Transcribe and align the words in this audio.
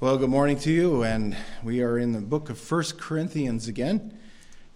Well, 0.00 0.16
good 0.16 0.30
morning 0.30 0.58
to 0.60 0.72
you, 0.72 1.02
and 1.02 1.36
we 1.62 1.82
are 1.82 1.98
in 1.98 2.12
the 2.12 2.22
book 2.22 2.48
of 2.48 2.56
First 2.56 2.98
Corinthians 2.98 3.68
again. 3.68 4.18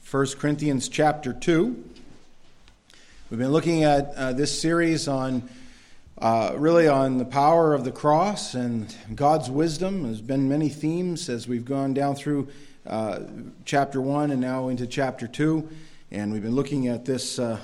First 0.03 0.39
Corinthians 0.39 0.87
chapter 0.91 1.33
2. 1.33 1.85
We've 3.31 3.41
been 3.41 3.51
looking 3.51 3.85
at 3.85 4.13
uh, 4.17 4.35
this 4.35 4.61
series 4.61 5.09
on 5.09 5.49
uh, 6.19 6.53
really 6.57 6.89
on 6.89 7.17
the 7.17 7.25
power 7.25 7.73
of 7.73 7.85
the 7.85 7.91
cross 7.91 8.53
and 8.53 8.95
God's 9.15 9.51
wisdom. 9.51 10.03
There's 10.03 10.21
been 10.21 10.47
many 10.47 10.69
themes 10.69 11.31
as 11.31 11.49
we've 11.49 11.65
gone 11.65 11.95
down 11.95 12.17
through 12.17 12.49
uh, 12.87 13.21
chapter 13.65 14.03
1 14.03 14.31
and 14.31 14.43
now 14.43 14.69
into 14.69 14.87
chapter 14.87 15.27
2. 15.27 15.67
And 16.11 16.35
we've 16.35 16.43
been 16.43 16.55
looking 16.55 16.89
at 16.89 17.07
this 17.07 17.39
uh, 17.39 17.59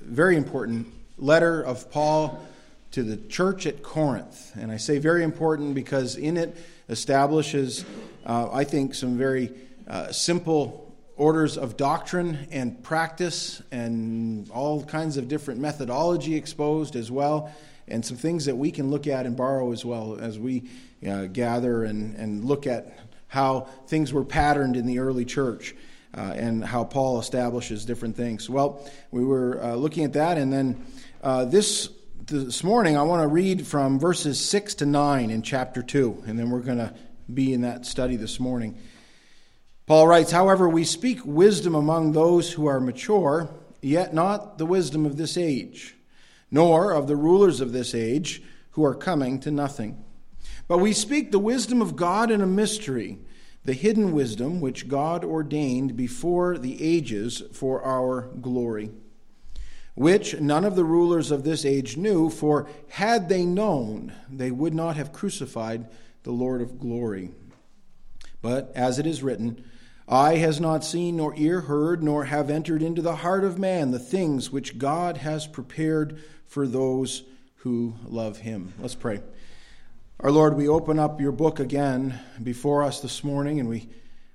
very 0.00 0.36
important 0.36 0.88
letter 1.18 1.62
of 1.62 1.88
Paul 1.88 2.44
to 2.90 3.04
the 3.04 3.16
church 3.16 3.64
at 3.64 3.84
Corinth. 3.84 4.56
And 4.56 4.72
I 4.72 4.76
say 4.76 4.98
very 4.98 5.22
important 5.22 5.76
because 5.76 6.16
in 6.16 6.36
it, 6.36 6.56
establishes, 6.88 7.84
uh, 8.24 8.48
I 8.52 8.64
think, 8.64 8.94
some 8.94 9.16
very 9.16 9.52
uh, 9.88 10.12
simple 10.12 10.94
orders 11.16 11.56
of 11.56 11.76
doctrine 11.76 12.46
and 12.50 12.82
practice 12.82 13.62
and 13.72 14.50
all 14.50 14.84
kinds 14.84 15.16
of 15.16 15.28
different 15.28 15.60
methodology 15.60 16.36
exposed 16.36 16.94
as 16.94 17.10
well, 17.10 17.50
and 17.88 18.04
some 18.04 18.16
things 18.16 18.44
that 18.44 18.56
we 18.56 18.70
can 18.70 18.90
look 18.90 19.06
at 19.06 19.26
and 19.26 19.36
borrow 19.36 19.72
as 19.72 19.84
well 19.84 20.18
as 20.20 20.38
we 20.38 20.68
uh, 21.08 21.26
gather 21.26 21.84
and, 21.84 22.14
and 22.16 22.44
look 22.44 22.66
at 22.66 22.98
how 23.28 23.60
things 23.86 24.12
were 24.12 24.24
patterned 24.24 24.76
in 24.76 24.86
the 24.86 24.98
early 24.98 25.24
church. 25.24 25.74
Uh, 26.14 26.32
and 26.34 26.64
how 26.64 26.82
Paul 26.82 27.18
establishes 27.18 27.84
different 27.84 28.16
things. 28.16 28.48
Well, 28.48 28.88
we 29.10 29.22
were 29.22 29.62
uh, 29.62 29.74
looking 29.74 30.04
at 30.04 30.14
that, 30.14 30.38
and 30.38 30.50
then 30.50 30.82
uh, 31.22 31.44
this 31.44 31.90
this 32.26 32.64
morning, 32.64 32.96
I 32.96 33.02
want 33.02 33.22
to 33.22 33.28
read 33.28 33.68
from 33.68 34.00
verses 34.00 34.44
6 34.44 34.74
to 34.76 34.86
9 34.86 35.30
in 35.30 35.42
chapter 35.42 35.80
2, 35.80 36.24
and 36.26 36.36
then 36.36 36.50
we're 36.50 36.58
going 36.58 36.78
to 36.78 36.92
be 37.32 37.52
in 37.52 37.60
that 37.60 37.86
study 37.86 38.16
this 38.16 38.40
morning. 38.40 38.76
Paul 39.86 40.08
writes, 40.08 40.32
However, 40.32 40.68
we 40.68 40.82
speak 40.82 41.24
wisdom 41.24 41.76
among 41.76 42.12
those 42.12 42.52
who 42.52 42.66
are 42.66 42.80
mature, 42.80 43.48
yet 43.80 44.12
not 44.12 44.58
the 44.58 44.66
wisdom 44.66 45.06
of 45.06 45.16
this 45.16 45.36
age, 45.36 45.94
nor 46.50 46.90
of 46.90 47.06
the 47.06 47.14
rulers 47.14 47.60
of 47.60 47.72
this 47.72 47.94
age 47.94 48.42
who 48.70 48.84
are 48.84 48.96
coming 48.96 49.38
to 49.40 49.52
nothing. 49.52 50.04
But 50.66 50.78
we 50.78 50.92
speak 50.92 51.30
the 51.30 51.38
wisdom 51.38 51.80
of 51.80 51.94
God 51.94 52.32
in 52.32 52.40
a 52.40 52.46
mystery, 52.46 53.20
the 53.64 53.72
hidden 53.72 54.10
wisdom 54.10 54.60
which 54.60 54.88
God 54.88 55.24
ordained 55.24 55.96
before 55.96 56.58
the 56.58 56.82
ages 56.82 57.44
for 57.52 57.84
our 57.84 58.22
glory 58.40 58.90
which 59.96 60.38
none 60.38 60.64
of 60.64 60.76
the 60.76 60.84
rulers 60.84 61.30
of 61.30 61.42
this 61.42 61.64
age 61.64 61.96
knew, 61.96 62.28
for 62.28 62.68
had 62.90 63.28
they 63.28 63.44
known, 63.44 64.12
they 64.30 64.50
would 64.50 64.74
not 64.74 64.94
have 64.94 65.12
crucified 65.12 65.88
the 66.22 66.30
Lord 66.30 66.60
of 66.60 66.78
glory. 66.78 67.30
But 68.42 68.70
as 68.74 68.98
it 68.98 69.06
is 69.06 69.22
written, 69.22 69.64
Eye 70.06 70.36
has 70.36 70.60
not 70.60 70.84
seen, 70.84 71.16
nor 71.16 71.34
ear 71.36 71.62
heard, 71.62 72.02
nor 72.02 72.26
have 72.26 72.50
entered 72.50 72.82
into 72.82 73.02
the 73.02 73.16
heart 73.16 73.42
of 73.42 73.58
man 73.58 73.90
the 73.90 73.98
things 73.98 74.52
which 74.52 74.78
God 74.78 75.16
has 75.16 75.46
prepared 75.46 76.22
for 76.46 76.66
those 76.66 77.24
who 77.56 77.94
love 78.04 78.38
him. 78.38 78.74
Let's 78.78 78.94
pray. 78.94 79.20
Our 80.20 80.30
Lord, 80.30 80.56
we 80.56 80.68
open 80.68 80.98
up 80.98 81.20
your 81.20 81.32
book 81.32 81.58
again 81.58 82.20
before 82.40 82.82
us 82.82 83.00
this 83.00 83.24
morning, 83.24 83.58
and 83.60 83.68
we, 83.68 83.88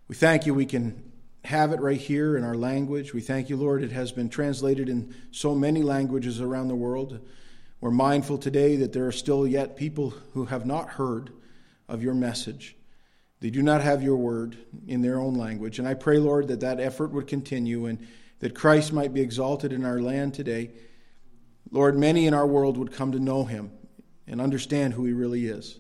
we 0.07 0.15
thank 0.15 0.45
you 0.45 0.53
we 0.55 0.65
can 0.65 1.10
have 1.43 1.71
it 1.71 1.79
right 1.79 1.99
here 1.99 2.37
in 2.37 2.43
our 2.43 2.55
language. 2.55 3.13
We 3.13 3.21
thank 3.21 3.49
you, 3.49 3.57
Lord, 3.57 3.83
it 3.83 3.91
has 3.91 4.11
been 4.11 4.29
translated 4.29 4.89
in 4.89 5.15
so 5.31 5.55
many 5.55 5.81
languages 5.81 6.39
around 6.39 6.67
the 6.67 6.75
world. 6.75 7.19
We're 7.79 7.91
mindful 7.91 8.37
today 8.37 8.75
that 8.77 8.93
there 8.93 9.07
are 9.07 9.11
still 9.11 9.47
yet 9.47 9.75
people 9.75 10.11
who 10.33 10.45
have 10.45 10.65
not 10.65 10.89
heard 10.89 11.31
of 11.87 12.03
your 12.03 12.13
message. 12.13 12.75
They 13.39 13.49
do 13.49 13.63
not 13.63 13.81
have 13.81 14.03
your 14.03 14.17
word 14.17 14.55
in 14.87 15.01
their 15.01 15.19
own 15.19 15.33
language. 15.33 15.79
And 15.79 15.87
I 15.87 15.95
pray, 15.95 16.19
Lord, 16.19 16.47
that 16.49 16.59
that 16.59 16.79
effort 16.79 17.11
would 17.11 17.25
continue 17.25 17.87
and 17.87 18.07
that 18.39 18.53
Christ 18.53 18.93
might 18.93 19.13
be 19.13 19.21
exalted 19.21 19.73
in 19.73 19.83
our 19.83 19.99
land 19.99 20.35
today. 20.35 20.71
Lord, 21.71 21.97
many 21.97 22.27
in 22.27 22.35
our 22.35 22.45
world 22.45 22.77
would 22.77 22.91
come 22.91 23.13
to 23.13 23.19
know 23.19 23.45
him 23.45 23.71
and 24.27 24.39
understand 24.39 24.93
who 24.93 25.05
he 25.05 25.13
really 25.13 25.47
is. 25.47 25.79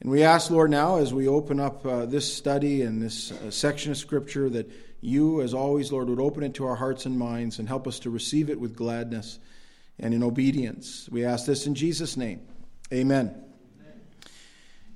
And 0.00 0.10
we 0.10 0.22
ask, 0.24 0.50
Lord, 0.50 0.70
now 0.70 0.96
as 0.96 1.14
we 1.14 1.28
open 1.28 1.60
up 1.60 1.86
uh, 1.86 2.06
this 2.06 2.32
study 2.32 2.82
and 2.82 3.00
this 3.00 3.30
uh, 3.32 3.50
section 3.50 3.92
of 3.92 3.98
Scripture, 3.98 4.48
that 4.50 4.70
you, 5.00 5.42
as 5.42 5.54
always, 5.54 5.92
Lord, 5.92 6.08
would 6.08 6.20
open 6.20 6.42
it 6.42 6.54
to 6.54 6.66
our 6.66 6.76
hearts 6.76 7.06
and 7.06 7.18
minds 7.18 7.58
and 7.58 7.68
help 7.68 7.86
us 7.86 8.00
to 8.00 8.10
receive 8.10 8.50
it 8.50 8.58
with 8.58 8.74
gladness 8.76 9.38
and 9.98 10.12
in 10.12 10.22
obedience. 10.22 11.08
We 11.10 11.24
ask 11.24 11.46
this 11.46 11.66
in 11.66 11.74
Jesus' 11.74 12.16
name. 12.16 12.40
Amen. 12.92 13.44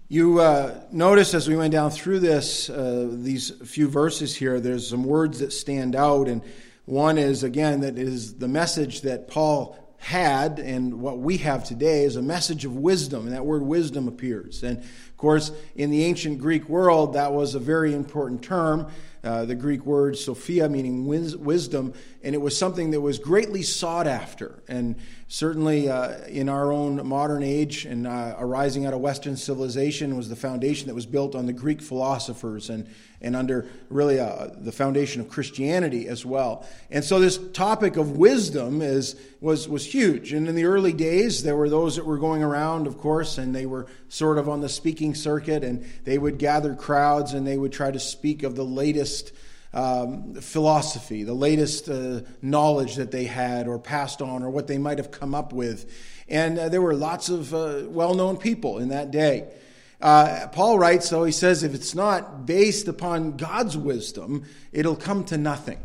You 0.09 0.41
uh, 0.41 0.81
notice 0.91 1.33
as 1.33 1.49
we 1.49 1.57
went 1.57 1.73
down 1.73 1.91
through 1.91 2.21
this, 2.21 2.69
uh, 2.69 3.09
these 3.11 3.51
few 3.65 3.89
verses 3.89 4.37
here, 4.37 4.61
there's 4.61 4.89
some 4.89 5.05
words 5.05 5.39
that 5.39 5.53
stand 5.53 5.97
out. 5.97 6.29
And 6.29 6.43
one 6.85 7.17
is, 7.17 7.45
again, 7.45 7.81
that 7.81 7.97
is 7.97 8.35
the 8.35 8.49
message 8.49 9.03
that 9.03 9.29
Paul 9.29 9.79
had 10.03 10.59
and 10.59 11.01
what 11.01 11.19
we 11.19 11.39
have 11.39 11.65
today 11.65 12.03
is 12.03 12.17
a 12.17 12.23
message 12.23 12.65
of 12.65 12.77
wisdom, 12.77 13.25
and 13.25 13.35
that 13.35 13.47
word 13.47 13.63
wisdom 13.63 14.09
appears. 14.09 14.65
And 14.65 14.79
of 14.79 15.17
course, 15.17 15.53
in 15.77 15.91
the 15.91 16.05
ancient 16.05 16.41
Greek 16.41 16.69
world, 16.69 17.15
that 17.15 17.33
was 17.33 17.55
a 17.55 17.61
very 17.61 17.95
important 17.95 18.43
term. 18.43 18.89
Uh, 19.25 19.45
the 19.45 19.55
Greek 19.55 19.87
word 19.87 20.19
Sophia, 20.19 20.69
meaning 20.69 21.07
wis- 21.07 21.37
wisdom, 21.37 21.95
and 22.25 22.35
it 22.35 22.39
was 22.39 22.59
something 22.59 22.91
that 22.91 23.01
was 23.01 23.21
greatly 23.21 23.63
sought 23.63 24.09
after. 24.09 24.63
And 24.67 24.97
certainly 25.29 25.89
uh, 25.89 26.19
in 26.27 26.49
our 26.49 26.73
own 26.73 27.07
modern 27.07 27.43
age 27.43 27.85
and 27.85 28.07
uh, 28.07 28.35
arising 28.39 28.85
out 28.85 28.93
of 28.93 29.01
Western 29.01 29.37
civilization 29.37 30.17
was 30.17 30.29
the 30.29 30.37
foundation 30.37 30.89
that 30.89 30.95
was 30.95 31.07
built 31.07 31.35
on 31.35 31.47
the 31.47 31.53
Greek 31.53 31.81
philosophers 31.81 32.69
and, 32.69 32.87
and 33.21 33.37
under 33.37 33.67
really 33.89 34.19
uh, 34.19 34.49
the 34.59 34.73
foundation 34.73 35.21
of 35.21 35.29
Christianity 35.29 36.09
as 36.09 36.27
well. 36.27 36.67
And 36.91 37.05
so 37.05 37.21
this 37.21 37.39
topic 37.53 37.97
of 37.97 38.17
wisdom 38.17 38.83
is, 38.83 39.17
was, 39.41 39.69
was 39.69 39.87
huge. 39.87 40.33
And 40.33 40.49
in 40.49 40.55
the 40.55 40.65
early 40.65 40.93
days, 40.93 41.45
there 41.45 41.57
were 41.57 41.71
those 41.71 41.97
that 41.97 42.05
were 42.05 42.19
going 42.19 42.43
around, 42.43 42.87
of 42.87 42.99
course, 42.99 43.39
and 43.39 43.55
they 43.55 43.67
were 43.67 43.87
sort 44.09 44.37
of 44.37 44.49
on 44.49 44.61
the 44.61 44.69
speaking 44.69 45.15
circuit, 45.15 45.65
and 45.65 45.87
they 46.05 46.19
would 46.19 46.39
gather 46.39 46.75
crowds 46.75 47.33
and 47.33 47.47
they 47.47 47.57
would 47.57 47.73
try 47.73 47.91
to 47.91 48.01
speak 48.01 48.43
of 48.43 48.55
the 48.57 48.65
latest. 48.65 49.12
Um, 49.75 50.35
philosophy, 50.35 51.25
the 51.25 51.33
latest 51.49 51.89
uh, 51.89 52.21
knowledge 52.43 52.97
that 52.97 53.11
they 53.11 53.25
had 53.25 53.67
or 53.67 53.79
passed 53.79 54.21
on, 54.21 54.43
or 54.43 54.51
what 54.51 54.67
they 54.67 54.77
might 54.77 54.99
have 54.99 55.11
come 55.11 55.35
up 55.35 55.55
with. 55.55 55.87
And 56.29 56.59
uh, 56.59 56.69
there 56.69 56.83
were 56.83 56.95
lots 56.95 57.31
of 57.31 57.55
uh, 57.55 57.85
well 57.89 58.15
known 58.15 58.37
people 58.37 58.83
in 58.83 58.89
that 58.91 59.11
day. 59.11 59.49
Uh, 59.99 60.49
Paul 60.49 60.79
writes, 60.79 61.09
though, 61.09 61.25
he 61.25 61.33
says, 61.33 61.63
if 61.63 61.75
it's 61.75 61.95
not 61.95 62.45
based 62.45 62.89
upon 62.89 63.39
God's 63.39 63.77
wisdom, 63.77 64.45
it'll 64.73 64.97
come 64.97 65.25
to 65.25 65.39
nothing. 65.39 65.79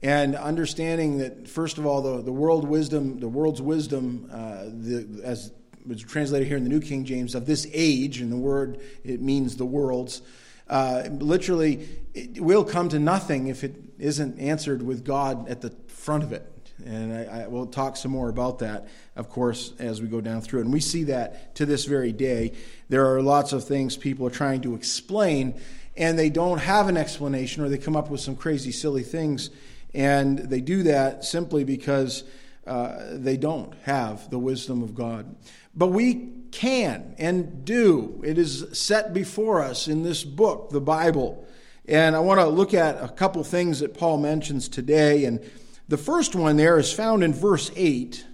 And 0.00 0.36
understanding 0.36 1.18
that, 1.18 1.48
first 1.48 1.78
of 1.78 1.86
all, 1.86 2.02
the, 2.02 2.22
the 2.22 2.32
world 2.32 2.68
wisdom, 2.68 3.20
the 3.20 3.28
world's 3.28 3.62
wisdom, 3.62 4.28
uh, 4.30 4.64
the, 4.66 5.22
as 5.24 5.50
was 5.86 6.02
translated 6.02 6.46
here 6.46 6.58
in 6.58 6.62
the 6.62 6.70
New 6.70 6.80
King 6.80 7.04
James, 7.04 7.34
of 7.34 7.46
this 7.46 7.66
age, 7.72 8.20
and 8.20 8.30
the 8.30 8.36
word, 8.36 8.80
it 9.02 9.20
means 9.20 9.56
the 9.56 9.64
world's, 9.64 10.22
uh, 10.68 11.08
literally, 11.10 11.86
it 12.14 12.40
will 12.40 12.64
come 12.64 12.88
to 12.88 12.98
nothing 12.98 13.48
if 13.48 13.64
it 13.64 13.76
isn't 13.98 14.38
answered 14.38 14.82
with 14.82 15.04
God 15.04 15.48
at 15.48 15.60
the 15.60 15.70
front 15.88 16.22
of 16.22 16.32
it. 16.32 16.50
And 16.84 17.12
I, 17.12 17.42
I, 17.42 17.46
will 17.46 17.66
talk 17.66 17.96
some 17.96 18.10
more 18.10 18.28
about 18.28 18.58
that, 18.58 18.88
of 19.14 19.28
course, 19.28 19.72
as 19.78 20.02
we 20.02 20.08
go 20.08 20.20
down 20.20 20.40
through 20.40 20.60
it. 20.60 20.64
And 20.64 20.72
we 20.72 20.80
see 20.80 21.04
that 21.04 21.54
to 21.56 21.66
this 21.66 21.84
very 21.84 22.12
day. 22.12 22.52
There 22.88 23.14
are 23.14 23.22
lots 23.22 23.52
of 23.52 23.64
things 23.64 23.96
people 23.96 24.26
are 24.26 24.30
trying 24.30 24.60
to 24.62 24.74
explain, 24.74 25.54
and 25.96 26.18
they 26.18 26.30
don't 26.30 26.58
have 26.58 26.88
an 26.88 26.96
explanation, 26.96 27.62
or 27.62 27.68
they 27.68 27.78
come 27.78 27.96
up 27.96 28.10
with 28.10 28.20
some 28.20 28.34
crazy, 28.34 28.72
silly 28.72 29.04
things. 29.04 29.50
And 29.94 30.38
they 30.38 30.60
do 30.60 30.82
that 30.82 31.24
simply 31.24 31.62
because 31.62 32.24
uh, 32.66 33.04
they 33.12 33.36
don't 33.36 33.74
have 33.82 34.30
the 34.30 34.38
wisdom 34.38 34.82
of 34.82 34.94
God. 34.94 35.34
But 35.74 35.88
we 35.88 36.30
can 36.50 37.14
and 37.18 37.64
do. 37.64 38.22
It 38.24 38.38
is 38.38 38.66
set 38.72 39.12
before 39.12 39.60
us 39.62 39.88
in 39.88 40.02
this 40.02 40.24
book, 40.24 40.70
the 40.70 40.80
Bible. 40.80 41.46
And 41.86 42.16
I 42.16 42.20
want 42.20 42.40
to 42.40 42.46
look 42.46 42.72
at 42.72 43.02
a 43.02 43.08
couple 43.08 43.42
things 43.44 43.80
that 43.80 43.94
Paul 43.94 44.18
mentions 44.18 44.68
today. 44.68 45.24
And 45.24 45.40
the 45.88 45.98
first 45.98 46.34
one 46.34 46.56
there 46.56 46.78
is 46.78 46.92
found 46.92 47.22
in 47.22 47.34
verse 47.34 47.70
8. 47.76 48.24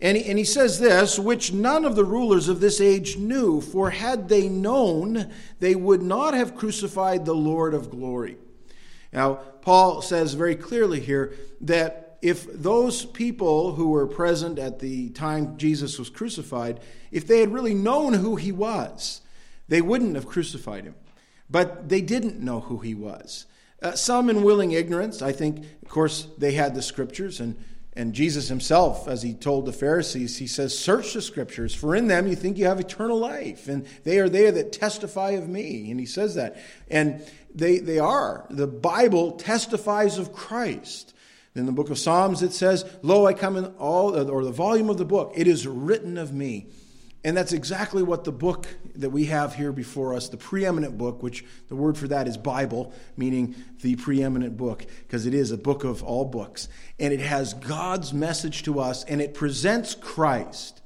And 0.00 0.16
he, 0.16 0.24
and 0.24 0.38
he 0.38 0.44
says 0.44 0.80
this, 0.80 1.18
which 1.18 1.52
none 1.52 1.84
of 1.84 1.94
the 1.94 2.04
rulers 2.04 2.48
of 2.48 2.60
this 2.60 2.80
age 2.80 3.18
knew, 3.18 3.60
for 3.60 3.90
had 3.90 4.28
they 4.28 4.48
known, 4.48 5.30
they 5.60 5.74
would 5.74 6.02
not 6.02 6.32
have 6.32 6.56
crucified 6.56 7.26
the 7.26 7.34
Lord 7.34 7.74
of 7.74 7.90
glory. 7.90 8.38
Now, 9.12 9.34
Paul 9.34 10.00
says 10.00 10.34
very 10.34 10.56
clearly 10.56 11.00
here 11.00 11.34
that 11.60 12.09
if 12.22 12.46
those 12.52 13.04
people 13.04 13.74
who 13.74 13.90
were 13.90 14.06
present 14.06 14.58
at 14.58 14.78
the 14.78 15.10
time 15.10 15.56
Jesus 15.56 15.98
was 15.98 16.10
crucified, 16.10 16.80
if 17.10 17.26
they 17.26 17.40
had 17.40 17.52
really 17.52 17.74
known 17.74 18.14
who 18.14 18.36
he 18.36 18.52
was, 18.52 19.20
they 19.68 19.80
wouldn't 19.80 20.16
have 20.16 20.26
crucified 20.26 20.84
him. 20.84 20.94
But 21.48 21.88
they 21.88 22.00
didn't 22.00 22.40
know 22.40 22.60
who 22.60 22.78
he 22.78 22.94
was. 22.94 23.46
Uh, 23.82 23.92
some 23.92 24.28
in 24.28 24.42
willing 24.42 24.72
ignorance. 24.72 25.22
I 25.22 25.32
think, 25.32 25.64
of 25.82 25.88
course, 25.88 26.26
they 26.36 26.52
had 26.52 26.74
the 26.74 26.82
scriptures 26.82 27.40
and, 27.40 27.56
and 27.94 28.12
Jesus 28.12 28.48
himself, 28.48 29.08
as 29.08 29.22
he 29.22 29.34
told 29.34 29.66
the 29.66 29.72
Pharisees, 29.72 30.38
he 30.38 30.46
says, 30.46 30.78
Search 30.78 31.14
the 31.14 31.22
scriptures, 31.22 31.74
for 31.74 31.96
in 31.96 32.06
them 32.06 32.28
you 32.28 32.36
think 32.36 32.56
you 32.56 32.66
have 32.66 32.78
eternal 32.78 33.18
life, 33.18 33.66
and 33.68 33.86
they 34.04 34.18
are 34.18 34.28
there 34.28 34.52
that 34.52 34.72
testify 34.72 35.30
of 35.30 35.48
me. 35.48 35.90
And 35.90 35.98
he 35.98 36.06
says 36.06 36.36
that. 36.36 36.56
And 36.88 37.24
they, 37.52 37.78
they 37.78 37.98
are. 37.98 38.46
The 38.48 38.68
Bible 38.68 39.32
testifies 39.32 40.18
of 40.18 40.32
Christ. 40.32 41.14
In 41.54 41.66
the 41.66 41.72
book 41.72 41.90
of 41.90 41.98
Psalms, 41.98 42.42
it 42.42 42.52
says, 42.52 42.84
Lo, 43.02 43.26
I 43.26 43.34
come 43.34 43.56
in 43.56 43.66
all, 43.78 44.14
or 44.30 44.44
the 44.44 44.52
volume 44.52 44.88
of 44.88 44.98
the 44.98 45.04
book, 45.04 45.32
it 45.34 45.48
is 45.48 45.66
written 45.66 46.16
of 46.16 46.32
me. 46.32 46.68
And 47.22 47.36
that's 47.36 47.52
exactly 47.52 48.02
what 48.02 48.24
the 48.24 48.32
book 48.32 48.66
that 48.94 49.10
we 49.10 49.26
have 49.26 49.54
here 49.54 49.72
before 49.72 50.14
us, 50.14 50.30
the 50.30 50.38
preeminent 50.38 50.96
book, 50.96 51.22
which 51.22 51.44
the 51.68 51.76
word 51.76 51.98
for 51.98 52.08
that 52.08 52.26
is 52.26 52.38
Bible, 52.38 52.94
meaning 53.16 53.54
the 53.82 53.96
preeminent 53.96 54.56
book, 54.56 54.86
because 55.02 55.26
it 55.26 55.34
is 55.34 55.50
a 55.50 55.58
book 55.58 55.84
of 55.84 56.02
all 56.02 56.24
books. 56.24 56.68
And 56.98 57.12
it 57.12 57.20
has 57.20 57.52
God's 57.52 58.14
message 58.14 58.62
to 58.62 58.80
us, 58.80 59.04
and 59.04 59.20
it 59.20 59.34
presents 59.34 59.94
Christ. 59.94 60.80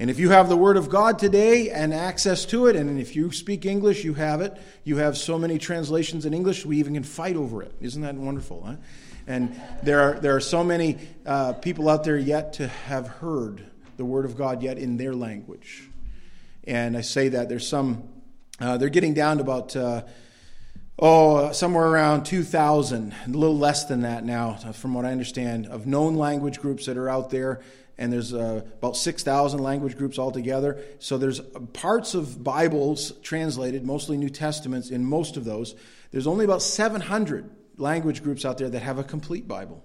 And 0.00 0.10
if 0.10 0.18
you 0.18 0.30
have 0.30 0.48
the 0.48 0.56
Word 0.56 0.76
of 0.76 0.88
God 0.88 1.20
today 1.20 1.70
and 1.70 1.94
access 1.94 2.44
to 2.46 2.66
it, 2.66 2.74
and 2.74 2.98
if 2.98 3.14
you 3.14 3.30
speak 3.30 3.64
English, 3.64 4.02
you 4.02 4.14
have 4.14 4.40
it. 4.40 4.58
You 4.82 4.96
have 4.96 5.16
so 5.16 5.38
many 5.38 5.58
translations 5.58 6.26
in 6.26 6.34
English, 6.34 6.66
we 6.66 6.78
even 6.78 6.94
can 6.94 7.04
fight 7.04 7.36
over 7.36 7.62
it. 7.62 7.72
Isn't 7.80 8.02
that 8.02 8.16
wonderful? 8.16 8.64
Huh? 8.66 8.76
And 9.26 9.60
there 9.82 10.00
are, 10.00 10.20
there 10.20 10.36
are 10.36 10.40
so 10.40 10.64
many 10.64 10.98
uh, 11.24 11.52
people 11.54 11.88
out 11.88 12.04
there 12.04 12.18
yet 12.18 12.54
to 12.54 12.68
have 12.68 13.06
heard 13.06 13.64
the 13.96 14.04
Word 14.04 14.24
of 14.24 14.36
God 14.36 14.62
yet 14.62 14.78
in 14.78 14.96
their 14.96 15.14
language. 15.14 15.88
And 16.64 16.96
I 16.96 17.02
say 17.02 17.28
that 17.28 17.48
there's 17.48 17.66
some, 17.66 18.08
uh, 18.60 18.78
they're 18.78 18.88
getting 18.88 19.14
down 19.14 19.36
to 19.36 19.42
about, 19.42 19.76
uh, 19.76 20.02
oh, 20.98 21.52
somewhere 21.52 21.86
around 21.86 22.24
2,000, 22.24 23.14
a 23.26 23.30
little 23.30 23.56
less 23.56 23.84
than 23.84 24.02
that 24.02 24.24
now, 24.24 24.54
from 24.54 24.94
what 24.94 25.04
I 25.04 25.12
understand, 25.12 25.66
of 25.66 25.86
known 25.86 26.16
language 26.16 26.60
groups 26.60 26.86
that 26.86 26.96
are 26.96 27.08
out 27.08 27.30
there. 27.30 27.60
And 27.98 28.12
there's 28.12 28.32
uh, 28.32 28.62
about 28.78 28.96
6,000 28.96 29.60
language 29.60 29.96
groups 29.96 30.18
altogether. 30.18 30.80
So 30.98 31.18
there's 31.18 31.40
parts 31.72 32.14
of 32.14 32.42
Bibles 32.42 33.12
translated, 33.22 33.84
mostly 33.84 34.16
New 34.16 34.30
Testaments, 34.30 34.90
in 34.90 35.04
most 35.04 35.36
of 35.36 35.44
those. 35.44 35.74
There's 36.10 36.26
only 36.26 36.44
about 36.44 36.62
700 36.62 37.48
language 37.76 38.22
groups 38.22 38.44
out 38.44 38.58
there 38.58 38.68
that 38.70 38.82
have 38.82 38.98
a 38.98 39.04
complete 39.04 39.46
Bible. 39.48 39.82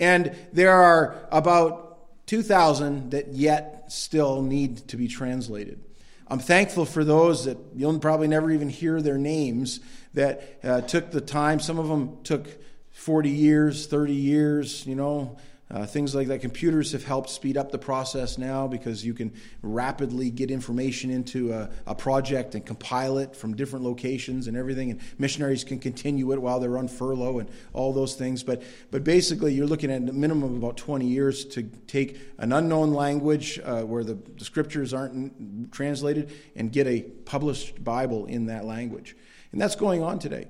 And 0.00 0.34
there 0.52 0.72
are 0.72 1.26
about 1.30 2.26
2,000 2.26 3.10
that 3.10 3.28
yet 3.28 3.84
still 3.88 4.42
need 4.42 4.88
to 4.88 4.96
be 4.96 5.08
translated. 5.08 5.80
I'm 6.26 6.38
thankful 6.38 6.86
for 6.86 7.04
those 7.04 7.44
that 7.44 7.58
you'll 7.74 7.98
probably 7.98 8.28
never 8.28 8.50
even 8.50 8.68
hear 8.68 9.02
their 9.02 9.18
names 9.18 9.80
that 10.14 10.58
uh, 10.64 10.80
took 10.80 11.10
the 11.10 11.20
time. 11.20 11.60
Some 11.60 11.78
of 11.78 11.88
them 11.88 12.22
took 12.24 12.46
40 12.92 13.28
years, 13.28 13.86
30 13.86 14.14
years, 14.14 14.86
you 14.86 14.94
know, 14.94 15.36
uh, 15.70 15.86
things 15.86 16.14
like 16.14 16.28
that. 16.28 16.40
Computers 16.40 16.92
have 16.92 17.04
helped 17.04 17.30
speed 17.30 17.56
up 17.56 17.72
the 17.72 17.78
process 17.78 18.36
now 18.36 18.66
because 18.66 19.04
you 19.04 19.14
can 19.14 19.32
rapidly 19.62 20.30
get 20.30 20.50
information 20.50 21.10
into 21.10 21.52
a, 21.52 21.70
a, 21.86 21.94
project 21.94 22.54
and 22.54 22.66
compile 22.66 23.16
it 23.16 23.34
from 23.34 23.56
different 23.56 23.82
locations 23.84 24.46
and 24.46 24.58
everything. 24.58 24.90
And 24.90 25.00
missionaries 25.18 25.64
can 25.64 25.78
continue 25.78 26.32
it 26.32 26.40
while 26.40 26.60
they're 26.60 26.76
on 26.76 26.86
furlough 26.86 27.38
and 27.38 27.48
all 27.72 27.94
those 27.94 28.14
things. 28.14 28.42
But, 28.42 28.62
but 28.90 29.04
basically, 29.04 29.54
you're 29.54 29.66
looking 29.66 29.90
at 29.90 30.06
a 30.06 30.12
minimum 30.12 30.44
of 30.44 30.56
about 30.56 30.76
20 30.76 31.06
years 31.06 31.46
to 31.46 31.62
take 31.86 32.20
an 32.38 32.52
unknown 32.52 32.92
language 32.92 33.58
uh, 33.64 33.82
where 33.82 34.04
the, 34.04 34.18
the 34.36 34.44
scriptures 34.44 34.92
aren't 34.92 35.72
translated 35.72 36.30
and 36.54 36.72
get 36.72 36.86
a 36.86 37.00
published 37.24 37.82
Bible 37.82 38.26
in 38.26 38.46
that 38.46 38.66
language. 38.66 39.16
And 39.50 39.60
that's 39.60 39.76
going 39.76 40.02
on 40.02 40.18
today. 40.18 40.46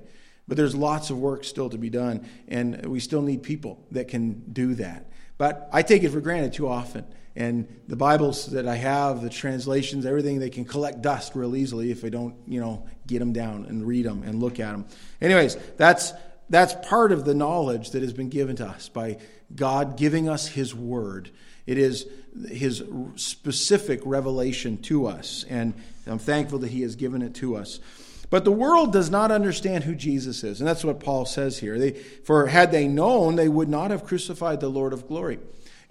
But 0.47 0.57
there's 0.57 0.75
lots 0.75 1.09
of 1.09 1.17
work 1.17 1.43
still 1.43 1.69
to 1.69 1.77
be 1.77 1.89
done, 1.89 2.27
and 2.47 2.85
we 2.85 2.99
still 2.99 3.21
need 3.21 3.43
people 3.43 3.83
that 3.91 4.07
can 4.07 4.43
do 4.51 4.75
that. 4.75 5.09
But 5.37 5.69
I 5.73 5.81
take 5.81 6.03
it 6.03 6.09
for 6.09 6.21
granted 6.21 6.53
too 6.53 6.67
often. 6.67 7.05
And 7.35 7.67
the 7.87 7.97
Bibles 7.97 8.45
that 8.47 8.67
I 8.67 8.75
have, 8.75 9.21
the 9.21 9.29
translations, 9.29 10.05
everything, 10.05 10.39
they 10.39 10.49
can 10.49 10.63
collect 10.63 11.01
dust 11.01 11.35
real 11.35 11.55
easily 11.55 11.91
if 11.91 12.05
I 12.05 12.09
don't, 12.09 12.35
you 12.47 12.61
know, 12.61 12.87
get 13.07 13.19
them 13.19 13.33
down 13.33 13.65
and 13.65 13.85
read 13.85 14.05
them 14.05 14.23
and 14.23 14.39
look 14.39 14.59
at 14.59 14.71
them. 14.71 14.85
Anyways, 15.19 15.57
that's 15.75 16.13
that's 16.49 16.75
part 16.87 17.11
of 17.11 17.25
the 17.25 17.33
knowledge 17.33 17.91
that 17.91 18.03
has 18.03 18.13
been 18.13 18.29
given 18.29 18.55
to 18.57 18.67
us 18.67 18.87
by 18.87 19.17
God 19.53 19.97
giving 19.97 20.29
us 20.29 20.47
His 20.47 20.73
Word. 20.73 21.31
It 21.65 21.77
is 21.77 22.07
His 22.49 22.83
specific 23.15 24.01
revelation 24.05 24.77
to 24.83 25.07
us, 25.07 25.43
and 25.49 25.73
I'm 26.07 26.19
thankful 26.19 26.59
that 26.59 26.71
He 26.71 26.83
has 26.83 26.95
given 26.95 27.21
it 27.21 27.33
to 27.35 27.57
us. 27.57 27.79
But 28.29 28.43
the 28.43 28.51
world 28.51 28.91
does 28.91 29.09
not 29.09 29.31
understand 29.31 29.83
who 29.83 29.95
Jesus 29.95 30.43
is. 30.43 30.59
And 30.59 30.67
that's 30.67 30.83
what 30.83 30.99
Paul 30.99 31.25
says 31.25 31.59
here. 31.59 31.77
They, 31.77 31.91
for 31.91 32.47
had 32.47 32.71
they 32.71 32.87
known, 32.87 33.35
they 33.35 33.49
would 33.49 33.69
not 33.69 33.91
have 33.91 34.03
crucified 34.03 34.59
the 34.59 34.69
Lord 34.69 34.93
of 34.93 35.07
glory. 35.07 35.39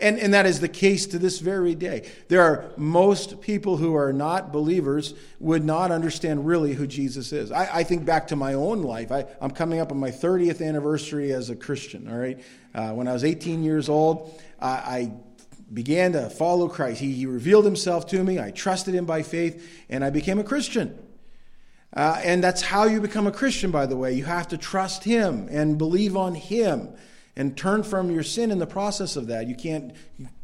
And, 0.00 0.18
and 0.18 0.34
that 0.34 0.44
is 0.44 0.58
the 0.58 0.68
case 0.68 1.06
to 1.06 1.18
this 1.18 1.38
very 1.38 1.74
day. 1.74 2.10
There 2.28 2.42
are 2.42 2.72
most 2.76 3.40
people 3.40 3.76
who 3.76 3.94
are 3.94 4.12
not 4.12 4.52
believers 4.52 5.14
would 5.38 5.64
not 5.64 5.92
understand 5.92 6.46
really 6.46 6.74
who 6.74 6.86
Jesus 6.86 7.32
is. 7.32 7.52
I, 7.52 7.78
I 7.78 7.84
think 7.84 8.04
back 8.04 8.28
to 8.28 8.36
my 8.36 8.54
own 8.54 8.82
life. 8.82 9.12
I, 9.12 9.24
am 9.40 9.52
coming 9.52 9.78
up 9.78 9.92
on 9.92 9.98
my 9.98 10.10
30th 10.10 10.66
anniversary 10.66 11.32
as 11.32 11.48
a 11.48 11.56
Christian, 11.56 12.10
all 12.10 12.18
right? 12.18 12.40
Uh, 12.74 12.90
when 12.90 13.06
I 13.06 13.12
was 13.12 13.22
18 13.22 13.62
years 13.62 13.88
old, 13.88 14.42
I, 14.60 14.68
I 14.68 15.12
began 15.72 16.12
to 16.12 16.28
follow 16.28 16.68
Christ. 16.68 17.00
He, 17.00 17.12
he 17.12 17.26
revealed 17.26 17.64
himself 17.64 18.06
to 18.08 18.22
me. 18.24 18.40
I 18.40 18.50
trusted 18.50 18.94
him 18.94 19.04
by 19.06 19.22
faith, 19.22 19.84
and 19.88 20.04
I 20.04 20.10
became 20.10 20.40
a 20.40 20.44
Christian. 20.44 20.98
Uh, 21.94 22.20
and 22.24 22.42
that's 22.42 22.60
how 22.60 22.84
you 22.84 23.00
become 23.00 23.26
a 23.26 23.32
Christian, 23.32 23.70
by 23.70 23.86
the 23.86 23.96
way. 23.96 24.12
You 24.12 24.24
have 24.24 24.48
to 24.48 24.58
trust 24.58 25.04
Him 25.04 25.48
and 25.50 25.78
believe 25.78 26.16
on 26.16 26.34
Him 26.34 26.88
and 27.36 27.56
turn 27.56 27.82
from 27.82 28.10
your 28.10 28.22
sin 28.22 28.50
in 28.50 28.58
the 28.58 28.66
process 28.66 29.16
of 29.16 29.28
that. 29.28 29.46
You 29.46 29.54
can't 29.54 29.94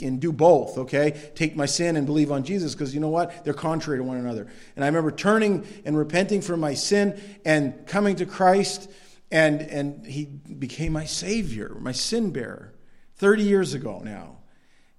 and 0.00 0.20
do 0.20 0.32
both, 0.32 0.78
okay? 0.78 1.30
Take 1.34 1.56
my 1.56 1.66
sin 1.66 1.96
and 1.96 2.06
believe 2.06 2.30
on 2.30 2.44
Jesus 2.44 2.74
because 2.74 2.94
you 2.94 3.00
know 3.00 3.08
what? 3.08 3.44
They're 3.44 3.52
contrary 3.52 3.98
to 3.98 4.04
one 4.04 4.16
another. 4.16 4.46
And 4.76 4.84
I 4.84 4.88
remember 4.88 5.10
turning 5.10 5.66
and 5.84 5.96
repenting 5.96 6.40
from 6.40 6.60
my 6.60 6.74
sin 6.74 7.20
and 7.44 7.86
coming 7.86 8.16
to 8.16 8.26
Christ, 8.26 8.88
and, 9.32 9.60
and 9.60 10.06
He 10.06 10.24
became 10.24 10.92
my 10.92 11.04
Savior, 11.04 11.76
my 11.80 11.92
sin 11.92 12.30
bearer, 12.30 12.72
30 13.16 13.42
years 13.42 13.74
ago 13.74 14.00
now. 14.04 14.36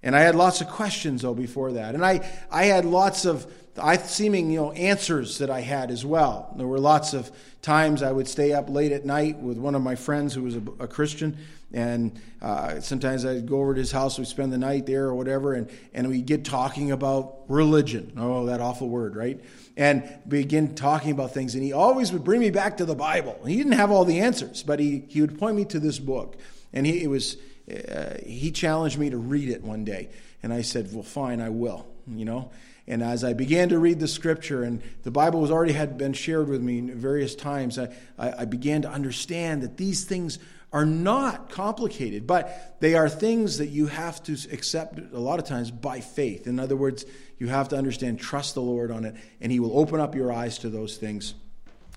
And 0.02 0.16
I 0.16 0.20
had 0.20 0.34
lots 0.34 0.60
of 0.60 0.68
questions, 0.68 1.22
though, 1.22 1.34
before 1.34 1.72
that. 1.72 1.94
And 1.94 2.04
I, 2.04 2.28
I 2.50 2.64
had 2.64 2.84
lots 2.84 3.24
of 3.24 3.46
I, 3.78 3.96
seeming 3.96 4.50
you 4.50 4.60
know 4.60 4.72
answers 4.72 5.38
that 5.38 5.50
I 5.50 5.60
had 5.60 5.90
as 5.90 6.04
well. 6.04 6.54
There 6.56 6.66
were 6.66 6.78
lots 6.78 7.14
of 7.14 7.30
times 7.62 8.02
I 8.02 8.12
would 8.12 8.28
stay 8.28 8.52
up 8.52 8.68
late 8.68 8.92
at 8.92 9.06
night 9.06 9.38
with 9.38 9.56
one 9.56 9.74
of 9.74 9.82
my 9.82 9.94
friends 9.94 10.34
who 10.34 10.42
was 10.42 10.56
a, 10.56 10.62
a 10.80 10.86
Christian, 10.86 11.38
and 11.72 12.20
uh, 12.42 12.80
sometimes 12.80 13.24
I'd 13.24 13.46
go 13.46 13.60
over 13.60 13.74
to 13.74 13.80
his 13.80 13.92
house. 13.92 14.18
We'd 14.18 14.26
spend 14.26 14.52
the 14.52 14.58
night 14.58 14.84
there 14.84 15.04
or 15.04 15.14
whatever, 15.14 15.54
and 15.54 15.70
and 15.94 16.08
we'd 16.08 16.26
get 16.26 16.44
talking 16.44 16.90
about 16.92 17.44
religion. 17.48 18.12
Oh, 18.16 18.46
that 18.46 18.60
awful 18.60 18.88
word, 18.88 19.16
right? 19.16 19.40
And 19.76 20.18
begin 20.28 20.74
talking 20.74 21.12
about 21.12 21.32
things, 21.32 21.54
and 21.54 21.62
he 21.62 21.72
always 21.72 22.12
would 22.12 22.24
bring 22.24 22.40
me 22.40 22.50
back 22.50 22.76
to 22.76 22.84
the 22.84 22.94
Bible. 22.94 23.42
He 23.46 23.56
didn't 23.56 23.72
have 23.72 23.90
all 23.90 24.04
the 24.04 24.20
answers, 24.20 24.62
but 24.62 24.80
he 24.80 25.04
he 25.08 25.20
would 25.22 25.38
point 25.38 25.56
me 25.56 25.64
to 25.66 25.80
this 25.80 25.98
book, 25.98 26.36
and 26.72 26.86
he 26.86 27.02
it 27.04 27.08
was. 27.08 27.36
Uh, 27.72 28.16
he 28.26 28.50
challenged 28.50 28.98
me 28.98 29.08
to 29.08 29.16
read 29.16 29.48
it 29.48 29.62
one 29.62 29.84
day, 29.84 30.10
and 30.42 30.52
I 30.52 30.62
said, 30.62 30.92
"Well, 30.92 31.04
fine, 31.04 31.40
I 31.40 31.48
will." 31.48 31.86
You 32.08 32.24
know, 32.24 32.50
and 32.92 33.02
as 33.02 33.24
I 33.24 33.32
began 33.32 33.70
to 33.70 33.78
read 33.78 34.00
the 34.00 34.06
scripture, 34.06 34.64
and 34.64 34.82
the 35.02 35.10
Bible 35.10 35.40
was 35.40 35.50
already 35.50 35.72
had 35.72 35.96
been 35.96 36.12
shared 36.12 36.46
with 36.46 36.60
me 36.60 36.82
various 36.82 37.34
times, 37.34 37.78
I, 37.78 37.88
I, 38.18 38.44
began 38.44 38.82
to 38.82 38.90
understand 38.90 39.62
that 39.62 39.78
these 39.78 40.04
things 40.04 40.38
are 40.74 40.84
not 40.84 41.48
complicated, 41.48 42.26
but 42.26 42.76
they 42.80 42.94
are 42.94 43.08
things 43.08 43.56
that 43.58 43.68
you 43.68 43.86
have 43.86 44.22
to 44.24 44.36
accept 44.52 44.98
a 44.98 45.18
lot 45.18 45.38
of 45.38 45.46
times 45.46 45.70
by 45.70 46.00
faith. 46.00 46.46
In 46.46 46.60
other 46.60 46.76
words, 46.76 47.06
you 47.38 47.48
have 47.48 47.70
to 47.70 47.78
understand, 47.78 48.20
trust 48.20 48.54
the 48.54 48.60
Lord 48.60 48.90
on 48.90 49.06
it, 49.06 49.14
and 49.40 49.50
He 49.50 49.58
will 49.58 49.78
open 49.78 49.98
up 49.98 50.14
your 50.14 50.30
eyes 50.30 50.58
to 50.58 50.68
those 50.68 50.98
things. 50.98 51.32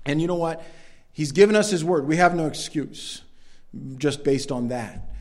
And 0.05 0.21
you 0.21 0.27
know 0.27 0.35
what? 0.35 0.63
He's 1.11 1.33
given 1.33 1.57
us 1.57 1.71
His 1.71 1.83
word. 1.83 2.07
We 2.07 2.15
have 2.15 2.35
no 2.35 2.47
excuse 2.47 3.21
just 3.97 4.23
based 4.23 4.49
on 4.49 4.69
that. 4.69 5.13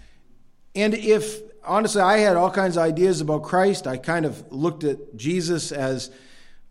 And 0.76 0.95
if 0.95 1.40
honestly, 1.66 2.00
I 2.00 2.18
had 2.18 2.37
all 2.37 2.50
kinds 2.50 2.76
of 2.76 2.83
ideas 2.83 3.21
about 3.21 3.42
Christ. 3.42 3.87
I 3.87 3.97
kind 3.97 4.26
of 4.26 4.52
looked 4.52 4.85
at 4.85 5.16
Jesus 5.16 5.73
as 5.73 6.11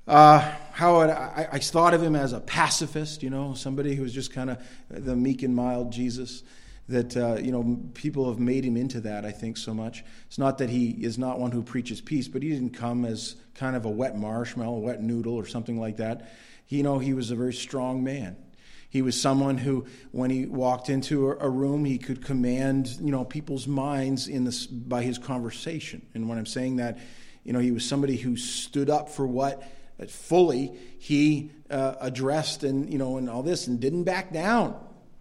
uh, 0.07 0.39
how 0.71 1.01
it, 1.01 1.09
I, 1.09 1.47
I, 1.53 1.59
thought 1.59 1.93
of 1.93 2.03
him 2.03 2.15
as 2.15 2.33
a 2.33 2.41
pacifist, 2.41 3.23
you 3.23 3.29
know, 3.29 3.53
somebody 3.53 3.95
who 3.95 4.03
was 4.03 4.13
just 4.13 4.33
kind 4.33 4.49
of 4.49 4.59
the 4.89 5.15
meek 5.15 5.43
and 5.43 5.55
mild 5.55 5.91
Jesus. 5.91 6.43
That 6.89 7.15
uh, 7.15 7.35
you 7.35 7.53
know, 7.53 7.79
people 7.93 8.27
have 8.27 8.39
made 8.39 8.65
him 8.65 8.75
into 8.75 8.99
that. 9.01 9.23
I 9.23 9.31
think 9.31 9.55
so 9.55 9.73
much. 9.73 10.03
It's 10.27 10.37
not 10.37 10.57
that 10.57 10.69
he 10.69 10.89
is 10.89 11.17
not 11.17 11.39
one 11.39 11.51
who 11.51 11.63
preaches 11.63 12.01
peace, 12.01 12.27
but 12.27 12.43
he 12.43 12.49
didn't 12.49 12.71
come 12.71 13.05
as 13.05 13.37
kind 13.55 13.77
of 13.77 13.85
a 13.85 13.89
wet 13.89 14.17
marshmallow, 14.17 14.79
wet 14.79 15.01
noodle, 15.01 15.33
or 15.33 15.45
something 15.45 15.79
like 15.79 15.97
that. 15.97 16.29
He, 16.65 16.77
you 16.77 16.83
know, 16.83 16.99
he 16.99 17.13
was 17.13 17.31
a 17.31 17.35
very 17.35 17.53
strong 17.53 18.03
man. 18.03 18.35
He 18.93 19.01
was 19.01 19.19
someone 19.19 19.57
who, 19.57 19.87
when 20.11 20.29
he 20.29 20.45
walked 20.45 20.87
into 20.87 21.31
a 21.31 21.49
room, 21.49 21.83
he 21.83 21.97
could 21.97 22.23
command, 22.23 22.95
you 23.01 23.09
know, 23.09 23.25
people's 23.25 23.65
minds 23.65 24.27
in 24.27 24.43
this, 24.43 24.67
by 24.67 25.01
his 25.01 25.17
conversation. 25.17 26.05
And 26.13 26.29
when 26.29 26.37
I'm 26.37 26.45
saying 26.45 26.75
that, 26.75 26.99
you 27.43 27.53
know, 27.53 27.59
he 27.59 27.71
was 27.71 27.83
somebody 27.83 28.17
who 28.17 28.37
stood 28.37 28.91
up 28.91 29.09
for 29.09 29.25
what 29.25 29.63
uh, 29.99 30.05
fully 30.05 30.77
he 30.99 31.49
uh, 31.71 31.95
addressed 32.01 32.63
and, 32.63 32.87
you 32.87 32.99
know, 32.99 33.17
and 33.17 33.31
all 33.31 33.41
this 33.41 33.65
and 33.65 33.79
didn't 33.79 34.03
back 34.03 34.31
down. 34.31 34.75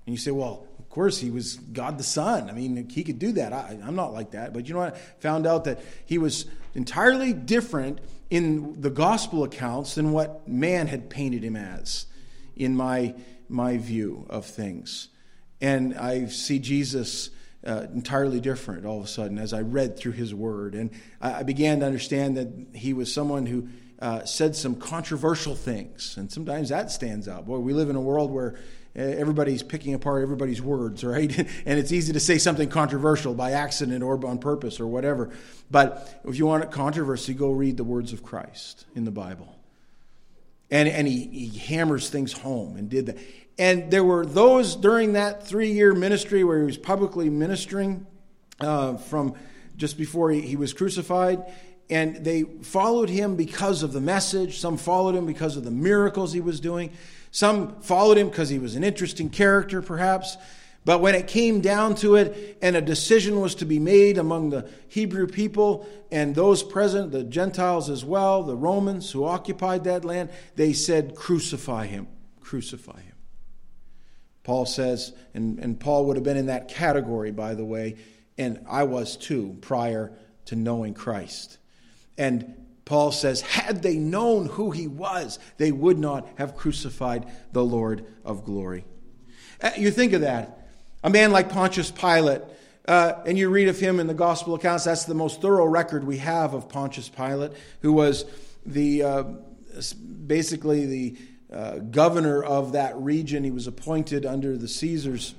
And 0.04 0.14
you 0.14 0.18
say, 0.18 0.32
well, 0.32 0.66
of 0.78 0.90
course, 0.90 1.16
he 1.16 1.30
was 1.30 1.56
God 1.56 1.96
the 1.96 2.04
Son. 2.04 2.50
I 2.50 2.52
mean, 2.52 2.90
he 2.90 3.02
could 3.02 3.18
do 3.18 3.32
that. 3.32 3.54
I, 3.54 3.78
am 3.82 3.96
not 3.96 4.12
like 4.12 4.32
that. 4.32 4.52
But 4.52 4.68
you 4.68 4.74
know 4.74 4.80
what? 4.80 4.96
I 4.96 4.98
found 5.20 5.46
out 5.46 5.64
that 5.64 5.80
he 6.04 6.18
was 6.18 6.44
entirely 6.74 7.32
different 7.32 8.00
in 8.28 8.82
the 8.82 8.90
gospel 8.90 9.44
accounts 9.44 9.94
than 9.94 10.12
what 10.12 10.46
man 10.46 10.88
had 10.88 11.08
painted 11.08 11.42
him 11.42 11.56
as 11.56 12.04
in 12.54 12.76
my, 12.76 13.14
my 13.52 13.76
view 13.76 14.26
of 14.28 14.46
things. 14.46 15.08
And 15.60 15.94
I 15.94 16.26
see 16.26 16.58
Jesus 16.58 17.30
uh, 17.64 17.86
entirely 17.94 18.40
different 18.40 18.84
all 18.84 18.98
of 18.98 19.04
a 19.04 19.08
sudden 19.08 19.38
as 19.38 19.52
I 19.52 19.60
read 19.60 19.96
through 19.96 20.12
his 20.12 20.34
word. 20.34 20.74
And 20.74 20.90
I, 21.20 21.44
began 21.44 21.80
to 21.80 21.86
understand 21.86 22.36
that 22.36 22.76
he 22.76 22.92
was 22.92 23.12
someone 23.12 23.46
who 23.46 23.68
uh, 24.00 24.24
said 24.24 24.56
some 24.56 24.74
controversial 24.74 25.54
things. 25.54 26.16
And 26.16 26.30
sometimes 26.30 26.70
that 26.70 26.90
stands 26.90 27.28
out. 27.28 27.46
Boy, 27.46 27.58
we 27.58 27.72
live 27.72 27.88
in 27.88 27.96
a 27.96 28.00
world 28.00 28.32
where 28.32 28.56
uh, 28.96 29.00
everybody's 29.00 29.62
picking 29.62 29.94
apart 29.94 30.22
everybody's 30.22 30.60
words, 30.60 31.04
right? 31.04 31.38
and 31.38 31.78
it's 31.78 31.92
easy 31.92 32.12
to 32.12 32.20
say 32.20 32.38
something 32.38 32.68
controversial 32.68 33.34
by 33.34 33.52
accident 33.52 34.02
or 34.02 34.26
on 34.26 34.38
purpose 34.38 34.80
or 34.80 34.88
whatever. 34.88 35.30
But 35.70 36.20
if 36.24 36.36
you 36.36 36.46
want 36.46 36.68
controversy, 36.72 37.34
go 37.34 37.52
read 37.52 37.76
the 37.76 37.84
words 37.84 38.12
of 38.12 38.24
Christ 38.24 38.86
in 38.96 39.04
the 39.04 39.12
Bible. 39.12 39.56
And, 40.70 40.88
and 40.88 41.06
he, 41.06 41.26
he 41.26 41.58
hammers 41.58 42.08
things 42.08 42.32
home 42.32 42.76
and 42.76 42.88
did 42.88 43.06
that. 43.06 43.18
And 43.58 43.90
there 43.90 44.04
were 44.04 44.24
those 44.24 44.76
during 44.76 45.12
that 45.12 45.46
three 45.46 45.72
year 45.72 45.94
ministry 45.94 46.44
where 46.44 46.58
he 46.58 46.64
was 46.64 46.78
publicly 46.78 47.30
ministering 47.30 48.06
uh, 48.60 48.96
from 48.96 49.34
just 49.76 49.98
before 49.98 50.30
he, 50.30 50.40
he 50.40 50.56
was 50.56 50.72
crucified. 50.72 51.44
And 51.90 52.24
they 52.24 52.42
followed 52.42 53.10
him 53.10 53.36
because 53.36 53.82
of 53.82 53.92
the 53.92 54.00
message. 54.00 54.58
Some 54.58 54.76
followed 54.76 55.14
him 55.14 55.26
because 55.26 55.56
of 55.56 55.64
the 55.64 55.70
miracles 55.70 56.32
he 56.32 56.40
was 56.40 56.60
doing. 56.60 56.90
Some 57.30 57.80
followed 57.82 58.18
him 58.18 58.28
because 58.28 58.48
he 58.48 58.58
was 58.58 58.76
an 58.76 58.84
interesting 58.84 59.28
character, 59.28 59.82
perhaps. 59.82 60.36
But 60.84 61.00
when 61.00 61.14
it 61.14 61.28
came 61.28 61.60
down 61.60 61.94
to 61.96 62.16
it, 62.16 62.58
and 62.60 62.74
a 62.74 62.80
decision 62.80 63.40
was 63.40 63.54
to 63.56 63.64
be 63.64 63.78
made 63.78 64.18
among 64.18 64.50
the 64.50 64.68
Hebrew 64.88 65.26
people 65.28 65.86
and 66.10 66.34
those 66.34 66.62
present, 66.62 67.12
the 67.12 67.22
Gentiles 67.22 67.88
as 67.88 68.04
well, 68.04 68.42
the 68.42 68.56
Romans 68.56 69.10
who 69.12 69.24
occupied 69.24 69.84
that 69.84 70.04
land, 70.04 70.30
they 70.56 70.72
said, 70.72 71.14
Crucify 71.14 71.86
him, 71.86 72.08
crucify 72.40 73.00
him. 73.00 73.14
Paul 74.44 74.66
says, 74.66 75.12
and, 75.34 75.58
and 75.58 75.78
Paul 75.78 76.06
would 76.06 76.16
have 76.16 76.24
been 76.24 76.36
in 76.36 76.46
that 76.46 76.68
category, 76.68 77.30
by 77.30 77.54
the 77.54 77.64
way, 77.64 77.96
and 78.36 78.64
I 78.68 78.84
was 78.84 79.16
too 79.16 79.56
prior 79.60 80.12
to 80.46 80.56
knowing 80.56 80.94
Christ. 80.94 81.58
And 82.18 82.54
Paul 82.84 83.12
says, 83.12 83.40
had 83.40 83.82
they 83.82 83.96
known 83.96 84.46
who 84.46 84.70
he 84.72 84.88
was, 84.88 85.38
they 85.58 85.70
would 85.70 85.98
not 85.98 86.28
have 86.36 86.56
crucified 86.56 87.30
the 87.52 87.64
Lord 87.64 88.04
of 88.24 88.44
glory. 88.44 88.84
Uh, 89.60 89.70
you 89.76 89.90
think 89.90 90.12
of 90.12 90.22
that. 90.22 90.68
A 91.04 91.10
man 91.10 91.30
like 91.30 91.48
Pontius 91.48 91.90
Pilate, 91.90 92.42
uh, 92.86 93.14
and 93.24 93.38
you 93.38 93.48
read 93.48 93.68
of 93.68 93.78
him 93.78 94.00
in 94.00 94.08
the 94.08 94.14
gospel 94.14 94.54
accounts, 94.54 94.84
that's 94.84 95.04
the 95.04 95.14
most 95.14 95.40
thorough 95.40 95.66
record 95.66 96.04
we 96.04 96.18
have 96.18 96.54
of 96.54 96.68
Pontius 96.68 97.08
Pilate, 97.08 97.52
who 97.80 97.92
was 97.92 98.24
the 98.66 99.02
uh, 99.02 99.24
basically 100.26 100.86
the 100.86 101.16
uh, 101.52 101.78
governor 101.78 102.42
of 102.42 102.72
that 102.72 102.96
region. 102.96 103.44
He 103.44 103.50
was 103.50 103.66
appointed 103.66 104.24
under 104.24 104.56
the 104.56 104.68
Caesars. 104.68 105.34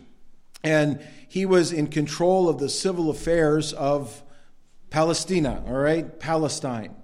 And 0.64 1.06
he 1.28 1.46
was 1.46 1.74
in 1.74 1.88
control 1.88 2.48
of 2.48 2.60
the 2.60 2.70
civil 2.70 3.10
affairs 3.10 3.74
of 3.74 4.22
Palestina, 4.90 5.64
all 5.68 5.74
right? 5.74 6.20
Palestine 6.20 6.96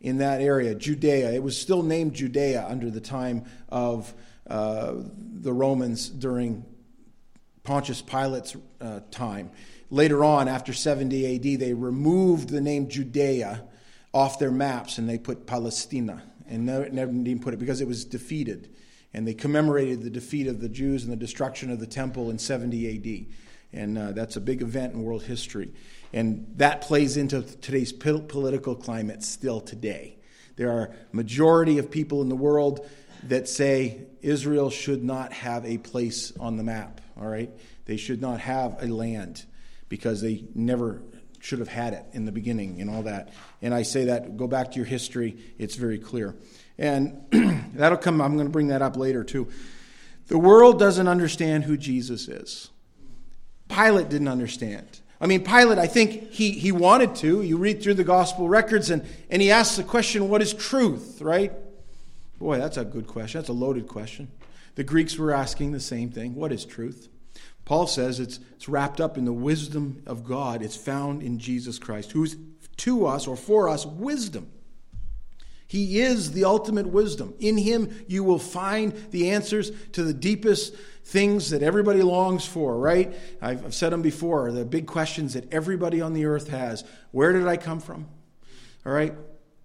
in 0.00 0.18
that 0.18 0.40
area, 0.40 0.74
Judea. 0.74 1.32
It 1.32 1.42
was 1.42 1.60
still 1.60 1.82
named 1.82 2.14
Judea 2.14 2.66
under 2.68 2.90
the 2.90 3.00
time 3.00 3.44
of 3.68 4.14
uh, 4.48 4.94
the 5.16 5.52
Romans 5.52 6.08
during 6.08 6.64
Pontius 7.64 8.02
Pilate's 8.02 8.56
uh, 8.80 9.00
time. 9.10 9.50
Later 9.90 10.24
on, 10.24 10.48
after 10.48 10.72
70 10.72 11.36
AD, 11.54 11.60
they 11.60 11.74
removed 11.74 12.50
the 12.50 12.60
name 12.60 12.88
Judea 12.88 13.64
off 14.12 14.38
their 14.38 14.50
maps 14.50 14.98
and 14.98 15.08
they 15.08 15.18
put 15.18 15.46
Palestina 15.46 16.22
and 16.48 16.66
never, 16.66 16.88
never 16.90 17.12
even 17.12 17.40
put 17.40 17.54
it 17.54 17.58
because 17.58 17.80
it 17.80 17.88
was 17.88 18.04
defeated. 18.04 18.70
And 19.12 19.26
they 19.26 19.34
commemorated 19.34 20.02
the 20.02 20.10
defeat 20.10 20.46
of 20.46 20.60
the 20.60 20.68
Jews 20.68 21.04
and 21.04 21.12
the 21.12 21.16
destruction 21.16 21.70
of 21.70 21.80
the 21.80 21.86
temple 21.86 22.30
in 22.30 22.38
70 22.38 23.28
AD. 23.28 23.36
And 23.78 23.98
uh, 23.98 24.12
that's 24.12 24.36
a 24.36 24.40
big 24.40 24.62
event 24.62 24.94
in 24.94 25.02
world 25.02 25.22
history. 25.22 25.72
And 26.12 26.52
that 26.56 26.80
plays 26.80 27.16
into 27.16 27.42
today's 27.42 27.92
political 27.92 28.74
climate 28.74 29.22
still 29.22 29.60
today. 29.60 30.16
There 30.56 30.70
are 30.70 30.94
majority 31.12 31.78
of 31.78 31.90
people 31.90 32.22
in 32.22 32.28
the 32.28 32.36
world 32.36 32.88
that 33.24 33.48
say 33.48 34.02
Israel 34.20 34.70
should 34.70 35.02
not 35.02 35.32
have 35.32 35.64
a 35.64 35.78
place 35.78 36.32
on 36.38 36.56
the 36.56 36.62
map, 36.62 37.00
all 37.20 37.26
right? 37.26 37.50
They 37.86 37.96
should 37.96 38.20
not 38.20 38.40
have 38.40 38.82
a 38.82 38.86
land 38.86 39.44
because 39.88 40.20
they 40.20 40.44
never 40.54 41.02
should 41.44 41.58
have 41.58 41.68
had 41.68 41.92
it 41.92 42.06
in 42.12 42.24
the 42.24 42.32
beginning 42.32 42.80
and 42.80 42.88
all 42.88 43.02
that. 43.02 43.28
And 43.60 43.74
I 43.74 43.82
say 43.82 44.06
that, 44.06 44.38
go 44.38 44.46
back 44.46 44.70
to 44.72 44.76
your 44.76 44.86
history, 44.86 45.36
it's 45.58 45.74
very 45.74 45.98
clear. 45.98 46.34
And 46.78 47.20
that'll 47.74 47.98
come, 47.98 48.22
I'm 48.22 48.34
going 48.34 48.46
to 48.46 48.52
bring 48.52 48.68
that 48.68 48.80
up 48.80 48.96
later 48.96 49.22
too. 49.22 49.48
The 50.28 50.38
world 50.38 50.78
doesn't 50.78 51.06
understand 51.06 51.64
who 51.64 51.76
Jesus 51.76 52.28
is. 52.28 52.70
Pilate 53.68 54.08
didn't 54.08 54.28
understand. 54.28 55.00
I 55.20 55.26
mean, 55.26 55.44
Pilate, 55.44 55.76
I 55.76 55.86
think 55.86 56.30
he, 56.30 56.52
he 56.52 56.72
wanted 56.72 57.14
to. 57.16 57.42
You 57.42 57.58
read 57.58 57.82
through 57.82 57.94
the 57.94 58.04
gospel 58.04 58.48
records 58.48 58.88
and, 58.88 59.06
and 59.28 59.42
he 59.42 59.50
asks 59.50 59.76
the 59.76 59.84
question, 59.84 60.30
What 60.30 60.40
is 60.40 60.54
truth, 60.54 61.20
right? 61.20 61.52
Boy, 62.38 62.56
that's 62.56 62.78
a 62.78 62.86
good 62.86 63.06
question. 63.06 63.38
That's 63.38 63.50
a 63.50 63.54
loaded 63.54 63.86
question. 63.86 64.28
The 64.76 64.84
Greeks 64.84 65.18
were 65.18 65.32
asking 65.32 65.72
the 65.72 65.80
same 65.80 66.10
thing 66.10 66.34
What 66.34 66.52
is 66.52 66.64
truth? 66.64 67.08
Paul 67.64 67.86
says 67.86 68.20
it's, 68.20 68.40
it's 68.54 68.68
wrapped 68.68 69.00
up 69.00 69.16
in 69.16 69.24
the 69.24 69.32
wisdom 69.32 70.02
of 70.06 70.24
God. 70.24 70.62
It's 70.62 70.76
found 70.76 71.22
in 71.22 71.38
Jesus 71.38 71.78
Christ, 71.78 72.12
who's 72.12 72.36
to 72.78 73.06
us 73.06 73.26
or 73.26 73.36
for 73.36 73.68
us 73.68 73.86
wisdom. 73.86 74.50
He 75.66 76.00
is 76.00 76.32
the 76.32 76.44
ultimate 76.44 76.86
wisdom. 76.86 77.34
In 77.40 77.56
Him, 77.56 78.04
you 78.06 78.22
will 78.22 78.38
find 78.38 78.92
the 79.10 79.30
answers 79.30 79.72
to 79.92 80.04
the 80.04 80.12
deepest 80.12 80.74
things 81.04 81.50
that 81.50 81.62
everybody 81.62 82.02
longs 82.02 82.46
for, 82.46 82.78
right? 82.78 83.14
I've, 83.40 83.64
I've 83.64 83.74
said 83.74 83.92
them 83.92 84.02
before 84.02 84.52
the 84.52 84.64
big 84.64 84.86
questions 84.86 85.34
that 85.34 85.52
everybody 85.52 86.00
on 86.00 86.12
the 86.12 86.26
earth 86.26 86.48
has 86.48 86.84
Where 87.12 87.32
did 87.32 87.48
I 87.48 87.56
come 87.56 87.80
from? 87.80 88.06
All 88.84 88.92
right? 88.92 89.14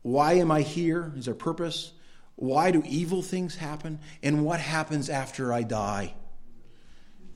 Why 0.01 0.33
am 0.33 0.51
I 0.51 0.61
here? 0.61 1.13
Is 1.17 1.25
there 1.25 1.35
purpose? 1.35 1.91
Why 2.35 2.71
do 2.71 2.81
evil 2.85 3.21
things 3.21 3.55
happen? 3.55 3.99
And 4.23 4.45
what 4.45 4.61
happens 4.61 5.09
after 5.09 5.51
I 5.51 5.63
die? 5.63 6.13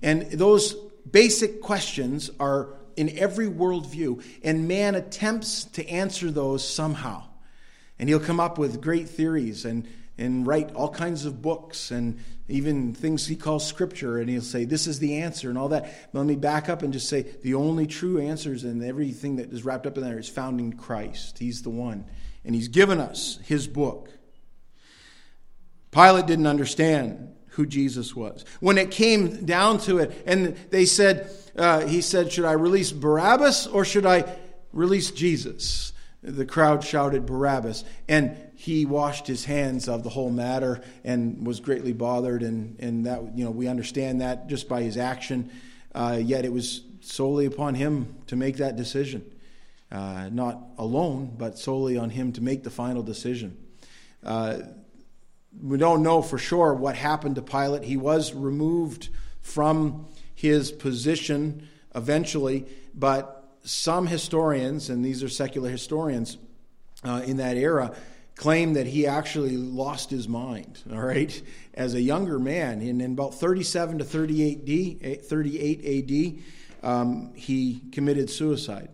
And 0.04 0.24
those 0.24 0.76
basic 1.10 1.62
questions 1.62 2.30
are 2.40 2.76
in 2.96 3.18
every 3.18 3.48
worldview, 3.48 4.24
and 4.44 4.68
man 4.68 4.94
attempts 4.94 5.64
to 5.64 5.88
answer 5.90 6.30
those 6.30 6.68
somehow. 6.68 7.24
And 7.98 8.10
he'll 8.10 8.20
come 8.20 8.40
up 8.40 8.58
with 8.58 8.82
great 8.82 9.10
theories 9.10 9.66
and, 9.66 9.88
and 10.18 10.46
write 10.46 10.76
all 10.76 10.90
kinds 10.90 11.26
of 11.26 11.42
books 11.42 11.90
and 11.90 12.20
even 12.50 12.94
things 12.94 13.26
he 13.26 13.38
calls 13.38 13.66
scripture, 13.66 14.18
and 14.18 14.30
he'll 14.30 14.42
say, 14.42 14.66
This 14.66 14.86
is 14.86 15.00
the 15.00 15.20
answer, 15.20 15.50
and 15.50 15.58
all 15.58 15.70
that. 15.70 16.12
But 16.12 16.20
let 16.20 16.28
me 16.28 16.36
back 16.36 16.68
up 16.68 16.82
and 16.82 16.92
just 16.92 17.08
say 17.08 17.26
the 17.42 17.54
only 17.54 17.88
true 17.88 18.20
answers 18.20 18.66
and 18.66 18.84
everything 18.84 19.38
that 19.38 19.54
is 19.54 19.64
wrapped 19.64 19.88
up 19.88 19.98
in 19.98 20.04
there 20.04 20.20
is 20.20 20.28
found 20.28 20.60
in 20.60 20.74
Christ. 20.74 21.40
He's 21.40 21.62
the 21.62 21.70
one. 21.70 22.06
And 22.44 22.54
he's 22.54 22.68
given 22.68 23.00
us 23.00 23.40
his 23.46 23.68
book. 23.68 24.10
Pilate 25.92 26.26
didn't 26.26 26.48
understand 26.48 27.34
who 27.54 27.66
Jesus 27.66 28.16
was. 28.16 28.46
When 28.60 28.78
it 28.78 28.92
came 28.92 29.46
down 29.46 29.80
to 29.80 30.00
it, 30.00 30.24
and 30.26 30.56
they 30.70 30.86
said, 30.86 31.30
uh, 31.56 31.86
he 31.86 32.02
said, 32.02 32.32
Should 32.32 32.46
I 32.46 32.54
release 32.54 32.92
Barabbas 32.92 33.68
or 33.68 33.86
should 33.86 34.06
I 34.06 34.26
release 34.72 35.12
Jesus? 35.12 35.94
The 36.22 36.46
crowd 36.46 36.84
shouted 36.84 37.26
Barabbas, 37.26 37.84
and 38.08 38.38
he 38.56 38.86
washed 38.86 39.28
his 39.28 39.46
hands 39.46 39.90
of 39.90 40.04
the 40.04 40.10
whole 40.10 40.30
matter 40.30 40.82
and 41.04 41.46
was 41.46 41.60
greatly 41.60 41.92
bothered. 41.92 42.44
And, 42.44 42.80
and 42.80 43.06
that, 43.06 43.38
you 43.38 43.44
know, 43.44 43.52
we 43.52 43.68
understand 43.68 44.22
that 44.22 44.48
just 44.48 44.70
by 44.70 44.84
his 44.84 44.98
action. 44.98 45.52
Uh, 45.94 46.20
yet 46.22 46.46
it 46.46 46.52
was 46.52 46.82
solely 47.02 47.46
upon 47.46 47.76
him 47.76 48.16
to 48.28 48.36
make 48.36 48.58
that 48.58 48.78
decision. 48.78 49.30
Uh, 49.92 50.30
not 50.32 50.60
alone, 50.78 51.36
but 51.38 51.60
solely 51.60 51.98
on 51.98 52.10
him 52.10 52.32
to 52.34 52.42
make 52.42 52.64
the 52.64 52.72
final 52.72 53.04
decision. 53.04 53.58
Uh, 54.24 54.60
we 55.62 55.78
don't 55.78 56.04
know 56.04 56.22
for 56.22 56.38
sure 56.38 56.74
what 56.74 56.96
happened 56.96 57.36
to 57.36 57.42
Pilate. 57.42 57.84
He 57.84 57.98
was 57.98 58.34
removed 58.34 59.10
from 59.42 60.08
his 60.34 60.72
position 60.72 61.68
eventually, 61.96 62.66
but 62.94 63.44
some 63.64 64.08
historians, 64.08 64.90
and 64.90 65.04
these 65.04 65.24
are 65.24 65.30
secular 65.30 65.70
historians 65.70 66.38
uh, 67.04 67.22
in 67.26 67.38
that 67.38 67.58
era, 67.58 67.96
claim 68.36 68.74
that 68.74 68.88
he 68.88 69.06
actually 69.06 69.56
lost 69.58 70.10
his 70.10 70.28
mind, 70.28 70.80
all 70.92 71.00
right, 71.00 71.42
as 71.74 71.94
a 71.94 72.02
younger 72.02 72.40
man. 72.40 72.82
In, 72.82 73.00
in 73.00 73.14
about 73.14 73.36
37 73.36 74.00
to 74.00 74.04
38 74.04 74.66
D, 74.66 75.18
38 75.18 76.44
AD, 76.84 76.90
um, 76.90 77.34
he 77.36 77.82
committed 77.92 78.30
suicide. 78.30 78.90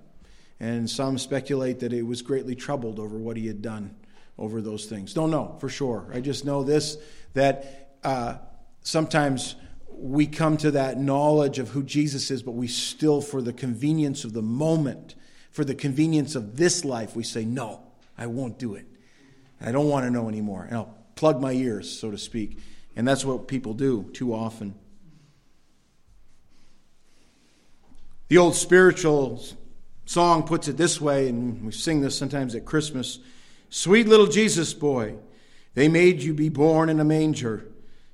And 0.60 0.90
some 0.90 1.18
speculate 1.18 1.80
that 1.80 1.94
he 1.94 2.02
was 2.02 2.22
greatly 2.22 2.54
troubled 2.54 3.00
over 3.00 3.18
what 3.18 3.38
he 3.38 3.48
had 3.48 3.62
done 3.62 3.96
over 4.40 4.62
those 4.62 4.86
things. 4.86 5.14
Don't 5.14 5.30
know 5.30 5.58
for 5.60 5.70
sure. 5.70 6.10
I 6.14 6.22
just 6.22 6.46
know 6.46 6.64
this 6.64 6.98
that 7.34 7.98
uh, 8.04 8.38
sometimes 8.82 9.56
we 9.92 10.26
come 10.26 10.58
to 10.58 10.72
that 10.72 10.98
knowledge 10.98 11.60
of 11.60 11.70
who 11.70 11.84
Jesus 11.84 12.32
is, 12.32 12.42
but 12.42 12.54
we 12.54 12.68
still, 12.68 13.22
for 13.22 13.42
the 13.42 13.54
convenience 13.54 14.24
of 14.24 14.34
the 14.34 14.42
moment, 14.42 15.16
for 15.52 15.66
the 15.66 15.76
convenience 15.76 16.36
of 16.36 16.56
this 16.56 16.86
life, 16.86 17.16
we 17.16 17.24
say, 17.24 17.44
No, 17.44 17.82
I 18.18 18.28
won't 18.28 18.58
do 18.58 18.76
it. 18.76 18.86
I 19.62 19.72
don't 19.72 19.90
want 19.90 20.06
to 20.06 20.10
know 20.10 20.30
anymore. 20.30 20.64
And 20.64 20.78
I'll 20.78 20.98
plug 21.16 21.42
my 21.42 21.52
ears, 21.52 22.00
so 22.00 22.12
to 22.12 22.18
speak. 22.18 22.60
And 22.96 23.08
that's 23.08 23.26
what 23.26 23.48
people 23.48 23.74
do 23.74 24.10
too 24.14 24.34
often. 24.34 24.74
The 28.30 28.38
old 28.38 28.56
spiritual 28.56 29.44
song 30.06 30.44
puts 30.44 30.68
it 30.68 30.78
this 30.78 31.02
way, 31.02 31.28
and 31.28 31.66
we 31.66 31.72
sing 31.72 32.00
this 32.00 32.18
sometimes 32.18 32.56
at 32.56 32.64
Christmas 32.64 33.20
Sweet 33.70 34.08
little 34.08 34.28
Jesus 34.28 34.74
boy, 34.74 35.16
they 35.76 35.88
made 35.88 36.22
you 36.22 36.34
be 36.34 36.50
born 36.50 36.90
in 36.90 37.00
a 37.00 37.06
manger. 37.06 37.66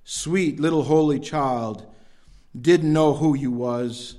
Sweet 0.04 0.60
little 0.60 0.84
holy 0.84 1.20
child, 1.20 1.86
didn't 2.60 2.92
know 2.92 3.14
who 3.14 3.36
you 3.36 3.52
was, 3.52 4.16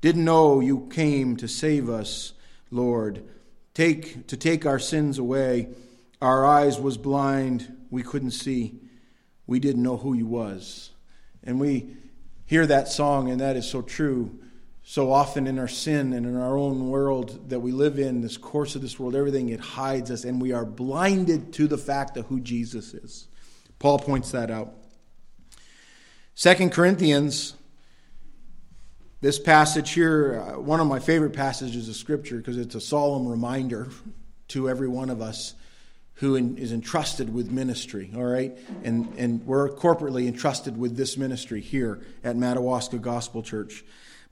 didn't 0.00 0.24
know 0.24 0.60
you 0.60 0.88
came 0.92 1.36
to 1.38 1.48
save 1.48 1.88
us, 1.88 2.34
Lord. 2.70 3.24
Take 3.72 4.26
to 4.28 4.36
take 4.36 4.64
our 4.66 4.78
sins 4.78 5.18
away. 5.18 5.68
Our 6.22 6.46
eyes 6.46 6.78
was 6.78 6.96
blind, 6.96 7.76
we 7.90 8.02
couldn't 8.02 8.30
see. 8.30 8.78
We 9.46 9.58
didn't 9.58 9.82
know 9.82 9.96
who 9.96 10.14
you 10.14 10.26
was. 10.26 10.90
And 11.42 11.58
we 11.58 11.96
hear 12.46 12.66
that 12.66 12.88
song 12.88 13.30
and 13.30 13.40
that 13.40 13.56
is 13.56 13.68
so 13.68 13.82
true 13.82 14.38
so 14.84 15.10
often 15.10 15.46
in 15.46 15.58
our 15.58 15.68
sin 15.68 16.12
and 16.12 16.26
in 16.26 16.36
our 16.36 16.58
own 16.58 16.88
world 16.88 17.48
that 17.48 17.60
we 17.60 17.72
live 17.72 17.98
in, 17.98 18.20
this 18.20 18.36
course 18.36 18.76
of 18.76 18.82
this 18.82 19.00
world, 19.00 19.16
everything, 19.16 19.48
it 19.48 19.58
hides 19.58 20.10
us, 20.10 20.24
and 20.24 20.40
we 20.40 20.52
are 20.52 20.66
blinded 20.66 21.54
to 21.54 21.66
the 21.66 21.78
fact 21.78 22.18
of 22.18 22.26
who 22.26 22.38
Jesus 22.38 22.92
is. 22.92 23.26
Paul 23.78 23.98
points 23.98 24.30
that 24.32 24.50
out. 24.50 24.74
Second 26.34 26.70
Corinthians, 26.72 27.54
this 29.22 29.38
passage 29.38 29.92
here, 29.92 30.38
uh, 30.38 30.60
one 30.60 30.80
of 30.80 30.86
my 30.86 30.98
favorite 30.98 31.32
passages 31.32 31.88
of 31.88 31.96
Scripture 31.96 32.36
because 32.36 32.58
it's 32.58 32.74
a 32.74 32.80
solemn 32.80 33.26
reminder 33.26 33.88
to 34.48 34.68
every 34.68 34.88
one 34.88 35.08
of 35.08 35.22
us 35.22 35.54
who 36.14 36.36
is 36.36 36.72
entrusted 36.72 37.32
with 37.32 37.50
ministry, 37.50 38.10
all 38.14 38.22
right? 38.22 38.56
And, 38.84 39.12
and 39.16 39.44
we're 39.46 39.70
corporately 39.70 40.28
entrusted 40.28 40.76
with 40.76 40.96
this 40.96 41.16
ministry 41.16 41.60
here 41.60 42.02
at 42.22 42.36
Madawaska 42.36 42.98
Gospel 42.98 43.42
Church. 43.42 43.82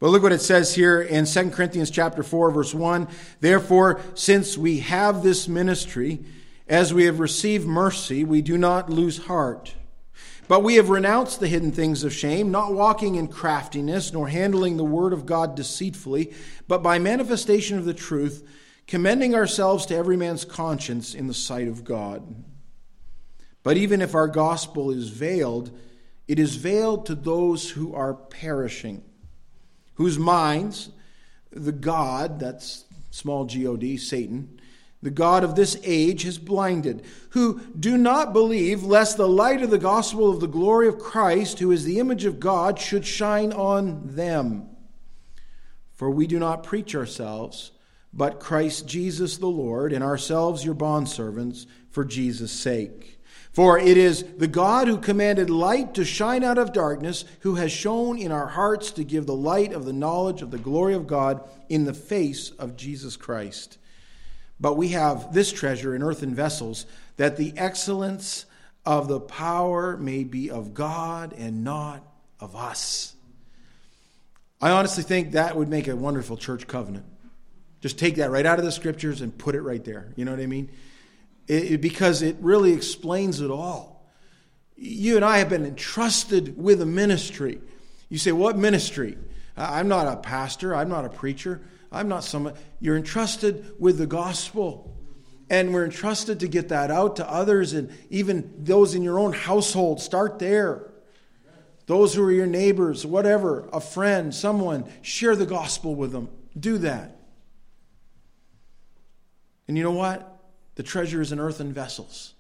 But 0.02 0.10
look 0.10 0.24
what 0.24 0.32
it 0.32 0.40
says 0.40 0.74
here 0.74 1.00
in 1.00 1.26
2 1.26 1.50
Corinthians 1.50 1.88
chapter 1.88 2.24
4 2.24 2.50
verse 2.50 2.74
1. 2.74 3.06
Therefore, 3.38 4.00
since 4.14 4.58
we 4.58 4.80
have 4.80 5.22
this 5.22 5.46
ministry, 5.46 6.24
as 6.66 6.92
we 6.92 7.04
have 7.04 7.20
received 7.20 7.68
mercy, 7.68 8.24
we 8.24 8.42
do 8.42 8.58
not 8.58 8.90
lose 8.90 9.26
heart. 9.26 9.76
But 10.48 10.64
we 10.64 10.74
have 10.74 10.88
renounced 10.88 11.38
the 11.38 11.46
hidden 11.46 11.70
things 11.70 12.02
of 12.02 12.12
shame, 12.12 12.50
not 12.50 12.74
walking 12.74 13.14
in 13.14 13.28
craftiness, 13.28 14.12
nor 14.12 14.26
handling 14.26 14.76
the 14.76 14.82
word 14.82 15.12
of 15.12 15.24
God 15.24 15.54
deceitfully, 15.54 16.34
but 16.66 16.82
by 16.82 16.98
manifestation 16.98 17.78
of 17.78 17.84
the 17.84 17.94
truth, 17.94 18.44
commending 18.88 19.36
ourselves 19.36 19.86
to 19.86 19.94
every 19.94 20.16
man's 20.16 20.44
conscience 20.44 21.14
in 21.14 21.28
the 21.28 21.32
sight 21.32 21.68
of 21.68 21.84
God. 21.84 22.42
But 23.62 23.76
even 23.76 24.02
if 24.02 24.16
our 24.16 24.26
gospel 24.26 24.90
is 24.90 25.10
veiled, 25.10 25.70
it 26.26 26.40
is 26.40 26.56
veiled 26.56 27.06
to 27.06 27.14
those 27.14 27.70
who 27.70 27.94
are 27.94 28.14
perishing 28.14 29.04
whose 29.94 30.18
minds 30.18 30.90
the 31.50 31.72
God, 31.72 32.40
that's 32.40 32.84
small 33.10 33.44
g 33.44 33.66
o 33.66 33.76
d, 33.76 33.96
Satan, 33.96 34.58
the 35.02 35.10
God 35.10 35.42
of 35.42 35.56
this 35.56 35.76
age 35.82 36.22
has 36.22 36.38
blinded, 36.38 37.02
who 37.30 37.60
do 37.78 37.98
not 37.98 38.32
believe, 38.32 38.84
lest 38.84 39.16
the 39.16 39.28
light 39.28 39.60
of 39.62 39.70
the 39.70 39.78
gospel 39.78 40.30
of 40.30 40.40
the 40.40 40.46
glory 40.46 40.86
of 40.86 40.98
Christ, 40.98 41.58
who 41.58 41.72
is 41.72 41.84
the 41.84 41.98
image 41.98 42.24
of 42.24 42.38
God, 42.38 42.78
should 42.78 43.04
shine 43.04 43.52
on 43.52 44.14
them. 44.14 44.68
For 45.94 46.08
we 46.10 46.26
do 46.26 46.38
not 46.38 46.62
preach 46.62 46.94
ourselves, 46.94 47.72
but 48.12 48.40
Christ 48.40 48.86
Jesus 48.86 49.38
the 49.38 49.46
Lord, 49.46 49.92
and 49.92 50.04
ourselves 50.04 50.64
your 50.64 50.74
bondservants, 50.74 51.66
for 51.90 52.04
Jesus' 52.04 52.52
sake. 52.52 53.18
For 53.52 53.78
it 53.78 53.98
is 53.98 54.24
the 54.38 54.48
God 54.48 54.88
who 54.88 54.96
commanded 54.96 55.50
light 55.50 55.94
to 55.94 56.04
shine 56.06 56.42
out 56.42 56.56
of 56.56 56.72
darkness, 56.72 57.26
who 57.40 57.56
has 57.56 57.70
shone 57.70 58.18
in 58.18 58.32
our 58.32 58.46
hearts 58.46 58.90
to 58.92 59.04
give 59.04 59.26
the 59.26 59.34
light 59.34 59.74
of 59.74 59.84
the 59.84 59.92
knowledge 59.92 60.40
of 60.40 60.50
the 60.50 60.58
glory 60.58 60.94
of 60.94 61.06
God 61.06 61.46
in 61.68 61.84
the 61.84 61.92
face 61.92 62.50
of 62.50 62.76
Jesus 62.76 63.16
Christ. 63.16 63.76
But 64.58 64.78
we 64.78 64.88
have 64.88 65.34
this 65.34 65.52
treasure 65.52 65.94
in 65.94 66.02
earthen 66.02 66.34
vessels, 66.34 66.86
that 67.18 67.36
the 67.36 67.52
excellence 67.56 68.46
of 68.86 69.06
the 69.08 69.20
power 69.20 69.98
may 69.98 70.24
be 70.24 70.50
of 70.50 70.72
God 70.72 71.34
and 71.36 71.62
not 71.62 72.02
of 72.40 72.56
us. 72.56 73.14
I 74.62 74.70
honestly 74.70 75.02
think 75.02 75.32
that 75.32 75.56
would 75.56 75.68
make 75.68 75.88
a 75.88 75.96
wonderful 75.96 76.36
church 76.38 76.66
covenant. 76.66 77.04
Just 77.80 77.98
take 77.98 78.14
that 78.16 78.30
right 78.30 78.46
out 78.46 78.58
of 78.58 78.64
the 78.64 78.72
scriptures 78.72 79.20
and 79.20 79.36
put 79.36 79.54
it 79.54 79.60
right 79.60 79.84
there. 79.84 80.12
You 80.16 80.24
know 80.24 80.30
what 80.30 80.40
I 80.40 80.46
mean? 80.46 80.70
It, 81.48 81.80
because 81.80 82.22
it 82.22 82.36
really 82.40 82.72
explains 82.72 83.40
it 83.40 83.50
all. 83.50 84.06
You 84.76 85.16
and 85.16 85.24
I 85.24 85.38
have 85.38 85.48
been 85.48 85.66
entrusted 85.66 86.56
with 86.56 86.80
a 86.80 86.86
ministry. 86.86 87.60
You 88.08 88.18
say, 88.18 88.32
What 88.32 88.56
ministry? 88.58 89.16
I'm 89.56 89.88
not 89.88 90.06
a 90.06 90.16
pastor, 90.16 90.74
I'm 90.74 90.88
not 90.88 91.04
a 91.04 91.10
preacher, 91.10 91.60
I'm 91.90 92.08
not 92.08 92.24
someone. 92.24 92.54
You're 92.80 92.96
entrusted 92.96 93.74
with 93.78 93.98
the 93.98 94.06
gospel. 94.06 94.88
And 95.50 95.74
we're 95.74 95.84
entrusted 95.84 96.40
to 96.40 96.48
get 96.48 96.70
that 96.70 96.90
out 96.90 97.16
to 97.16 97.30
others 97.30 97.74
and 97.74 97.90
even 98.08 98.54
those 98.64 98.94
in 98.94 99.02
your 99.02 99.18
own 99.18 99.34
household. 99.34 100.00
Start 100.00 100.38
there. 100.38 100.90
Those 101.86 102.14
who 102.14 102.24
are 102.24 102.32
your 102.32 102.46
neighbors, 102.46 103.04
whatever, 103.04 103.68
a 103.70 103.80
friend, 103.80 104.34
someone, 104.34 104.90
share 105.02 105.36
the 105.36 105.44
gospel 105.44 105.94
with 105.94 106.12
them. 106.12 106.30
Do 106.58 106.78
that. 106.78 107.18
And 109.68 109.76
you 109.76 109.82
know 109.82 109.92
what? 109.92 110.31
The 110.74 110.82
treasure 110.82 111.20
is 111.20 111.32
in 111.32 111.38
earthen 111.38 111.72
vessels, 111.72 112.34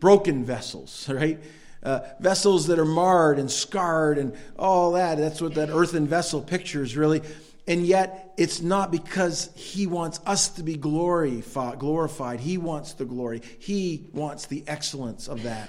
broken 0.00 0.44
vessels, 0.44 1.08
right? 1.12 1.40
Uh, 1.82 2.00
vessels 2.18 2.66
that 2.66 2.78
are 2.78 2.84
marred 2.84 3.38
and 3.38 3.50
scarred 3.50 4.18
and 4.18 4.36
all 4.58 4.92
that. 4.92 5.18
That's 5.18 5.40
what 5.40 5.54
that 5.54 5.70
earthen 5.70 6.06
vessel 6.06 6.42
pictures, 6.42 6.96
really. 6.96 7.22
And 7.68 7.84
yet, 7.84 8.34
it's 8.36 8.60
not 8.60 8.90
because 8.90 9.50
he 9.54 9.86
wants 9.86 10.20
us 10.26 10.48
to 10.50 10.62
be 10.62 10.76
glorified. 10.76 12.40
He 12.40 12.58
wants 12.58 12.92
the 12.94 13.04
glory. 13.04 13.42
He 13.58 14.06
wants 14.12 14.46
the 14.46 14.64
excellence 14.66 15.28
of 15.28 15.42
that. 15.42 15.68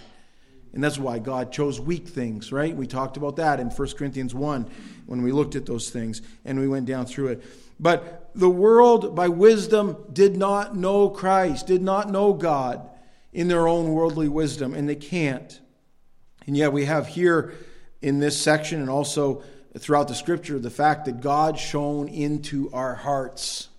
And 0.73 0.83
that's 0.83 0.99
why 0.99 1.17
God 1.17 1.51
chose 1.51 1.79
weak 1.79 2.07
things, 2.07 2.51
right? 2.51 2.75
We 2.75 2.85
talked 2.85 3.17
about 3.17 3.37
that 3.37 3.59
in 3.59 3.69
1 3.69 3.87
Corinthians 3.97 4.35
1 4.35 4.69
when 5.07 5.23
we 5.23 5.31
looked 5.31 5.55
at 5.55 5.65
those 5.65 5.89
things 5.89 6.21
and 6.45 6.59
we 6.59 6.67
went 6.67 6.85
down 6.85 7.05
through 7.05 7.29
it. 7.29 7.43
But 7.79 8.26
the 8.37 8.49
world, 8.49 9.15
by 9.15 9.27
wisdom, 9.27 9.97
did 10.13 10.37
not 10.37 10.75
know 10.75 11.09
Christ, 11.09 11.67
did 11.67 11.81
not 11.81 12.09
know 12.09 12.33
God 12.33 12.87
in 13.33 13.47
their 13.47 13.67
own 13.67 13.91
worldly 13.91 14.29
wisdom, 14.29 14.73
and 14.73 14.87
they 14.87 14.95
can't. 14.95 15.59
And 16.45 16.55
yet 16.55 16.71
we 16.71 16.85
have 16.85 17.07
here 17.07 17.53
in 18.01 18.19
this 18.19 18.39
section 18.41 18.79
and 18.79 18.89
also 18.89 19.43
throughout 19.77 20.07
the 20.07 20.15
scripture 20.15 20.57
the 20.59 20.69
fact 20.69 21.05
that 21.05 21.19
God 21.19 21.59
shone 21.59 22.07
into 22.07 22.69
our 22.71 22.95
hearts. 22.95 23.69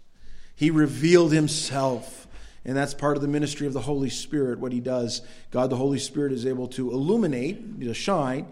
He 0.55 0.71
revealed 0.71 1.33
himself. 1.33 2.27
And 2.64 2.77
that's 2.77 2.92
part 2.92 3.16
of 3.16 3.23
the 3.23 3.29
ministry 3.29 3.66
of 3.66 3.73
the 3.73 3.81
Holy 3.81 4.11
Spirit, 4.11 4.59
what 4.59 4.73
he 4.73 4.81
does. 4.81 5.23
God, 5.51 5.71
the 5.71 5.77
Holy 5.77 5.99
Spirit, 5.99 6.33
is 6.33 6.44
able 6.44 6.68
to 6.68 6.90
illuminate, 6.90 7.81
to 7.81 7.94
shine 7.94 8.49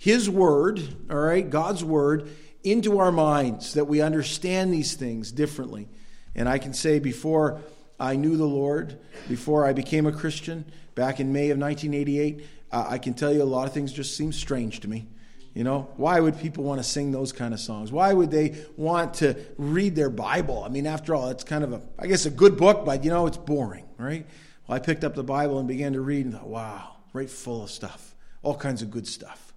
his 0.00 0.30
word, 0.30 0.82
all 1.10 1.18
right, 1.18 1.50
God's 1.50 1.84
word, 1.84 2.30
into 2.62 2.98
our 2.98 3.12
minds 3.12 3.74
that 3.74 3.86
we 3.86 4.00
understand 4.00 4.72
these 4.72 4.94
things 4.94 5.32
differently. 5.32 5.88
And 6.34 6.48
I 6.48 6.58
can 6.58 6.72
say 6.72 6.98
before 6.98 7.60
I 7.98 8.16
knew 8.16 8.36
the 8.36 8.46
Lord, 8.46 8.98
before 9.28 9.66
I 9.66 9.72
became 9.72 10.06
a 10.06 10.12
Christian 10.12 10.64
back 10.94 11.20
in 11.20 11.32
May 11.32 11.50
of 11.50 11.58
1988, 11.58 12.46
uh, 12.72 12.86
I 12.88 12.98
can 12.98 13.14
tell 13.14 13.32
you 13.32 13.42
a 13.42 13.44
lot 13.44 13.66
of 13.66 13.72
things 13.72 13.92
just 13.92 14.16
seem 14.16 14.32
strange 14.32 14.80
to 14.80 14.88
me. 14.88 15.06
You 15.54 15.64
know, 15.64 15.88
why 15.96 16.20
would 16.20 16.38
people 16.38 16.62
want 16.62 16.78
to 16.80 16.84
sing 16.84 17.10
those 17.10 17.32
kind 17.32 17.52
of 17.52 17.58
songs? 17.58 17.90
Why 17.90 18.12
would 18.12 18.30
they 18.30 18.64
want 18.76 19.14
to 19.14 19.34
read 19.58 19.96
their 19.96 20.10
Bible? 20.10 20.62
I 20.62 20.68
mean, 20.68 20.86
after 20.86 21.14
all, 21.14 21.28
it's 21.28 21.42
kind 21.42 21.64
of 21.64 21.72
a, 21.72 21.82
I 21.98 22.06
guess, 22.06 22.24
a 22.24 22.30
good 22.30 22.56
book, 22.56 22.84
but 22.84 23.02
you 23.02 23.10
know, 23.10 23.26
it's 23.26 23.36
boring, 23.36 23.84
right? 23.98 24.26
Well, 24.66 24.76
I 24.76 24.78
picked 24.78 25.02
up 25.02 25.16
the 25.16 25.24
Bible 25.24 25.58
and 25.58 25.66
began 25.66 25.94
to 25.94 26.00
read 26.00 26.26
and 26.26 26.34
thought, 26.34 26.46
wow, 26.46 26.96
right 27.12 27.28
full 27.28 27.64
of 27.64 27.70
stuff, 27.70 28.14
all 28.42 28.54
kinds 28.54 28.80
of 28.82 28.90
good 28.92 29.08
stuff. 29.08 29.49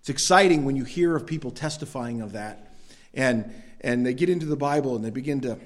It's 0.00 0.08
exciting 0.08 0.64
when 0.64 0.76
you 0.76 0.84
hear 0.84 1.14
of 1.14 1.26
people 1.26 1.50
testifying 1.50 2.20
of 2.20 2.32
that. 2.32 2.74
And, 3.14 3.52
and 3.80 4.04
they 4.04 4.14
get 4.14 4.28
into 4.28 4.46
the 4.46 4.56
Bible 4.56 4.96
and 4.96 5.04
they 5.04 5.10
begin 5.10 5.40
to 5.42 5.58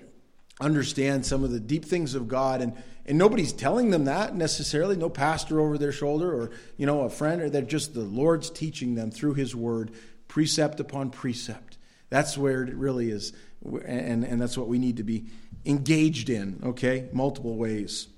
understand 0.60 1.26
some 1.26 1.44
of 1.44 1.50
the 1.50 1.60
deep 1.60 1.84
things 1.84 2.14
of 2.14 2.28
God. 2.28 2.60
And, 2.60 2.74
and 3.06 3.18
nobody's 3.18 3.52
telling 3.52 3.90
them 3.90 4.04
that 4.04 4.34
necessarily, 4.34 4.96
no 4.96 5.08
pastor 5.08 5.60
over 5.60 5.78
their 5.78 5.92
shoulder 5.92 6.32
or, 6.32 6.50
you 6.76 6.86
know, 6.86 7.02
a 7.02 7.10
friend, 7.10 7.42
or 7.42 7.50
they're 7.50 7.62
just 7.62 7.94
the 7.94 8.00
Lord's 8.00 8.50
teaching 8.50 8.94
them 8.94 9.10
through 9.10 9.34
His 9.34 9.54
Word, 9.54 9.92
precept 10.28 10.80
upon 10.80 11.10
precept. 11.10 11.78
That's 12.10 12.36
where 12.38 12.62
it 12.62 12.74
really 12.74 13.10
is. 13.10 13.32
And, 13.64 14.24
and 14.24 14.40
that's 14.40 14.58
what 14.58 14.68
we 14.68 14.78
need 14.78 14.98
to 14.98 15.04
be 15.04 15.26
engaged 15.64 16.28
in, 16.28 16.60
okay? 16.64 17.08
Multiple 17.12 17.56
ways. 17.56 18.08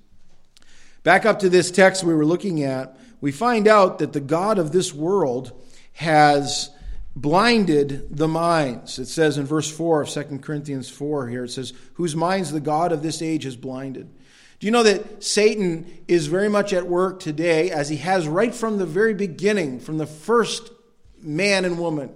Back 1.03 1.25
up 1.25 1.39
to 1.41 1.49
this 1.49 1.71
text 1.71 2.03
we 2.03 2.15
were 2.15 2.27
looking 2.27 2.65
at, 2.65 2.99
we 3.21 3.33
find 3.33 3.69
out 3.69 4.01
that 4.01 4.13
the 4.13 4.21
God 4.21 4.59
of 4.59 4.73
this 4.73 4.93
world 4.93 5.53
has 5.97 6.69
blinded 7.17 8.15
the 8.15 8.29
minds. 8.29 8.99
It 8.99 9.07
says 9.07 9.39
in 9.39 9.47
verse 9.47 9.71
4 9.71 10.03
of 10.03 10.11
2 10.11 10.39
Corinthians 10.41 10.91
4 10.91 11.29
here, 11.29 11.45
it 11.45 11.51
says, 11.51 11.73
Whose 11.95 12.15
minds 12.15 12.53
the 12.53 12.61
God 12.61 12.93
of 12.93 13.03
this 13.03 13.23
age 13.23 13.45
has 13.45 13.57
blinded. 13.57 14.07
Do 14.61 14.67
you 14.67 14.71
know 14.71 14.83
that 14.83 15.25
Satan 15.25 15.87
is 16.07 16.27
very 16.27 16.51
much 16.51 16.75
at 16.75 16.87
work 16.87 17.19
today, 17.19 17.71
as 17.71 17.89
he 17.89 17.97
has 17.97 18.29
right 18.29 18.55
from 18.55 18.77
the 18.77 18.85
very 18.85 19.15
beginning, 19.15 19.81
from 19.81 19.97
the 19.97 20.07
first 20.07 20.71
man 21.23 21.65
and 21.65 21.79
woman? 21.79 22.11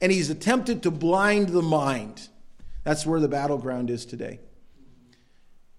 And 0.00 0.10
he's 0.10 0.30
attempted 0.30 0.82
to 0.84 0.90
blind 0.90 1.50
the 1.50 1.62
mind. 1.62 2.28
That's 2.84 3.04
where 3.04 3.20
the 3.20 3.28
battleground 3.28 3.90
is 3.90 4.06
today. 4.06 4.40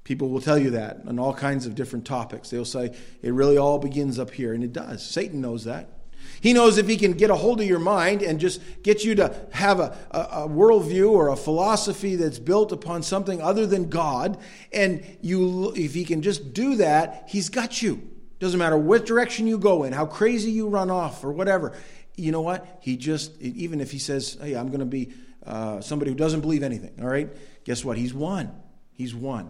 People 0.03 0.29
will 0.29 0.41
tell 0.41 0.59
you 0.59 0.71
that 0.71 1.01
on 1.07 1.17
all 1.17 1.33
kinds 1.33 1.65
of 1.65 1.73
different 1.73 2.05
topics. 2.05 2.51
They'll 2.51 2.65
say 2.65 2.95
it 3.23 3.33
really 3.33 3.57
all 3.57 3.79
begins 3.79 4.19
up 4.19 4.29
here, 4.29 4.53
and 4.53 4.63
it 4.63 4.73
does. 4.73 5.03
Satan 5.03 5.41
knows 5.41 5.63
that. 5.63 5.96
He 6.41 6.53
knows 6.53 6.77
if 6.77 6.87
he 6.87 6.97
can 6.97 7.13
get 7.13 7.29
a 7.29 7.35
hold 7.35 7.61
of 7.61 7.67
your 7.67 7.79
mind 7.79 8.21
and 8.21 8.39
just 8.39 8.61
get 8.83 9.03
you 9.03 9.15
to 9.15 9.35
have 9.51 9.79
a, 9.79 9.97
a, 10.11 10.19
a, 10.19 10.47
worldview 10.47 11.09
or 11.09 11.29
a 11.29 11.35
philosophy 11.35 12.15
that's 12.15 12.39
built 12.39 12.71
upon 12.71 13.03
something 13.03 13.41
other 13.41 13.65
than 13.65 13.89
God, 13.89 14.37
and 14.71 15.03
you, 15.21 15.73
if 15.75 15.93
he 15.93 16.05
can 16.05 16.21
just 16.21 16.53
do 16.53 16.75
that, 16.75 17.25
he's 17.27 17.49
got 17.49 17.81
you. 17.81 18.07
Doesn't 18.39 18.59
matter 18.59 18.77
what 18.77 19.05
direction 19.05 19.47
you 19.47 19.57
go 19.57 19.83
in, 19.83 19.93
how 19.93 20.05
crazy 20.05 20.51
you 20.51 20.67
run 20.67 20.91
off, 20.91 21.23
or 21.23 21.31
whatever. 21.31 21.73
You 22.15 22.31
know 22.31 22.41
what? 22.41 22.79
He 22.81 22.97
just, 22.97 23.39
even 23.41 23.81
if 23.81 23.91
he 23.91 23.99
says, 23.99 24.37
hey, 24.41 24.53
I'm 24.53 24.67
going 24.67 24.79
to 24.79 24.85
be 24.85 25.13
uh, 25.45 25.81
somebody 25.81 26.11
who 26.11 26.17
doesn't 26.17 26.41
believe 26.41 26.63
anything, 26.63 26.93
all 27.01 27.07
right? 27.07 27.29
Guess 27.63 27.83
what? 27.83 27.97
He's 27.97 28.13
won. 28.13 28.51
He's 28.93 29.15
won 29.15 29.49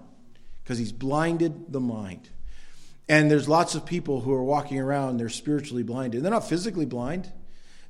because 0.63 0.77
he's 0.77 0.91
blinded 0.91 1.71
the 1.71 1.79
mind. 1.79 2.29
And 3.09 3.31
there's 3.31 3.47
lots 3.47 3.73
of 3.75 3.85
people 3.85 4.21
who 4.21 4.33
are 4.33 4.43
walking 4.43 4.79
around, 4.79 5.17
they're 5.17 5.29
spiritually 5.29 5.83
blinded. 5.83 6.23
They're 6.23 6.31
not 6.31 6.47
physically 6.47 6.85
blind. 6.85 7.31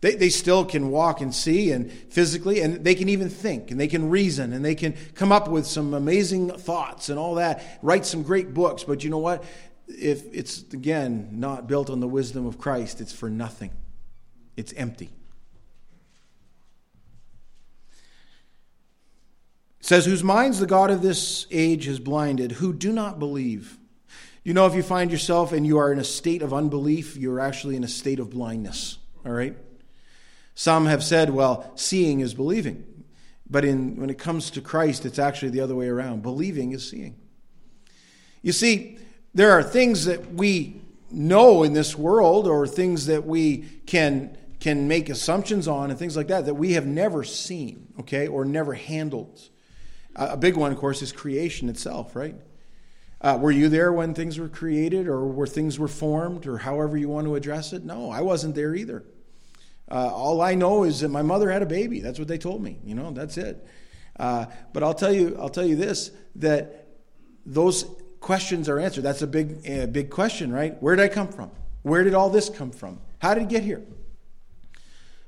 They, 0.01 0.15
they 0.15 0.29
still 0.29 0.63
can 0.63 0.91
walk 0.91 1.21
and 1.21 1.33
see 1.33 1.71
and 1.71 1.91
physically, 1.91 2.61
and 2.61 2.83
they 2.83 2.93
can 2.93 3.09
even 3.09 3.29
think 3.29 3.71
and 3.71 3.79
they 3.79 3.87
can 3.87 4.09
reason 4.09 4.53
and 4.53 4.63
they 4.63 4.75
can 4.75 4.93
come 5.15 5.31
up 5.31 5.47
with 5.47 5.65
some 5.65 5.95
amazing 5.95 6.49
thoughts 6.51 7.09
and 7.09 7.17
all 7.17 7.35
that, 7.35 7.79
write 7.81 8.05
some 8.05 8.21
great 8.21 8.53
books. 8.53 8.83
But 8.83 9.03
you 9.03 9.09
know 9.09 9.17
what? 9.17 9.43
If 9.87 10.23
it's, 10.33 10.61
again, 10.73 11.29
not 11.31 11.67
built 11.67 11.89
on 11.89 11.99
the 11.99 12.07
wisdom 12.07 12.45
of 12.45 12.59
Christ, 12.59 13.01
it's 13.01 13.13
for 13.13 13.29
nothing, 13.29 13.71
it's 14.55 14.73
empty. 14.73 15.09
It 19.79 19.85
says, 19.85 20.05
Whose 20.05 20.23
minds 20.23 20.59
the 20.59 20.67
God 20.67 20.91
of 20.91 21.01
this 21.01 21.47
age 21.49 21.85
has 21.85 21.99
blinded, 21.99 22.51
who 22.51 22.71
do 22.71 22.91
not 22.91 23.17
believe 23.17 23.79
you 24.47 24.53
know, 24.53 24.65
if 24.65 24.75
you 24.75 24.81
find 24.81 25.11
yourself 25.11 25.51
and 25.51 25.67
you 25.67 25.77
are 25.77 25.91
in 25.91 25.99
a 25.99 26.05
state 26.05 26.41
of 26.41 26.53
unbelief, 26.53 27.17
you're 27.17 27.41
actually 27.41 27.75
in 27.75 27.83
a 27.83 27.87
state 27.89 28.17
of 28.17 28.29
blindness. 28.29 28.97
All 29.25 29.33
right? 29.33 29.57
Some 30.55 30.85
have 30.85 31.03
said, 31.03 31.31
well, 31.31 31.69
seeing 31.75 32.21
is 32.21 32.33
believing. 32.33 33.03
But 33.49 33.65
in, 33.65 33.97
when 33.97 34.09
it 34.09 34.17
comes 34.17 34.49
to 34.51 34.61
Christ, 34.61 35.05
it's 35.05 35.19
actually 35.19 35.49
the 35.49 35.59
other 35.59 35.75
way 35.75 35.89
around. 35.89 36.21
Believing 36.21 36.71
is 36.71 36.89
seeing. 36.89 37.17
You 38.41 38.53
see, 38.53 38.99
there 39.33 39.51
are 39.51 39.61
things 39.61 40.05
that 40.05 40.35
we 40.35 40.79
know 41.11 41.63
in 41.63 41.73
this 41.73 41.97
world 41.97 42.47
or 42.47 42.65
things 42.67 43.07
that 43.07 43.25
we 43.25 43.65
can, 43.85 44.37
can 44.61 44.87
make 44.87 45.09
assumptions 45.09 45.67
on 45.67 45.89
and 45.89 45.99
things 45.99 46.15
like 46.15 46.29
that 46.29 46.45
that 46.45 46.53
we 46.53 46.71
have 46.71 46.85
never 46.85 47.25
seen, 47.25 47.91
okay, 47.99 48.29
or 48.29 48.45
never 48.45 48.73
handled. 48.73 49.41
A 50.15 50.37
big 50.37 50.55
one, 50.55 50.71
of 50.71 50.77
course, 50.77 51.01
is 51.01 51.11
creation 51.11 51.67
itself, 51.67 52.15
right? 52.15 52.35
Uh, 53.19 53.37
were 53.41 53.51
you 53.51 53.67
there 53.67 53.91
when 53.91 54.13
things 54.13 54.37
were 54.37 54.47
created 54.47 55.07
or 55.07 55.25
where 55.25 55.47
things 55.47 55.79
were 55.79 55.87
formed 55.87 56.45
or 56.45 56.57
however 56.57 56.97
you 56.97 57.09
want 57.09 57.25
to 57.25 57.35
address 57.35 57.73
it? 57.73 57.83
No, 57.83 58.11
I 58.11 58.21
wasn't 58.21 58.53
there 58.53 58.75
either. 58.75 59.03
Uh, 59.89 60.11
all 60.13 60.41
I 60.41 60.53
know 60.53 60.83
is 60.83 60.99
that 60.99 61.09
my 61.09 61.21
mother 61.21 61.49
had 61.49 61.61
a 61.61 61.65
baby. 61.65 61.99
That's 61.99 62.19
what 62.19 62.27
they 62.27 62.37
told 62.37 62.61
me. 62.61 62.77
You 62.83 62.93
know, 62.93 63.11
that's 63.11 63.37
it. 63.37 63.65
Uh, 64.19 64.45
but 64.73 64.83
I'll 64.83 64.93
tell 64.93 65.13
you, 65.13 65.35
I'll 65.39 65.49
tell 65.49 65.65
you 65.65 65.75
this: 65.75 66.11
that 66.35 66.87
those 67.45 67.85
questions 68.19 68.67
are 68.69 68.79
answered. 68.79 69.03
That's 69.03 69.21
a 69.21 69.27
big, 69.27 69.63
big 69.93 70.09
question, 70.09 70.51
right? 70.51 70.81
Where 70.81 70.95
did 70.95 71.03
I 71.03 71.07
come 71.07 71.27
from? 71.27 71.51
Where 71.83 72.03
did 72.03 72.13
all 72.13 72.29
this 72.29 72.49
come 72.49 72.71
from? 72.71 72.99
How 73.19 73.33
did 73.33 73.43
it 73.43 73.49
get 73.49 73.63
here? 73.63 73.81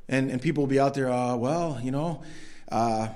And 0.07 0.29
and 0.29 0.41
people 0.41 0.63
will 0.63 0.69
be 0.69 0.79
out 0.79 0.93
there. 0.93 1.09
Uh, 1.09 1.35
well, 1.37 1.79
you 1.81 1.91
know, 1.91 2.23
uh, 2.71 3.07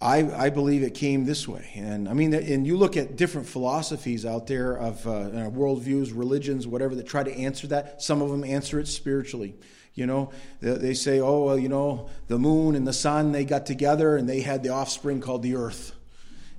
I, 0.00 0.46
I 0.46 0.50
believe 0.50 0.84
it 0.84 0.94
came 0.94 1.24
this 1.24 1.48
way. 1.48 1.70
And 1.74 2.08
I 2.08 2.12
mean, 2.12 2.32
and 2.32 2.64
you 2.64 2.76
look 2.76 2.96
at 2.96 3.16
different 3.16 3.48
philosophies 3.48 4.24
out 4.24 4.46
there 4.46 4.76
of 4.76 5.04
uh, 5.06 5.50
worldviews, 5.50 6.12
religions, 6.14 6.68
whatever, 6.68 6.94
that 6.94 7.06
try 7.06 7.24
to 7.24 7.34
answer 7.36 7.66
that. 7.68 8.00
Some 8.00 8.22
of 8.22 8.30
them 8.30 8.44
answer 8.44 8.78
it 8.78 8.86
spiritually. 8.86 9.56
You 9.94 10.06
know, 10.06 10.30
they, 10.60 10.74
they 10.74 10.94
say, 10.94 11.18
oh, 11.18 11.46
well, 11.46 11.58
you 11.58 11.68
know, 11.68 12.08
the 12.28 12.38
moon 12.38 12.76
and 12.76 12.86
the 12.86 12.92
sun, 12.92 13.32
they 13.32 13.44
got 13.44 13.66
together 13.66 14.16
and 14.16 14.28
they 14.28 14.40
had 14.40 14.62
the 14.62 14.68
offspring 14.68 15.20
called 15.20 15.42
the 15.42 15.56
earth. 15.56 15.92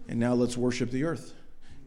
And 0.09 0.19
now 0.19 0.33
let's 0.33 0.57
worship 0.57 0.91
the 0.91 1.05
earth. 1.05 1.33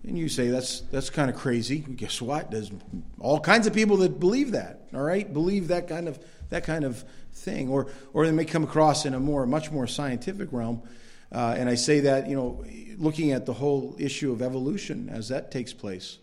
And 0.04 0.18
you 0.18 0.28
say 0.28 0.48
that's 0.48 0.80
that's 0.80 1.10
kind 1.10 1.30
of 1.30 1.36
crazy. 1.36 1.78
Guess 1.78 2.20
what? 2.22 2.50
There's 2.50 2.72
all 3.20 3.38
kinds 3.38 3.68
of 3.68 3.74
people 3.74 3.98
that 3.98 4.18
believe 4.18 4.52
that. 4.52 4.88
All 4.92 5.02
right, 5.02 5.30
believe 5.32 5.68
that 5.68 5.86
kind 5.86 6.08
of 6.08 6.18
that 6.48 6.64
kind 6.64 6.84
of 6.84 7.04
thing, 7.32 7.68
or 7.68 7.86
or 8.12 8.26
they 8.26 8.32
may 8.32 8.44
come 8.44 8.64
across 8.64 9.06
in 9.06 9.14
a 9.14 9.20
more 9.20 9.46
much 9.46 9.70
more 9.70 9.86
scientific 9.86 10.48
realm 10.50 10.82
uh, 11.32 11.54
and 11.56 11.68
I 11.68 11.74
say 11.74 12.00
that, 12.00 12.28
you 12.28 12.36
know, 12.36 12.64
looking 12.98 13.32
at 13.32 13.46
the 13.46 13.52
whole 13.52 13.96
issue 13.98 14.32
of 14.32 14.42
evolution 14.42 15.08
as 15.08 15.28
that 15.28 15.50
takes 15.50 15.72
place. 15.72 16.18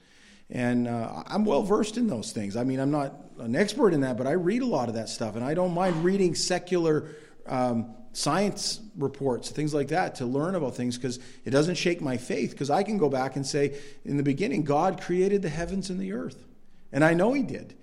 And 0.50 0.88
uh, 0.88 1.24
I'm 1.28 1.46
well 1.46 1.64
versed 1.64 1.98
in 1.98 2.08
those 2.08 2.32
things. 2.32 2.56
I 2.56 2.64
mean, 2.64 2.80
I'm 2.80 2.92
not 2.92 3.14
an 3.40 3.56
expert 3.56 3.94
in 3.94 4.02
that, 4.02 4.18
but 4.18 4.28
I 4.28 4.32
read 4.32 4.62
a 4.62 4.66
lot 4.66 4.90
of 4.90 4.96
that 4.96 5.10
stuff. 5.10 5.36
And 5.36 5.44
I 5.44 5.54
don't 5.54 5.74
mind 5.74 6.04
reading 6.04 6.34
secular 6.36 7.08
um, 7.46 7.94
science 8.14 8.80
reports, 8.98 9.50
things 9.52 9.74
like 9.74 9.90
that, 9.90 10.16
to 10.16 10.26
learn 10.26 10.56
about 10.56 10.76
things 10.76 10.98
because 10.98 11.20
it 11.46 11.52
doesn't 11.52 11.76
shake 11.76 12.02
my 12.02 12.18
faith. 12.18 12.52
Because 12.52 12.70
I 12.70 12.84
can 12.84 12.98
go 12.98 13.10
back 13.10 13.36
and 13.36 13.46
say, 13.46 13.80
in 14.06 14.18
the 14.18 14.24
beginning, 14.24 14.64
God 14.64 15.02
created 15.02 15.42
the 15.42 15.50
heavens 15.50 15.90
and 15.90 16.00
the 16.00 16.14
earth. 16.14 16.44
And 16.92 17.04
I 17.04 17.14
know 17.14 17.34
He 17.34 17.44
did. 17.44 17.76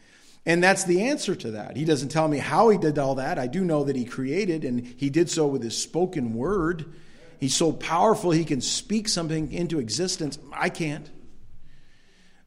And 0.45 0.63
that's 0.63 0.85
the 0.85 1.03
answer 1.03 1.35
to 1.35 1.53
that. 1.53 1.77
He 1.77 1.85
doesn't 1.85 2.09
tell 2.09 2.29
me 2.29 2.39
how 2.39 2.69
He 2.69 2.79
did 2.79 2.99
all 2.99 3.17
that. 3.17 3.39
I 3.39 3.47
do 3.47 3.65
know 3.65 3.85
that 3.85 3.97
He 3.97 4.05
created, 4.05 4.65
and 4.65 4.85
He 4.97 5.11
did 5.11 5.31
so 5.31 5.47
with 5.47 5.63
His 5.63 5.77
spoken 5.81 6.35
word. 6.35 6.93
He's 7.39 7.55
so 7.55 7.73
powerful, 7.73 8.31
he 8.31 8.45
can 8.45 8.61
speak 8.61 9.09
something 9.09 9.53
into 9.53 9.79
existence. 9.79 10.39
I 10.53 10.69
can't. 10.69 11.11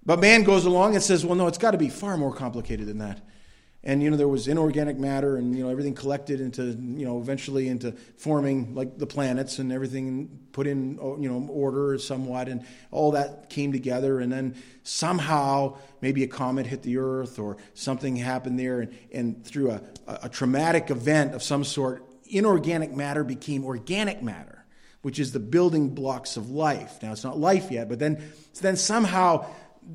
But 0.06 0.20
man 0.20 0.44
goes 0.44 0.66
along 0.66 0.96
and 0.96 1.04
says, 1.04 1.26
well, 1.26 1.36
no, 1.36 1.48
it's 1.48 1.58
got 1.58 1.72
to 1.72 1.78
be 1.78 1.90
far 1.90 2.18
more 2.18 2.34
complicated 2.34 2.88
than 2.88 2.98
that. 3.00 3.22
And, 3.82 4.04
you 4.04 4.10
know, 4.10 4.18
there 4.18 4.28
was 4.28 4.48
inorganic 4.48 4.98
matter 4.98 5.38
and, 5.38 5.56
you 5.56 5.64
know, 5.64 5.70
everything 5.70 5.94
collected 5.94 6.42
into, 6.42 6.64
you 6.64 7.06
know, 7.06 7.20
eventually 7.20 7.70
into 7.70 7.94
forming 8.18 8.76
like 8.76 8.98
the 8.98 9.08
planets 9.08 9.60
and 9.60 9.72
everything 9.72 10.48
put 10.52 10.68
in, 10.68 11.00
oh, 11.02 11.18
you 11.18 11.30
know, 11.30 11.48
order 11.50 11.98
somewhat. 11.98 12.50
And 12.50 12.66
all 12.92 13.12
that 13.12 13.50
came 13.50 13.72
together. 13.72 14.20
And 14.20 14.32
then 14.32 14.56
somehow 14.84 15.78
maybe 16.02 16.24
a 16.24 16.28
comet 16.28 16.66
hit 16.66 16.82
the 16.82 16.98
earth 16.98 17.40
or 17.40 17.56
something 17.74 18.18
happened 18.18 18.60
there. 18.60 18.82
And, 18.82 18.98
and 19.14 19.46
through 19.46 19.72
a, 19.72 19.82
a 20.24 20.30
traumatic 20.30 20.90
event 20.90 21.34
of 21.34 21.42
some 21.42 21.64
sort, 21.64 22.04
inorganic 22.26 22.94
matter 22.94 23.24
became 23.24 23.64
organic 23.64 24.22
matter 24.22 24.59
which 25.02 25.20
is 25.20 25.32
the 25.32 25.40
building 25.40 25.90
blocks 25.90 26.38
of 26.38 26.50
life. 26.50 27.02
Now, 27.02 27.12
it's 27.12 27.24
not 27.24 27.40
life 27.40 27.72
yet, 27.72 27.88
but 27.88 28.00
then, 28.00 28.22
then 28.62 28.76
somehow, 28.76 29.46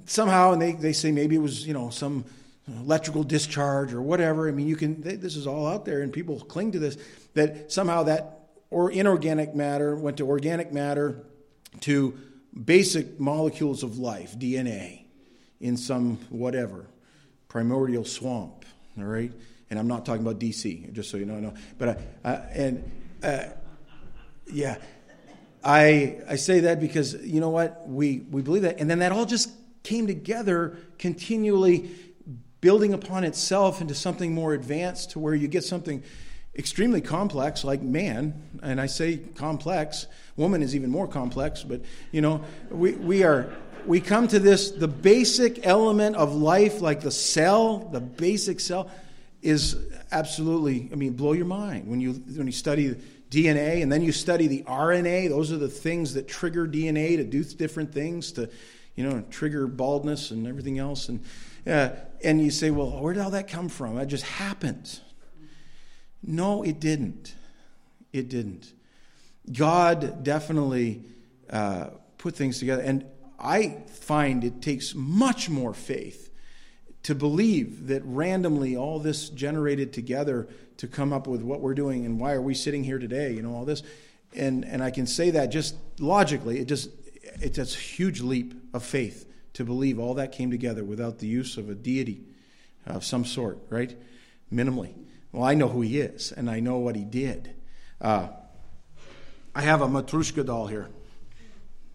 somehow, 0.07 0.53
and 0.53 0.63
they, 0.63 0.73
they 0.73 0.93
say 0.93 1.13
maybe 1.13 1.37
it 1.37 1.43
was, 1.43 1.67
you 1.67 1.75
know, 1.75 1.91
some 1.91 2.25
electrical 2.67 3.23
discharge 3.23 3.93
or 3.93 4.01
whatever. 4.01 4.49
I 4.49 4.53
mean, 4.53 4.67
you 4.67 4.77
can, 4.77 5.03
they, 5.03 5.17
this 5.17 5.37
is 5.37 5.47
all 5.47 5.67
out 5.67 5.85
there, 5.85 6.01
and 6.01 6.13
people 6.13 6.41
cling 6.41 6.73
to 6.73 6.79
this, 6.79 6.97
that 7.35 7.71
somehow 7.71 8.05
that 8.05 8.45
or 8.71 8.91
inorganic 8.91 9.55
matter 9.55 9.95
went 9.95 10.17
to 10.17 10.27
organic 10.27 10.73
matter 10.73 11.23
to 11.81 12.19
basic 12.65 13.21
molecules 13.21 13.83
of 13.83 13.99
life, 13.99 14.37
DNA, 14.39 15.05
in 15.61 15.77
some 15.77 16.17
whatever, 16.31 16.87
primordial 17.49 18.05
swamp, 18.05 18.65
all 18.99 19.05
right? 19.05 19.33
And 19.71 19.79
I'm 19.79 19.87
not 19.87 20.05
talking 20.05 20.23
about 20.23 20.39
DC, 20.39 20.93
just 20.93 21.11
so 21.11 21.17
you 21.17 21.25
know. 21.25 21.41
No. 21.41 21.55
But, 21.79 22.01
uh, 22.25 22.41
and, 22.53 22.91
uh, 23.23 23.45
yeah. 24.53 24.77
I, 25.65 26.19
I 26.29 26.37
say 26.37 26.61
that 26.61 26.81
because, 26.81 27.15
you 27.15 27.41
know 27.41 27.49
what? 27.49 27.89
We, 27.89 28.19
we 28.31 28.43
believe 28.43 28.63
that. 28.63 28.81
And 28.81 28.91
then 28.91 28.99
that 28.99 29.13
all 29.13 29.25
just 29.25 29.51
came 29.83 30.07
together 30.07 30.77
continually 30.99 31.91
building 32.61 32.93
upon 32.93 33.25
itself 33.25 33.81
into 33.81 33.95
something 33.95 34.35
more 34.35 34.55
advanced 34.55 35.11
to 35.13 35.19
where 35.19 35.35
you 35.35 35.49
get 35.49 35.65
something 35.65 36.03
extremely 36.57 37.01
complex 37.01 37.65
like 37.65 37.83
man. 37.83 38.43
And 38.63 38.81
I 38.81 38.87
say 38.87 39.19
complex. 39.19 40.07
Woman 40.37 40.63
is 40.63 40.75
even 40.77 40.91
more 40.91 41.09
complex. 41.09 41.63
But, 41.63 41.83
you 42.13 42.21
know, 42.21 42.45
we, 42.71 42.93
we 42.93 43.23
are 43.25 43.53
we 43.87 44.01
come 44.01 44.27
to 44.29 44.39
this 44.39 44.71
the 44.71 44.89
basic 44.89 45.67
element 45.67 46.17
of 46.17 46.35
life 46.35 46.81
like 46.81 47.01
the 47.01 47.11
cell 47.11 47.79
the 47.93 48.01
basic 48.01 48.61
cell 48.61 48.91
is 49.43 49.77
absolutely 50.11 50.89
i 50.91 50.95
mean 50.95 51.13
blow 51.13 51.33
your 51.33 51.45
mind 51.45 51.87
when 51.87 52.01
you 52.01 52.13
when 52.13 52.47
you 52.47 52.53
study 52.53 52.97
DNA, 53.35 53.83
and 53.83 53.91
then 53.91 54.03
you 54.03 54.13
study 54.13 54.47
the 54.47 54.63
RNA. 54.63 55.29
Those 55.29 55.53
are 55.53 55.57
the 55.57 55.69
things 55.69 56.15
that 56.15 56.29
trigger 56.29 56.67
DNA 56.67 57.17
to 57.17 57.25
do 57.25 57.43
different 57.45 57.93
things, 57.93 58.33
to 58.33 58.49
you 58.95 59.03
know, 59.05 59.25
trigger 59.31 59.67
baldness 59.67 60.31
and 60.31 60.47
everything 60.47 60.79
else. 60.79 61.09
And 61.09 61.25
uh, 61.67 61.91
and 62.23 62.41
you 62.41 62.51
say, 62.51 62.71
well, 62.71 62.91
where 63.01 63.15
did 63.15 63.23
all 63.23 63.31
that 63.31 63.49
come 63.49 63.69
from? 63.69 63.99
It 63.99 64.07
just 64.07 64.25
happened. 64.25 65.01
No, 66.23 66.63
it 66.63 66.81
didn't. 66.81 67.35
It 68.13 68.29
didn't. 68.29 68.73
God 69.53 70.25
definitely 70.25 71.03
uh, 71.51 71.89
put 72.19 72.37
things 72.37 72.59
together. 72.59 72.83
And 72.83 73.05
I 73.39 73.83
find 73.89 74.45
it 74.45 74.63
takes 74.63 74.95
much 74.95 75.51
more 75.51 75.75
faith 75.75 76.31
to 77.05 77.15
believe 77.15 77.87
that 77.89 78.03
randomly 78.05 78.77
all 78.77 78.99
this 78.99 79.29
generated 79.29 79.93
together 79.93 80.49
to 80.79 80.89
come 80.89 81.13
up 81.13 81.27
with 81.27 81.43
what 81.43 81.61
we're 81.61 81.75
doing 81.75 82.05
and 82.05 82.19
why 82.19 82.33
are 82.33 82.43
we 82.43 82.55
sitting 82.55 82.83
here 82.83 82.99
today, 82.99 83.33
you 83.33 83.43
know, 83.43 83.55
all 83.55 83.65
this. 83.65 83.83
And, 84.35 84.65
and 84.65 84.83
I 84.83 84.91
can 84.91 85.07
say 85.07 85.31
that 85.31 85.47
just 85.47 85.77
logically, 86.01 86.59
it 86.59 86.65
just, 86.65 86.91
it's 87.41 87.59
a 87.59 87.65
huge 87.65 88.21
leap 88.21 88.55
of 88.73 88.83
faith 88.83 89.31
to 89.53 89.65
believe 89.65 89.99
all 89.99 90.15
that 90.15 90.33
came 90.33 90.51
together 90.51 90.83
without 90.83 91.19
the 91.19 91.27
use 91.27 91.57
of 91.59 91.69
a 91.69 91.75
deity 91.75 92.25
of 92.87 93.05
some 93.05 93.25
sort, 93.25 93.59
right? 93.69 93.97
Minimally. 94.53 94.95
Well, 95.31 95.45
I 95.45 95.55
know 95.55 95.69
who 95.69 95.83
he 95.83 96.01
is, 96.01 96.33
and 96.33 96.51
I 96.51 96.61
know 96.61 96.79
what 96.79 96.97
he 96.97 97.05
did. 97.05 97.55
Uh, 98.01 98.29
I 99.55 99.63
have 99.63 99.83
a 99.83 99.87
Matrushka 99.87 100.45
doll 100.45 100.67
here. 100.69 100.89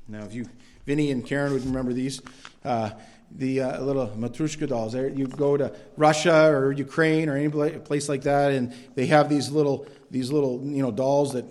Now, 0.07 0.23
if 0.23 0.33
you, 0.33 0.45
Vinny 0.85 1.11
and 1.11 1.25
Karen 1.25 1.53
would 1.53 1.65
remember 1.65 1.93
these. 1.93 2.21
Uh, 2.63 2.91
the 3.31 3.61
uh, 3.61 3.81
little 3.81 4.07
Matrushka 4.07 4.67
dolls. 4.67 4.95
You 4.95 5.27
go 5.27 5.57
to 5.57 5.73
Russia 5.97 6.47
or 6.47 6.71
Ukraine 6.71 7.29
or 7.29 7.37
any 7.37 7.49
place 7.79 8.09
like 8.09 8.23
that, 8.23 8.51
and 8.51 8.73
they 8.95 9.05
have 9.07 9.29
these 9.29 9.51
little 9.51 9.87
these 10.11 10.31
little 10.31 10.61
you 10.63 10.81
know 10.81 10.91
dolls 10.91 11.33
that 11.33 11.45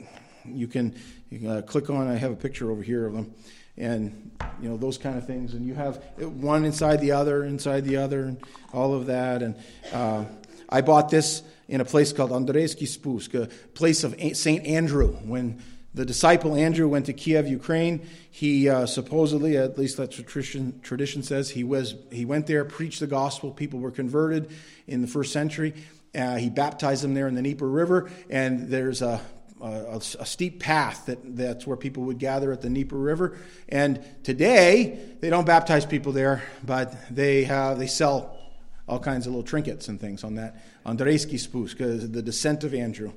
you 0.44 0.66
can, 0.66 0.94
you 1.30 1.38
can 1.38 1.48
uh, 1.48 1.62
click 1.62 1.90
on. 1.90 2.08
I 2.08 2.16
have 2.16 2.32
a 2.32 2.36
picture 2.36 2.70
over 2.70 2.82
here 2.82 3.06
of 3.06 3.12
them, 3.12 3.34
and 3.76 4.30
you 4.60 4.68
know 4.68 4.76
those 4.76 4.98
kind 4.98 5.16
of 5.16 5.26
things. 5.26 5.54
And 5.54 5.64
you 5.64 5.74
have 5.74 6.02
one 6.18 6.64
inside 6.64 7.00
the 7.00 7.12
other, 7.12 7.44
inside 7.44 7.84
the 7.84 7.96
other, 7.96 8.22
and 8.22 8.38
all 8.72 8.94
of 8.94 9.06
that. 9.06 9.42
And 9.42 9.56
uh, 9.92 10.24
I 10.68 10.80
bought 10.80 11.10
this 11.10 11.42
in 11.68 11.80
a 11.80 11.84
place 11.84 12.12
called 12.12 12.30
Andreyski 12.30 12.88
Spusk, 12.88 13.34
a 13.34 13.46
place 13.74 14.04
of 14.04 14.14
Saint 14.34 14.66
Andrew 14.66 15.12
when 15.24 15.62
the 15.98 16.06
disciple 16.06 16.54
Andrew 16.54 16.86
went 16.86 17.06
to 17.06 17.12
Kiev, 17.12 17.48
Ukraine. 17.48 18.06
He 18.30 18.68
uh, 18.68 18.86
supposedly, 18.86 19.56
at 19.56 19.76
least 19.76 19.96
that 19.96 20.12
tradition, 20.12 20.78
tradition 20.80 21.24
says, 21.24 21.50
he, 21.50 21.64
was, 21.64 21.96
he 22.12 22.24
went 22.24 22.46
there, 22.46 22.64
preached 22.64 23.00
the 23.00 23.08
gospel. 23.08 23.50
People 23.50 23.80
were 23.80 23.90
converted 23.90 24.48
in 24.86 25.00
the 25.00 25.08
first 25.08 25.32
century. 25.32 25.74
Uh, 26.14 26.36
he 26.36 26.50
baptized 26.50 27.02
them 27.02 27.14
there 27.14 27.26
in 27.26 27.34
the 27.34 27.42
Dnieper 27.42 27.68
River, 27.68 28.12
and 28.30 28.68
there's 28.68 29.02
a, 29.02 29.20
a, 29.60 30.00
a, 30.20 30.24
steep 30.24 30.60
path 30.60 31.06
that, 31.06 31.18
that's 31.36 31.66
where 31.66 31.76
people 31.76 32.04
would 32.04 32.20
gather 32.20 32.52
at 32.52 32.62
the 32.62 32.68
Dnieper 32.68 32.96
River. 32.96 33.36
And 33.68 34.00
today, 34.22 35.00
they 35.18 35.30
don't 35.30 35.46
baptize 35.46 35.84
people 35.84 36.12
there, 36.12 36.44
but 36.64 36.94
they, 37.12 37.42
have, 37.42 37.76
they 37.76 37.88
sell 37.88 38.38
all 38.86 39.00
kinds 39.00 39.26
of 39.26 39.32
little 39.32 39.42
trinkets 39.42 39.88
and 39.88 40.00
things 40.00 40.22
on 40.22 40.36
that. 40.36 40.62
Andreyski 40.86 41.40
Spusk, 41.40 41.78
the 41.78 42.22
descent 42.22 42.62
of 42.62 42.72
Andrew. 42.72 43.12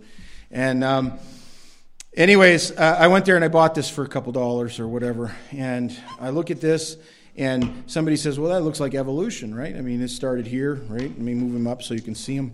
And. 0.50 0.84
Um, 0.84 1.20
Anyways, 2.14 2.72
uh, 2.72 2.98
I 3.00 3.08
went 3.08 3.24
there 3.24 3.38
and 3.38 3.46
I 3.46 3.48
bought 3.48 3.74
this 3.74 3.90
for 3.90 4.04
a 4.04 4.08
couple 4.08 4.34
dollars 4.34 4.82
or 4.82 4.88
whatever. 4.88 5.34
And 5.52 5.98
I 6.20 6.32
look 6.32 6.52
at 6.52 6.60
this, 6.60 6.98
and 7.38 7.86
somebody 7.88 8.18
says, 8.18 8.38
Well, 8.38 8.52
that 8.52 8.64
looks 8.64 8.82
like 8.82 8.94
evolution, 8.96 9.56
right? 9.56 9.74
I 9.74 9.80
mean, 9.80 10.02
it 10.02 10.10
started 10.10 10.46
here, 10.46 10.76
right? 10.90 11.04
Let 11.04 11.18
me 11.20 11.34
move 11.34 11.54
them 11.54 11.68
up 11.68 11.82
so 11.82 11.94
you 11.94 12.02
can 12.02 12.16
see 12.16 12.36
them. 12.36 12.54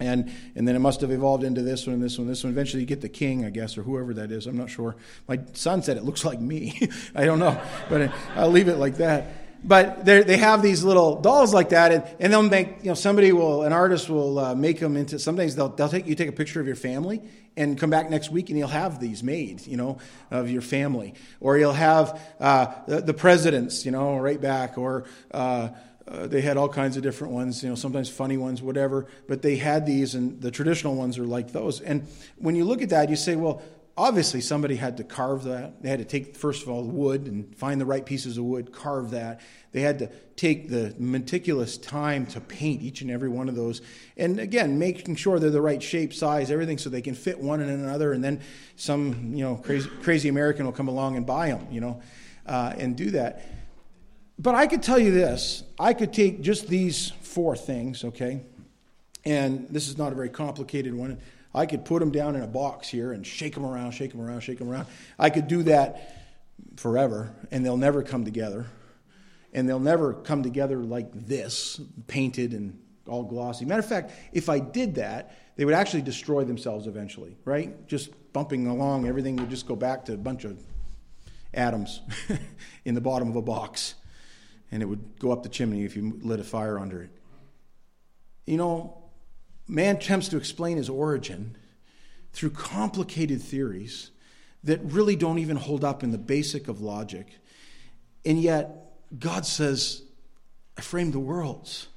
And, 0.00 0.32
and 0.56 0.66
then 0.66 0.74
it 0.74 0.80
must 0.80 1.00
have 1.02 1.12
evolved 1.12 1.44
into 1.44 1.62
this 1.62 1.86
one, 1.86 2.00
this 2.00 2.18
one, 2.18 2.26
this 2.26 2.42
one. 2.42 2.52
Eventually, 2.52 2.82
you 2.82 2.86
get 2.86 3.00
the 3.00 3.08
king, 3.08 3.44
I 3.44 3.50
guess, 3.50 3.78
or 3.78 3.84
whoever 3.84 4.14
that 4.14 4.32
is. 4.32 4.48
I'm 4.48 4.56
not 4.56 4.68
sure. 4.68 4.96
My 5.28 5.38
son 5.52 5.80
said 5.80 5.96
it 5.96 6.02
looks 6.02 6.24
like 6.24 6.40
me. 6.40 6.88
I 7.14 7.24
don't 7.24 7.38
know, 7.38 7.60
but 7.88 8.12
I'll 8.34 8.50
leave 8.50 8.66
it 8.66 8.78
like 8.78 8.96
that 8.96 9.47
but 9.62 10.04
they 10.04 10.36
have 10.36 10.62
these 10.62 10.84
little 10.84 11.20
dolls 11.20 11.52
like 11.52 11.70
that, 11.70 11.92
and, 11.92 12.04
and 12.20 12.32
they'll 12.32 12.42
make, 12.42 12.78
you 12.82 12.88
know, 12.88 12.94
somebody 12.94 13.32
will, 13.32 13.64
an 13.64 13.72
artist 13.72 14.08
will 14.08 14.38
uh, 14.38 14.54
make 14.54 14.78
them 14.78 14.96
into, 14.96 15.18
sometimes 15.18 15.56
they'll, 15.56 15.68
they'll 15.68 15.88
take, 15.88 16.06
you 16.06 16.14
take 16.14 16.28
a 16.28 16.32
picture 16.32 16.60
of 16.60 16.66
your 16.66 16.76
family 16.76 17.20
and 17.56 17.76
come 17.76 17.90
back 17.90 18.08
next 18.08 18.30
week 18.30 18.50
and 18.50 18.58
you'll 18.58 18.68
have 18.68 19.00
these 19.00 19.22
made, 19.22 19.66
you 19.66 19.76
know, 19.76 19.98
of 20.30 20.48
your 20.48 20.62
family. 20.62 21.14
Or 21.40 21.58
you'll 21.58 21.72
have 21.72 22.20
uh, 22.38 22.72
the, 22.86 23.00
the, 23.00 23.14
presidents, 23.14 23.84
you 23.84 23.90
know, 23.90 24.18
right 24.18 24.40
back, 24.40 24.78
or 24.78 25.04
uh, 25.32 25.70
uh, 26.06 26.26
they 26.28 26.40
had 26.40 26.56
all 26.56 26.68
kinds 26.68 26.96
of 26.96 27.02
different 27.02 27.34
ones, 27.34 27.62
you 27.62 27.68
know, 27.68 27.74
sometimes 27.74 28.08
funny 28.08 28.36
ones, 28.36 28.62
whatever, 28.62 29.06
but 29.26 29.42
they 29.42 29.56
had 29.56 29.86
these, 29.86 30.14
and 30.14 30.40
the 30.40 30.52
traditional 30.52 30.94
ones 30.94 31.18
are 31.18 31.26
like 31.26 31.52
those. 31.52 31.80
And 31.80 32.06
when 32.36 32.54
you 32.54 32.64
look 32.64 32.80
at 32.80 32.90
that, 32.90 33.10
you 33.10 33.16
say, 33.16 33.34
well, 33.34 33.60
obviously 33.98 34.40
somebody 34.40 34.76
had 34.76 34.96
to 34.96 35.04
carve 35.04 35.42
that. 35.44 35.82
They 35.82 35.88
had 35.90 35.98
to 35.98 36.04
take, 36.04 36.36
first 36.36 36.62
of 36.62 36.68
all, 36.68 36.84
wood 36.84 37.26
and 37.26 37.54
find 37.56 37.80
the 37.80 37.84
right 37.84 38.06
pieces 38.06 38.38
of 38.38 38.44
wood, 38.44 38.72
carve 38.72 39.10
that. 39.10 39.40
They 39.72 39.80
had 39.80 39.98
to 39.98 40.10
take 40.36 40.70
the 40.70 40.94
meticulous 40.98 41.76
time 41.76 42.24
to 42.26 42.40
paint 42.40 42.80
each 42.80 43.02
and 43.02 43.10
every 43.10 43.28
one 43.28 43.48
of 43.48 43.56
those. 43.56 43.82
And 44.16 44.38
again, 44.38 44.78
making 44.78 45.16
sure 45.16 45.40
they're 45.40 45.50
the 45.50 45.60
right 45.60 45.82
shape, 45.82 46.14
size, 46.14 46.50
everything, 46.50 46.78
so 46.78 46.88
they 46.88 47.02
can 47.02 47.14
fit 47.14 47.40
one 47.40 47.60
in 47.60 47.68
another. 47.68 48.12
And 48.12 48.22
then 48.22 48.40
some, 48.76 49.32
you 49.34 49.42
know, 49.42 49.56
crazy, 49.56 49.90
crazy 50.02 50.28
American 50.28 50.64
will 50.64 50.72
come 50.72 50.88
along 50.88 51.16
and 51.16 51.26
buy 51.26 51.48
them, 51.48 51.66
you 51.70 51.80
know, 51.80 52.00
uh, 52.46 52.74
and 52.78 52.96
do 52.96 53.10
that. 53.10 53.44
But 54.38 54.54
I 54.54 54.68
could 54.68 54.82
tell 54.82 55.00
you 55.00 55.10
this 55.10 55.64
I 55.78 55.92
could 55.92 56.12
take 56.12 56.40
just 56.40 56.68
these 56.68 57.10
four 57.20 57.56
things, 57.56 58.04
okay? 58.04 58.42
And 59.24 59.66
this 59.68 59.88
is 59.88 59.98
not 59.98 60.12
a 60.12 60.14
very 60.14 60.30
complicated 60.30 60.94
one. 60.94 61.18
I 61.54 61.66
could 61.66 61.84
put 61.84 62.00
them 62.00 62.10
down 62.10 62.36
in 62.36 62.42
a 62.42 62.46
box 62.46 62.88
here 62.88 63.12
and 63.12 63.26
shake 63.26 63.54
them 63.54 63.64
around, 63.64 63.92
shake 63.92 64.12
them 64.12 64.20
around, 64.20 64.40
shake 64.40 64.58
them 64.58 64.68
around. 64.68 64.86
I 65.18 65.30
could 65.30 65.48
do 65.48 65.62
that 65.64 66.14
forever, 66.76 67.34
and 67.50 67.64
they'll 67.64 67.76
never 67.76 68.02
come 68.02 68.24
together. 68.24 68.66
And 69.52 69.68
they'll 69.68 69.80
never 69.80 70.12
come 70.12 70.42
together 70.42 70.76
like 70.76 71.10
this, 71.12 71.80
painted 72.06 72.52
and 72.52 72.78
all 73.08 73.24
glossy. 73.24 73.64
Matter 73.64 73.80
of 73.80 73.88
fact, 73.88 74.12
if 74.32 74.48
I 74.48 74.58
did 74.58 74.96
that, 74.96 75.34
they 75.56 75.64
would 75.64 75.74
actually 75.74 76.02
destroy 76.02 76.44
themselves 76.44 76.86
eventually, 76.86 77.36
right? 77.44 77.86
Just 77.88 78.10
bumping 78.32 78.66
along, 78.66 79.06
everything 79.08 79.36
would 79.36 79.50
just 79.50 79.66
go 79.66 79.74
back 79.74 80.04
to 80.04 80.14
a 80.14 80.16
bunch 80.16 80.44
of 80.44 80.62
atoms 81.54 82.02
in 82.84 82.94
the 82.94 83.00
bottom 83.00 83.28
of 83.28 83.36
a 83.36 83.42
box. 83.42 83.94
And 84.70 84.82
it 84.82 84.86
would 84.86 85.18
go 85.18 85.32
up 85.32 85.42
the 85.42 85.48
chimney 85.48 85.84
if 85.84 85.96
you 85.96 86.20
lit 86.22 86.40
a 86.40 86.44
fire 86.44 86.78
under 86.78 87.02
it. 87.02 87.10
You 88.46 88.58
know, 88.58 88.97
man 89.68 89.96
attempts 89.96 90.28
to 90.28 90.36
explain 90.36 90.76
his 90.76 90.88
origin 90.88 91.56
through 92.32 92.50
complicated 92.50 93.42
theories 93.42 94.10
that 94.64 94.80
really 94.82 95.16
don't 95.16 95.38
even 95.38 95.56
hold 95.56 95.84
up 95.84 96.02
in 96.02 96.10
the 96.10 96.18
basic 96.18 96.68
of 96.68 96.80
logic. 96.80 97.26
And 98.24 98.40
yet, 98.40 98.92
God 99.18 99.46
says, 99.46 100.02
I 100.76 100.80
framed 100.80 101.12
the 101.12 101.20
worlds. 101.20 101.88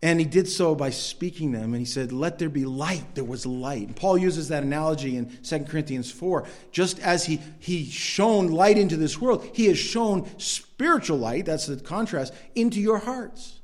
And 0.00 0.20
he 0.20 0.26
did 0.26 0.48
so 0.48 0.76
by 0.76 0.90
speaking 0.90 1.50
them. 1.50 1.74
And 1.74 1.78
he 1.78 1.84
said, 1.84 2.12
Let 2.12 2.38
there 2.38 2.48
be 2.48 2.64
light. 2.64 3.16
There 3.16 3.24
was 3.24 3.44
light. 3.44 3.88
And 3.88 3.96
Paul 3.96 4.16
uses 4.16 4.48
that 4.48 4.62
analogy 4.62 5.16
in 5.16 5.36
2 5.42 5.60
Corinthians 5.64 6.10
4. 6.10 6.46
Just 6.70 7.00
as 7.00 7.24
he, 7.24 7.40
he 7.58 7.84
shone 7.86 8.48
light 8.48 8.78
into 8.78 8.96
this 8.96 9.20
world, 9.20 9.48
he 9.52 9.66
has 9.66 9.78
shown 9.78 10.28
spiritual 10.38 11.18
light, 11.18 11.46
that's 11.46 11.66
the 11.66 11.76
contrast, 11.76 12.32
into 12.54 12.80
your 12.80 12.98
hearts. 12.98 13.58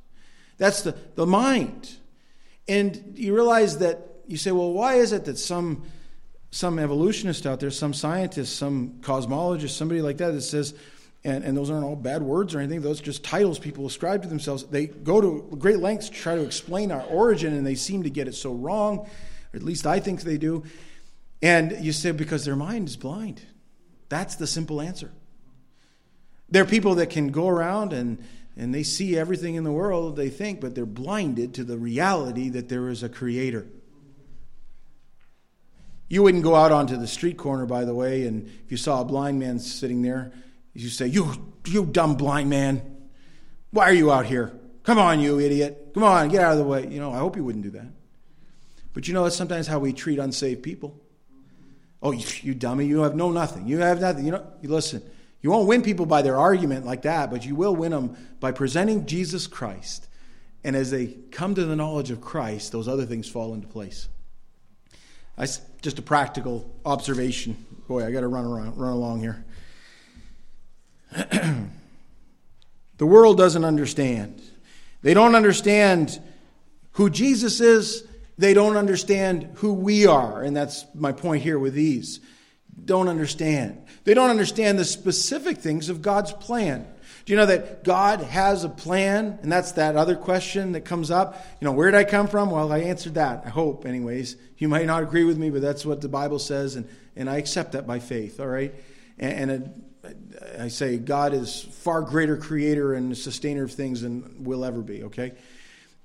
That's 0.59 0.83
the, 0.83 0.97
the 1.14 1.27
mind. 1.27 1.97
And 2.68 3.14
you 3.16 3.35
realize 3.35 3.79
that 3.79 4.00
you 4.27 4.37
say, 4.37 4.53
well, 4.53 4.72
why 4.72 4.94
is 4.94 5.12
it 5.12 5.24
that 5.27 5.38
some 5.38 5.85
some 6.50 6.79
evolutionist 6.79 7.46
out 7.46 7.59
there, 7.59 7.70
some 7.70 7.92
scientist, 7.92 8.55
some 8.57 9.00
cosmologist, 9.00 9.70
somebody 9.70 10.00
like 10.00 10.18
that 10.18 10.31
that 10.31 10.40
says, 10.40 10.72
and, 11.24 11.42
and 11.42 11.57
those 11.57 11.68
aren't 11.68 11.85
all 11.85 11.96
bad 11.96 12.22
words 12.22 12.55
or 12.55 12.61
anything, 12.61 12.81
those 12.81 13.00
are 13.00 13.05
just 13.05 13.24
titles 13.24 13.59
people 13.59 13.85
ascribe 13.87 14.22
to 14.22 14.29
themselves. 14.29 14.62
They 14.62 14.87
go 14.87 15.20
to 15.20 15.57
great 15.59 15.81
lengths 15.81 16.09
to 16.11 16.14
try 16.14 16.37
to 16.37 16.42
explain 16.42 16.92
our 16.92 17.03
origin, 17.07 17.55
and 17.55 17.66
they 17.66 17.74
seem 17.74 18.05
to 18.05 18.11
get 18.11 18.29
it 18.29 18.37
so 18.37 18.53
wrong, 18.53 19.00
or 19.00 19.57
at 19.57 19.64
least 19.64 19.85
I 19.85 19.98
think 19.98 20.22
they 20.22 20.38
do. 20.38 20.62
And 21.42 21.85
you 21.85 21.90
say, 21.90 22.12
because 22.12 22.44
their 22.44 22.55
mind 22.55 22.87
is 22.87 22.96
blind. 22.96 23.42
That's 24.09 24.37
the 24.37 24.46
simple 24.46 24.81
answer. 24.81 25.11
There 26.50 26.62
are 26.62 26.66
people 26.66 26.94
that 26.96 27.11
can 27.11 27.33
go 27.33 27.48
around 27.48 27.92
and 27.92 28.24
and 28.56 28.74
they 28.74 28.82
see 28.82 29.16
everything 29.16 29.56
in 29.56 29.64
the 29.64 29.72
world, 29.72 30.16
they 30.16 30.30
think, 30.30 30.60
but 30.60 30.74
they're 30.74 30.86
blinded 30.86 31.54
to 31.54 31.64
the 31.64 31.76
reality 31.76 32.48
that 32.50 32.68
there 32.68 32.88
is 32.88 33.02
a 33.02 33.08
creator. 33.08 33.66
You 36.08 36.22
wouldn't 36.22 36.44
go 36.44 36.54
out 36.54 36.70
onto 36.70 36.96
the 36.96 37.06
street 37.06 37.36
corner, 37.36 37.66
by 37.66 37.84
the 37.84 37.94
way, 37.94 38.26
and 38.26 38.46
if 38.64 38.70
you 38.70 38.76
saw 38.76 39.00
a 39.00 39.04
blind 39.04 39.40
man 39.40 39.58
sitting 39.58 40.02
there, 40.02 40.32
you 40.74 40.88
say, 40.88 41.06
You, 41.06 41.52
you 41.66 41.86
dumb 41.86 42.14
blind 42.14 42.50
man, 42.50 42.82
why 43.70 43.84
are 43.84 43.94
you 43.94 44.12
out 44.12 44.26
here? 44.26 44.52
Come 44.84 44.98
on, 44.98 45.18
you 45.18 45.40
idiot. 45.40 45.90
Come 45.94 46.04
on, 46.04 46.28
get 46.28 46.42
out 46.42 46.52
of 46.52 46.58
the 46.58 46.64
way. 46.64 46.86
You 46.86 47.00
know, 47.00 47.10
I 47.10 47.18
hope 47.18 47.36
you 47.36 47.44
wouldn't 47.44 47.64
do 47.64 47.70
that. 47.70 47.86
But 48.92 49.08
you 49.08 49.14
know, 49.14 49.24
that's 49.24 49.34
sometimes 49.34 49.66
how 49.66 49.80
we 49.80 49.92
treat 49.92 50.18
unsaved 50.18 50.62
people. 50.62 51.00
Oh, 52.00 52.12
you, 52.12 52.26
you 52.42 52.54
dummy, 52.54 52.86
you 52.86 53.00
have 53.00 53.16
no 53.16 53.30
nothing. 53.30 53.66
You 53.66 53.78
have 53.78 54.00
nothing. 54.00 54.26
You 54.26 54.32
know, 54.32 54.46
you 54.60 54.68
listen. 54.68 55.02
You 55.44 55.50
won't 55.50 55.68
win 55.68 55.83
people 55.83 56.07
by 56.07 56.22
their 56.22 56.38
argument 56.38 56.87
like 56.87 57.02
that, 57.02 57.30
but 57.30 57.44
you 57.44 57.54
will 57.54 57.76
win 57.76 57.92
them 57.92 58.16
by 58.40 58.50
presenting 58.50 59.04
Jesus 59.04 59.46
Christ. 59.46 60.09
And 60.64 60.74
as 60.74 60.90
they 60.90 61.18
come 61.33 61.54
to 61.54 61.66
the 61.66 61.76
knowledge 61.76 62.11
of 62.11 62.22
Christ, 62.22 62.72
those 62.72 62.88
other 62.88 63.04
things 63.04 63.28
fall 63.28 63.52
into 63.52 63.66
place. 63.68 64.09
That's 65.37 65.61
just 65.83 65.98
a 65.98 66.02
practical 66.02 66.74
observation. 66.87 67.62
Boy, 67.87 68.07
I 68.07 68.11
got 68.11 68.22
to 68.22 68.28
run 68.28 68.46
around, 68.46 68.78
run 68.78 68.94
along 68.94 69.20
here. 69.20 69.44
the 72.96 73.07
world 73.07 73.37
doesn't 73.37 73.66
understand. 73.66 74.40
They 75.02 75.12
don't 75.12 75.35
understand 75.35 76.22
who 76.92 77.11
Jesus 77.11 77.61
is, 77.61 78.09
They 78.38 78.54
don't 78.54 78.78
understand 78.78 79.50
who 79.57 79.74
we 79.74 80.07
are, 80.07 80.42
and 80.42 80.57
that's 80.57 80.87
my 80.94 81.12
point 81.12 81.42
here 81.42 81.59
with 81.59 81.74
these. 81.74 82.20
Don't 82.82 83.08
understand. 83.08 83.87
They 84.04 84.14
don't 84.14 84.30
understand 84.30 84.78
the 84.78 84.84
specific 84.84 85.58
things 85.58 85.88
of 85.88 86.02
God's 86.02 86.32
plan. 86.32 86.87
Do 87.24 87.32
you 87.32 87.38
know 87.38 87.46
that 87.46 87.84
God 87.84 88.20
has 88.20 88.64
a 88.64 88.68
plan? 88.68 89.38
And 89.42 89.50
that's 89.50 89.72
that 89.72 89.96
other 89.96 90.14
question 90.16 90.72
that 90.72 90.82
comes 90.82 91.10
up. 91.10 91.44
You 91.60 91.64
know, 91.64 91.72
where 91.72 91.90
did 91.90 91.96
I 91.96 92.04
come 92.04 92.28
from? 92.28 92.50
Well, 92.50 92.70
I 92.70 92.80
answered 92.80 93.14
that, 93.14 93.44
I 93.46 93.48
hope, 93.48 93.87
anyways. 93.87 94.37
You 94.58 94.68
might 94.68 94.87
not 94.87 95.02
agree 95.02 95.24
with 95.24 95.38
me, 95.38 95.50
but 95.50 95.62
that's 95.62 95.87
what 95.87 96.00
the 96.02 96.08
Bible 96.08 96.38
says, 96.38 96.76
and, 96.76 96.87
and 97.16 97.30
I 97.30 97.38
accept 97.38 97.72
that 97.72 97.87
by 97.87 97.98
faith, 97.98 98.40
all 98.40 98.46
right? 98.46 98.74
And, 99.18 99.50
and 99.50 99.62
it, 100.04 100.60
I 100.60 100.68
say 100.68 100.98
God 100.98 101.32
is 101.32 101.62
far 101.62 102.02
greater 102.02 102.37
creator 102.37 102.92
and 102.92 103.16
sustainer 103.16 103.64
of 103.64 103.72
things 103.72 104.02
than 104.02 104.44
we'll 104.44 104.64
ever 104.64 104.82
be, 104.82 105.04
okay? 105.04 105.32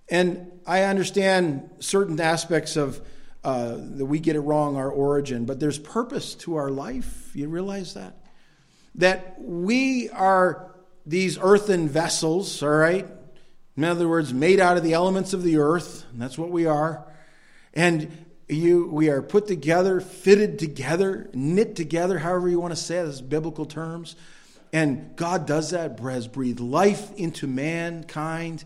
And 0.10 0.51
I 0.65 0.84
understand 0.84 1.69
certain 1.79 2.19
aspects 2.21 2.77
of 2.77 3.01
uh, 3.43 3.75
that 3.78 4.06
we 4.06 4.19
get 4.19 4.36
it 4.36 4.41
wrong, 4.41 4.75
our 4.75 4.89
origin, 4.89 5.45
but 5.45 5.60
there's 5.60 5.80
purpose 5.80 6.36
to 6.36 6.56
our 6.56 6.69
life. 6.69 7.32
You 7.34 7.47
realize 7.47 7.93
that? 7.93 8.17
That 8.95 9.36
we 9.39 10.10
are 10.10 10.75
these 11.06 11.38
earthen 11.41 11.88
vessels, 11.88 12.62
all 12.62 12.69
right? 12.69 13.08
In 13.78 13.84
other 13.86 14.10
words, 14.10 14.34
made 14.34 14.60
out 14.60 14.75
of 14.75 14.84
the 14.84 14.93
elements 14.93 15.34
of 15.34 15.43
the 15.43 15.58
earth, 15.58 16.06
that's 16.13 16.38
what 16.38 16.49
we 16.49 16.65
are. 16.65 17.06
And 17.73 18.25
you, 18.49 18.88
we 18.88 19.10
are 19.10 19.21
put 19.21 19.47
together, 19.47 20.02
fitted 20.02 20.60
together, 20.60 21.30
knit 21.34 21.75
together, 21.75 22.19
however 22.19 22.49
you 22.49 22.60
want 22.60 22.73
to 22.73 22.82
say 22.82 22.97
it, 22.97 23.30
biblical 23.30 23.65
terms. 23.65 24.15
And 24.73 25.15
God 25.15 25.47
does 25.47 25.69
that, 25.69 25.99
has 25.99 26.28
breathed 26.28 26.60
life 26.60 27.12
into 27.15 27.47
mankind, 27.47 28.65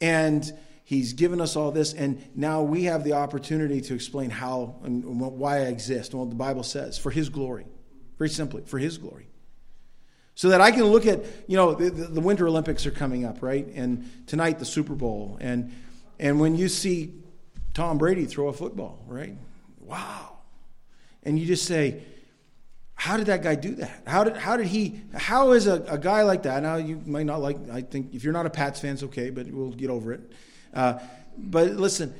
and 0.00 0.50
He's 0.92 1.14
given 1.14 1.40
us 1.40 1.56
all 1.56 1.70
this, 1.70 1.94
and 1.94 2.22
now 2.34 2.60
we 2.60 2.84
have 2.84 3.02
the 3.02 3.14
opportunity 3.14 3.80
to 3.80 3.94
explain 3.94 4.28
how 4.28 4.74
and 4.84 5.02
why 5.18 5.60
I 5.60 5.68
exist 5.68 6.12
and 6.12 6.20
what 6.20 6.28
the 6.28 6.36
Bible 6.36 6.62
says 6.62 6.98
for 6.98 7.10
His 7.10 7.30
glory. 7.30 7.64
Very 8.18 8.28
simply, 8.28 8.60
for 8.66 8.78
His 8.78 8.98
glory. 8.98 9.26
So 10.34 10.50
that 10.50 10.60
I 10.60 10.70
can 10.70 10.84
look 10.84 11.06
at, 11.06 11.24
you 11.46 11.56
know, 11.56 11.72
the, 11.72 11.88
the 11.88 12.20
Winter 12.20 12.46
Olympics 12.46 12.84
are 12.84 12.90
coming 12.90 13.24
up, 13.24 13.42
right? 13.42 13.66
And 13.68 14.06
tonight 14.26 14.58
the 14.58 14.66
Super 14.66 14.92
Bowl. 14.92 15.38
And, 15.40 15.74
and 16.18 16.38
when 16.38 16.56
you 16.56 16.68
see 16.68 17.14
Tom 17.72 17.96
Brady 17.96 18.26
throw 18.26 18.48
a 18.48 18.52
football, 18.52 19.02
right? 19.06 19.34
Wow. 19.80 20.40
And 21.22 21.38
you 21.38 21.46
just 21.46 21.64
say, 21.64 22.02
how 22.96 23.16
did 23.16 23.28
that 23.28 23.42
guy 23.42 23.54
do 23.54 23.76
that? 23.76 24.02
How 24.06 24.24
did, 24.24 24.36
how 24.36 24.58
did 24.58 24.66
he, 24.66 25.00
how 25.14 25.52
is 25.52 25.66
a, 25.66 25.82
a 25.88 25.96
guy 25.96 26.20
like 26.24 26.42
that? 26.42 26.62
Now, 26.62 26.76
you 26.76 27.00
might 27.06 27.24
not 27.24 27.40
like, 27.40 27.56
I 27.70 27.80
think, 27.80 28.12
if 28.12 28.24
you're 28.24 28.34
not 28.34 28.44
a 28.44 28.50
Pats 28.50 28.78
fan, 28.78 28.92
it's 28.92 29.02
okay, 29.04 29.30
but 29.30 29.46
we'll 29.46 29.70
get 29.70 29.88
over 29.88 30.12
it. 30.12 30.20
Uh, 30.72 30.98
but 31.36 31.72
listen, 31.72 32.14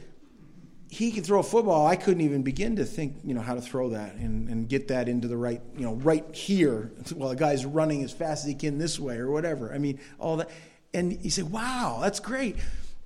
he 0.93 1.11
can 1.11 1.25
throw 1.25 1.41
a 1.41 1.43
football. 1.43 1.87
I 1.87 1.97
couldn't 1.97 2.21
even 2.21 2.43
begin 2.43 2.77
to 2.77 2.85
think, 2.85 3.17
you 3.25 3.33
know, 3.33 3.41
how 3.41 3.55
to 3.55 3.63
throw 3.63 3.91
that 3.91 4.15
and, 4.17 4.49
and 4.51 4.69
get 4.69 4.89
that 4.89 5.09
into 5.09 5.27
the 5.27 5.39
right, 5.39 5.63
you 5.75 5.85
know, 5.85 5.95
right 5.95 6.25
here 6.35 6.93
while 7.15 7.31
the 7.31 7.37
guy's 7.37 7.65
running 7.65 8.05
as 8.05 8.13
fast 8.13 8.45
as 8.45 8.49
he 8.49 8.55
can 8.55 8.77
this 8.77 9.01
way 9.01 9.17
or 9.17 9.31
whatever. 9.31 9.73
I 9.73 9.79
mean, 9.79 10.01
all 10.19 10.37
that. 10.37 10.51
And 10.93 11.25
you 11.25 11.31
say, 11.31 11.43
wow, 11.43 12.01
that's 12.03 12.21
great. 12.21 12.57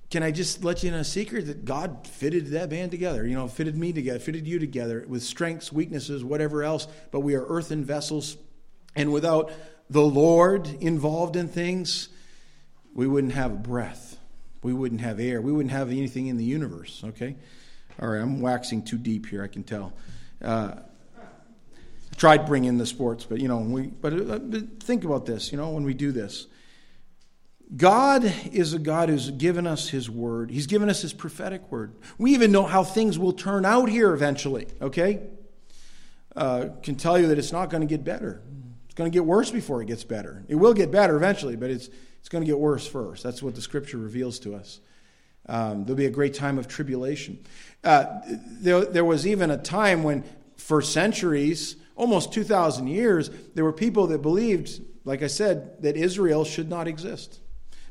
Can 0.09 0.21
I 0.21 0.31
just 0.31 0.65
let 0.65 0.83
you 0.83 0.89
in 0.89 0.95
a 0.95 1.03
secret 1.05 1.47
that 1.47 1.63
God 1.63 2.05
fitted 2.05 2.47
that 2.47 2.69
band 2.69 2.91
together? 2.91 3.25
You 3.25 3.35
know, 3.35 3.47
fitted 3.47 3.77
me 3.77 3.93
together, 3.93 4.19
fitted 4.19 4.45
you 4.45 4.59
together 4.59 5.05
with 5.07 5.23
strengths, 5.23 5.71
weaknesses, 5.71 6.25
whatever 6.25 6.63
else. 6.63 6.87
But 7.11 7.21
we 7.21 7.35
are 7.35 7.45
earthen 7.45 7.85
vessels. 7.85 8.35
And 8.97 9.13
without 9.13 9.51
the 9.89 10.03
Lord 10.03 10.67
involved 10.81 11.37
in 11.37 11.47
things, 11.47 12.09
we 12.93 13.07
wouldn't 13.07 13.33
have 13.33 13.63
breath. 13.63 14.16
We 14.63 14.73
wouldn't 14.73 15.01
have 15.01 15.19
air. 15.19 15.41
We 15.41 15.51
wouldn't 15.51 15.71
have 15.71 15.89
anything 15.89 16.27
in 16.27 16.37
the 16.37 16.43
universe, 16.43 17.01
okay? 17.03 17.35
All 18.01 18.09
right, 18.09 18.21
I'm 18.21 18.41
waxing 18.41 18.83
too 18.83 18.97
deep 18.97 19.27
here. 19.27 19.43
I 19.43 19.47
can 19.47 19.63
tell. 19.63 19.93
Uh, 20.43 20.75
tried 22.17 22.45
bringing 22.45 22.77
the 22.77 22.85
sports, 22.85 23.25
but 23.25 23.39
you 23.39 23.47
know, 23.47 23.59
we. 23.59 23.87
But, 23.87 24.13
uh, 24.13 24.39
but 24.39 24.83
think 24.83 25.03
about 25.03 25.25
this. 25.25 25.51
You 25.51 25.57
know, 25.57 25.69
when 25.69 25.83
we 25.83 25.93
do 25.93 26.11
this, 26.11 26.47
God 27.75 28.31
is 28.51 28.73
a 28.73 28.79
God 28.79 29.09
who's 29.09 29.29
given 29.31 29.67
us 29.67 29.89
His 29.89 30.09
word. 30.09 30.51
He's 30.51 30.67
given 30.67 30.89
us 30.89 31.01
His 31.01 31.13
prophetic 31.13 31.71
word. 31.71 31.93
We 32.17 32.33
even 32.33 32.51
know 32.51 32.63
how 32.63 32.83
things 32.83 33.17
will 33.17 33.33
turn 33.33 33.65
out 33.65 33.89
here 33.89 34.13
eventually. 34.13 34.67
Okay, 34.81 35.21
uh, 36.35 36.69
can 36.83 36.95
tell 36.95 37.19
you 37.19 37.27
that 37.27 37.37
it's 37.37 37.51
not 37.51 37.69
going 37.69 37.81
to 37.81 37.87
get 37.87 38.03
better. 38.03 38.41
It's 38.85 38.95
going 38.95 39.11
to 39.11 39.13
get 39.13 39.25
worse 39.25 39.51
before 39.51 39.81
it 39.81 39.85
gets 39.85 40.03
better. 40.03 40.43
It 40.47 40.55
will 40.55 40.73
get 40.73 40.91
better 40.91 41.15
eventually, 41.15 41.55
but 41.55 41.69
it's 41.69 41.89
it's 42.19 42.29
going 42.29 42.43
to 42.43 42.45
get 42.45 42.59
worse 42.59 42.87
first. 42.87 43.23
That's 43.23 43.41
what 43.41 43.55
the 43.55 43.61
Scripture 43.61 43.97
reveals 43.97 44.39
to 44.39 44.55
us. 44.55 44.79
Um, 45.47 45.85
there'll 45.85 45.97
be 45.97 46.05
a 46.05 46.11
great 46.11 46.33
time 46.33 46.57
of 46.57 46.67
tribulation. 46.67 47.39
Uh, 47.83 48.05
there, 48.25 48.85
there 48.85 49.05
was 49.05 49.25
even 49.25 49.49
a 49.49 49.57
time 49.57 50.03
when, 50.03 50.23
for 50.57 50.81
centuries, 50.81 51.77
almost 51.95 52.33
2,000 52.33 52.87
years, 52.87 53.29
there 53.55 53.63
were 53.63 53.73
people 53.73 54.07
that 54.07 54.21
believed, 54.21 54.81
like 55.05 55.23
I 55.23 55.27
said, 55.27 55.81
that 55.83 55.95
Israel 55.95 56.43
should 56.43 56.69
not 56.69 56.87
exist. 56.87 57.39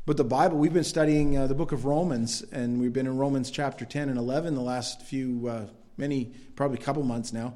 But 0.05 0.17
the 0.17 0.23
Bible, 0.23 0.57
we've 0.57 0.73
been 0.73 0.83
studying 0.83 1.37
uh, 1.37 1.47
the 1.47 1.55
book 1.55 1.71
of 1.71 1.83
Romans, 1.83 2.41
and 2.51 2.79
we've 2.79 2.93
been 2.93 3.07
in 3.07 3.17
Romans 3.17 3.51
chapter 3.51 3.83
10 3.83 4.07
and 4.07 4.17
11 4.17 4.55
the 4.55 4.61
last 4.61 5.01
few, 5.01 5.47
uh, 5.49 5.65
many, 5.97 6.31
probably 6.55 6.77
couple 6.77 7.03
months 7.03 7.33
now. 7.33 7.55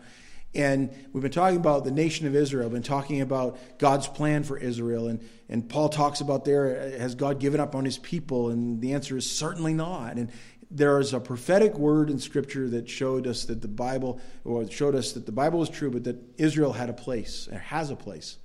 And 0.54 0.90
we've 1.14 1.22
been 1.22 1.32
talking 1.32 1.58
about 1.58 1.86
the 1.86 1.92
nation 1.92 2.28
of 2.28 2.36
Israel, 2.36 2.70
been 2.70 2.84
talking 2.84 3.22
about 3.22 3.58
God's 3.78 4.08
plan 4.08 4.44
for 4.44 4.58
Israel. 4.58 5.08
And, 5.08 5.26
and 5.48 5.68
Paul 5.68 5.88
talks 5.88 6.20
about 6.20 6.44
there, 6.44 6.94
uh, 6.96 7.00
has 7.00 7.16
God 7.16 7.40
given 7.40 7.62
up 7.62 7.74
on 7.74 7.86
his 7.86 7.98
people? 7.98 8.50
And 8.50 8.82
the 8.82 8.94
answer 8.94 9.16
is 9.16 9.30
certainly 9.30 9.74
not. 9.74 10.18
And 10.18 10.30
there 10.70 11.00
is 11.00 11.14
a 11.14 11.20
prophetic 11.20 11.78
word 11.78 12.10
in 12.10 12.20
Scripture 12.20 12.68
that 12.70 12.90
showed 12.90 13.28
us 13.28 13.46
that 13.46 13.62
the 13.62 13.68
Bible, 13.70 14.20
or 14.44 14.70
showed 14.70 14.96
us 14.96 15.14
that 15.14 15.26
the 15.26 15.32
Bible 15.32 15.60
was 15.60 15.70
true, 15.70 15.90
but 15.90 16.04
that 16.04 16.18
Israel 16.38 16.74
had 16.74 16.90
a 16.90 16.94
place, 16.94 17.48
or 17.50 17.58
has 17.58 17.90
a 17.90 17.96
place 17.96 18.38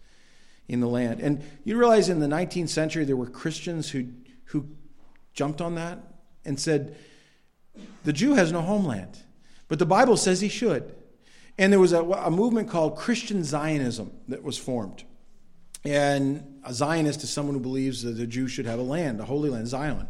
in 0.68 0.80
the 0.80 0.88
land. 0.88 1.20
And 1.20 1.42
you 1.64 1.76
realize 1.76 2.08
in 2.08 2.20
the 2.20 2.26
19th 2.26 2.68
century 2.68 3.04
there 3.04 3.16
were 3.16 3.26
Christians 3.26 3.90
who, 3.90 4.08
who 4.46 4.66
jumped 5.34 5.60
on 5.60 5.74
that 5.76 5.98
and 6.44 6.58
said, 6.58 6.96
the 8.04 8.12
Jew 8.12 8.34
has 8.34 8.52
no 8.52 8.60
homeland, 8.60 9.18
but 9.68 9.78
the 9.78 9.86
Bible 9.86 10.16
says 10.16 10.40
he 10.40 10.48
should. 10.48 10.94
And 11.58 11.72
there 11.72 11.80
was 11.80 11.92
a, 11.92 12.02
a 12.02 12.30
movement 12.30 12.68
called 12.68 12.96
Christian 12.96 13.42
Zionism 13.42 14.12
that 14.28 14.42
was 14.42 14.58
formed. 14.58 15.04
And 15.84 16.60
a 16.64 16.74
Zionist 16.74 17.22
is 17.22 17.30
someone 17.30 17.54
who 17.54 17.60
believes 17.60 18.02
that 18.02 18.12
the 18.12 18.26
Jews 18.26 18.50
should 18.50 18.66
have 18.66 18.78
a 18.78 18.82
land, 18.82 19.20
a 19.20 19.24
holy 19.24 19.50
land, 19.50 19.68
Zion. 19.68 20.08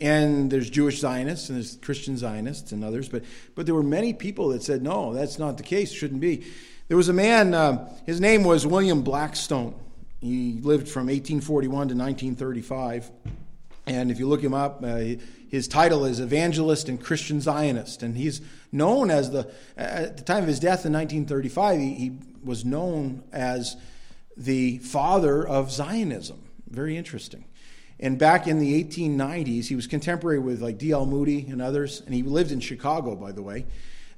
And 0.00 0.50
there's 0.50 0.70
Jewish 0.70 0.98
Zionists 0.98 1.48
and 1.48 1.56
there's 1.56 1.76
Christian 1.76 2.16
Zionists 2.16 2.72
and 2.72 2.82
others, 2.82 3.08
but, 3.08 3.22
but 3.54 3.66
there 3.66 3.74
were 3.74 3.82
many 3.82 4.12
people 4.12 4.48
that 4.48 4.62
said, 4.62 4.82
no, 4.82 5.14
that's 5.14 5.38
not 5.38 5.56
the 5.56 5.62
case, 5.62 5.92
shouldn't 5.92 6.20
be. 6.20 6.44
There 6.88 6.96
was 6.96 7.08
a 7.08 7.12
man, 7.12 7.54
uh, 7.54 7.94
his 8.04 8.20
name 8.20 8.44
was 8.44 8.66
William 8.66 9.02
Blackstone. 9.02 9.74
He 10.20 10.58
lived 10.62 10.88
from 10.88 11.06
1841 11.06 11.70
to 11.70 11.94
1935. 11.94 13.10
And 13.86 14.10
if 14.10 14.18
you 14.18 14.26
look 14.26 14.42
him 14.42 14.54
up, 14.54 14.82
uh, 14.82 15.16
his 15.54 15.68
title 15.68 16.04
is 16.04 16.18
Evangelist 16.18 16.88
and 16.88 17.00
Christian 17.00 17.40
Zionist. 17.40 18.02
And 18.02 18.16
he's 18.16 18.40
known 18.72 19.08
as 19.08 19.30
the, 19.30 19.48
at 19.76 20.16
the 20.16 20.24
time 20.24 20.42
of 20.42 20.48
his 20.48 20.58
death 20.58 20.84
in 20.84 20.92
1935, 20.92 21.78
he, 21.78 21.94
he 21.94 22.18
was 22.42 22.64
known 22.64 23.22
as 23.32 23.76
the 24.36 24.78
father 24.78 25.46
of 25.46 25.70
Zionism. 25.70 26.42
Very 26.68 26.96
interesting. 26.96 27.44
And 28.00 28.18
back 28.18 28.48
in 28.48 28.58
the 28.58 28.82
1890s, 28.82 29.66
he 29.66 29.76
was 29.76 29.86
contemporary 29.86 30.40
with 30.40 30.60
like 30.60 30.76
D.L. 30.76 31.06
Moody 31.06 31.46
and 31.48 31.62
others, 31.62 32.02
and 32.04 32.12
he 32.12 32.24
lived 32.24 32.50
in 32.50 32.58
Chicago, 32.58 33.14
by 33.14 33.30
the 33.30 33.42
way. 33.42 33.64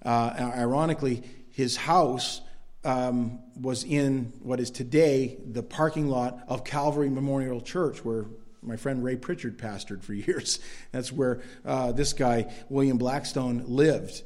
Uh, 0.03 0.53
ironically, 0.57 1.22
his 1.51 1.77
house 1.77 2.40
um, 2.83 3.40
was 3.61 3.85
in 3.85 4.33
what 4.40 4.59
is 4.59 4.70
today 4.70 5.37
the 5.44 5.62
parking 5.62 6.09
lot 6.09 6.38
of 6.49 6.64
Calvary 6.64 7.11
Memorial 7.11 7.61
Church, 7.61 8.03
where 8.07 8.25
my 8.66 8.76
friend 8.76 9.02
Ray 9.02 9.16
Pritchard 9.16 9.59
pastored 9.59 10.02
for 10.02 10.12
years. 10.14 10.59
That's 10.92 11.12
where 11.12 11.40
uh, 11.64 11.92
this 11.92 12.12
guy, 12.12 12.52
William 12.68 12.98
Blackstone, 12.98 13.64
lived. 13.66 14.22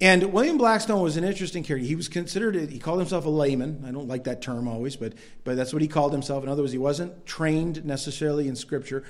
And 0.00 0.32
William 0.32 0.58
Blackstone 0.58 1.00
was 1.00 1.16
an 1.16 1.22
interesting 1.22 1.62
character. 1.62 1.86
He 1.86 1.94
was 1.94 2.08
considered, 2.08 2.56
he 2.70 2.80
called 2.80 2.98
himself 2.98 3.24
a 3.24 3.30
layman. 3.30 3.84
I 3.86 3.92
don't 3.92 4.08
like 4.08 4.24
that 4.24 4.42
term 4.42 4.66
always, 4.66 4.96
but, 4.96 5.12
but 5.44 5.56
that's 5.56 5.72
what 5.72 5.80
he 5.80 5.86
called 5.86 6.12
himself. 6.12 6.42
In 6.42 6.48
other 6.48 6.62
words, 6.62 6.72
he 6.72 6.78
wasn't 6.78 7.24
trained 7.24 7.84
necessarily 7.84 8.48
in 8.48 8.56
Scripture, 8.56 9.04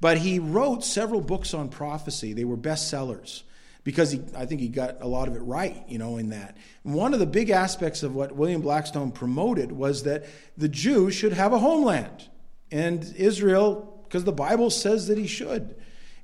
but 0.00 0.16
he 0.16 0.38
wrote 0.38 0.84
several 0.84 1.20
books 1.20 1.52
on 1.52 1.68
prophecy. 1.68 2.32
They 2.32 2.46
were 2.46 2.56
bestsellers 2.56 3.42
because 3.84 4.10
he, 4.10 4.22
I 4.36 4.46
think 4.46 4.60
he 4.60 4.68
got 4.68 5.02
a 5.02 5.06
lot 5.06 5.28
of 5.28 5.36
it 5.36 5.40
right, 5.40 5.82
you 5.88 5.98
know, 5.98 6.16
in 6.16 6.30
that. 6.30 6.56
And 6.84 6.94
one 6.94 7.14
of 7.14 7.20
the 7.20 7.26
big 7.26 7.50
aspects 7.50 8.02
of 8.02 8.14
what 8.14 8.32
William 8.32 8.60
Blackstone 8.62 9.12
promoted 9.12 9.72
was 9.72 10.04
that 10.04 10.24
the 10.56 10.68
Jews 10.68 11.14
should 11.14 11.32
have 11.32 11.52
a 11.52 11.58
homeland, 11.58 12.28
and 12.70 13.04
Israel, 13.16 13.97
because 14.08 14.24
the 14.24 14.32
Bible 14.32 14.70
says 14.70 15.06
that 15.08 15.18
he 15.18 15.26
should. 15.26 15.76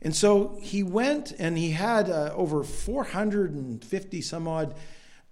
And 0.03 0.17
so 0.17 0.59
he 0.61 0.83
went 0.83 1.33
and 1.39 1.57
he 1.57 1.71
had 1.71 2.11
uh, 2.11 2.33
over 2.35 2.65
450 2.65 4.21
some 4.23 4.49
odd 4.49 4.75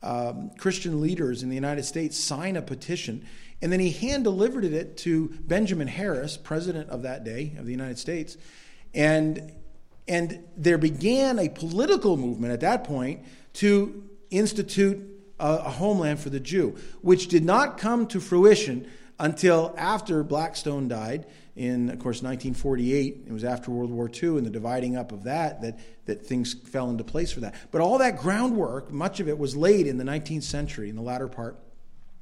um, 0.03 0.51
Christian 0.59 1.01
leaders 1.01 1.43
in 1.43 1.49
the 1.49 1.55
United 1.55 1.85
States 1.85 2.19
sign 2.19 2.57
a 2.57 2.63
petition. 2.63 3.27
And 3.61 3.73
then 3.73 3.81
he 3.81 3.91
hand 3.91 4.25
delivered 4.25 4.65
it 4.65 4.97
to 4.99 5.29
Benjamin 5.41 5.89
Harris, 5.89 6.37
president 6.37 6.91
of 6.91 7.03
that 7.03 7.25
day 7.25 7.55
of 7.59 7.65
the 7.65 7.71
United 7.71 7.99
States. 7.99 8.37
And 8.95 9.53
And 10.09 10.45
there 10.57 10.79
began 10.79 11.39
a 11.39 11.49
political 11.49 12.17
movement 12.17 12.53
at 12.53 12.61
that 12.61 12.85
point 12.85 13.25
to 13.55 14.09
institute 14.31 14.99
a, 15.39 15.57
a 15.57 15.71
homeland 15.71 16.19
for 16.19 16.31
the 16.31 16.41
Jew, 16.41 16.77
which 17.03 17.29
did 17.29 17.45
not 17.45 17.79
come 17.79 18.07
to 18.09 18.21
fruition 18.21 18.91
until 19.19 19.75
after 19.77 20.23
Blackstone 20.23 20.89
died 20.89 21.27
in, 21.55 21.91
of 21.91 21.99
course, 21.99 22.23
1948. 22.23 23.25
It 23.27 23.33
was 23.33 23.45
after 23.45 23.71
World 23.71 23.91
War 23.91 24.11
II 24.11 24.39
and 24.39 24.47
the 24.47 24.51
dividing 24.51 24.97
up 24.97 25.13
of 25.13 25.25
that, 25.25 25.61
that 25.63 25.79
that 26.07 26.27
things 26.27 26.55
fell 26.55 26.91
into 26.91 27.05
place 27.05 27.33
for 27.33 27.41
that. 27.41 27.55
But 27.71 27.81
all 27.81 27.99
that 27.99 28.19
groundwork, 28.19 28.91
much 28.91 29.21
of 29.21 29.29
it 29.29 29.39
was 29.39 29.57
laid 29.57 29.87
in 29.87 29.99
the 29.99 30.05
19th 30.05 30.43
century, 30.43 30.89
in 30.89 30.97
the 30.97 31.03
latter 31.03 31.29
part, 31.29 31.57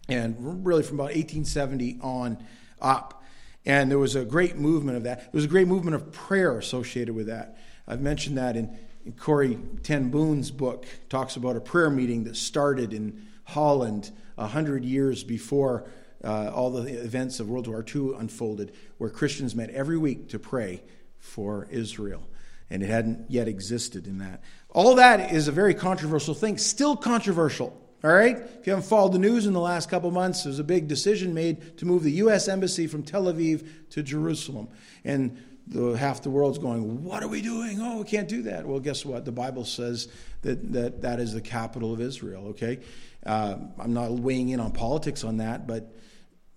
and 0.09 0.65
really 0.67 0.83
from 0.83 0.97
about 0.97 1.15
1870 1.15 1.99
on 2.03 2.39
up. 2.81 3.23
And 3.65 3.91
there 3.91 3.99
was 3.99 4.17
a 4.17 4.25
great 4.25 4.57
movement 4.57 4.97
of 4.97 5.05
that. 5.05 5.21
There 5.21 5.39
was 5.39 5.45
a 5.45 5.49
great 5.49 5.69
movement 5.69 5.95
of 5.95 6.13
prayer 6.13 6.59
associated 6.59 7.15
with 7.15 7.27
that. 7.27 7.59
I've 7.87 8.01
mentioned 8.01 8.37
that 8.39 8.57
in, 8.57 8.77
in 9.05 9.13
Corrie 9.13 9.59
Ten 9.83 10.11
Boom's 10.11 10.51
book, 10.51 10.87
talks 11.09 11.37
about 11.37 11.57
a 11.57 11.61
prayer 11.61 11.91
meeting 11.91 12.25
that 12.25 12.37
started 12.37 12.93
in 12.93 13.27
Holland 13.45 14.11
a 14.37 14.47
hundred 14.47 14.85
years 14.85 15.25
before 15.25 15.89
uh, 16.23 16.51
all 16.55 16.71
the 16.71 17.03
events 17.03 17.41
of 17.41 17.49
World 17.49 17.67
War 17.67 17.85
II 17.85 18.15
unfolded, 18.19 18.73
where 18.99 19.11
Christians 19.11 19.55
met 19.55 19.71
every 19.71 19.99
week 19.99 20.29
to 20.31 20.39
pray 20.39 20.83
for 21.19 21.67
Israel. 21.71 22.23
And 22.69 22.83
it 22.83 22.89
hadn't 22.89 23.31
yet 23.31 23.49
existed 23.49 24.07
in 24.07 24.19
that. 24.19 24.43
All 24.71 24.95
that 24.97 25.33
is 25.33 25.49
a 25.49 25.53
very 25.53 25.75
controversial 25.75 26.35
thing, 26.35 26.57
still 26.59 26.97
controversial. 26.97 27.77
All 28.03 28.11
right? 28.11 28.37
If 28.37 28.67
you 28.67 28.73
haven't 28.73 28.89
followed 28.89 29.13
the 29.13 29.19
news 29.19 29.47
in 29.47 29.53
the 29.53 29.61
last 29.61 29.91
couple 29.91 30.11
months, 30.11 30.45
there's 30.45 30.59
a 30.59 30.65
big 30.65 30.89
decision 30.89 31.35
made 31.35 31.77
to 31.79 31.85
move 31.85 32.03
the 32.03 32.13
U.S. 32.13 32.49
Embassy 32.49 32.87
from 32.87 33.03
Tel 33.03 33.25
Aviv 33.25 33.67
to 33.91 34.03
Jerusalem. 34.03 34.69
And 35.05 35.37
the, 35.67 35.93
half 35.93 36.23
the 36.23 36.31
world's 36.31 36.59
going, 36.59 37.05
What 37.05 37.23
are 37.23 37.29
we 37.29 37.43
doing? 37.43 37.79
Oh, 37.81 37.99
we 37.99 38.05
can't 38.05 38.29
do 38.29 38.43
that. 38.43 38.67
Well, 38.67 38.81
guess 38.81 39.05
what? 39.05 39.25
The 39.25 39.33
Bible 39.33 39.65
says 39.65 40.09
that 40.43 40.73
that, 40.73 41.03
that 41.03 41.21
is 41.21 41.35
the 41.35 41.41
capital 41.41 41.93
of 41.93 42.01
Israel, 42.01 42.49
okay? 42.49 42.79
Uh, 43.25 43.57
I'm 43.79 43.93
not 43.93 44.13
weighing 44.13 44.49
in 44.49 44.61
on 44.61 44.73
politics 44.73 45.25
on 45.25 45.37
that, 45.39 45.67
but 45.67 45.95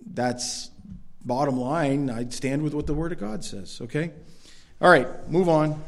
that's 0.06 0.70
bottom 1.24 1.60
line. 1.60 2.10
I'd 2.10 2.34
stand 2.34 2.62
with 2.62 2.74
what 2.74 2.88
the 2.88 2.94
Word 2.94 3.12
of 3.12 3.20
God 3.20 3.44
says, 3.44 3.80
okay? 3.82 4.12
All 4.82 4.90
right, 4.90 5.30
move 5.30 5.50
on. 5.50 5.82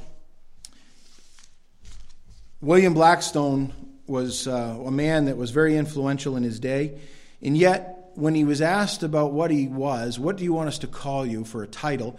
William 2.62 2.94
Blackstone 2.94 3.74
was 4.08 4.48
uh, 4.48 4.78
a 4.86 4.92
man 4.92 5.26
that 5.26 5.38
was 5.38 5.52
very 5.52 5.76
influential 5.76 6.38
in 6.38 6.44
his 6.44 6.60
day, 6.60 7.00
and 7.42 7.58
yet, 7.58 8.12
when 8.16 8.34
he 8.34 8.46
was 8.46 8.62
asked 8.62 9.04
about 9.04 9.34
what 9.34 9.52
he 9.52 9.68
was, 9.68 10.18
what 10.18 10.38
do 10.38 10.46
you 10.46 10.54
want 10.54 10.70
us 10.70 10.80
to 10.80 10.88
call 10.88 11.26
you 11.26 11.44
for 11.44 11.64
a 11.64 11.68
title? 11.68 12.18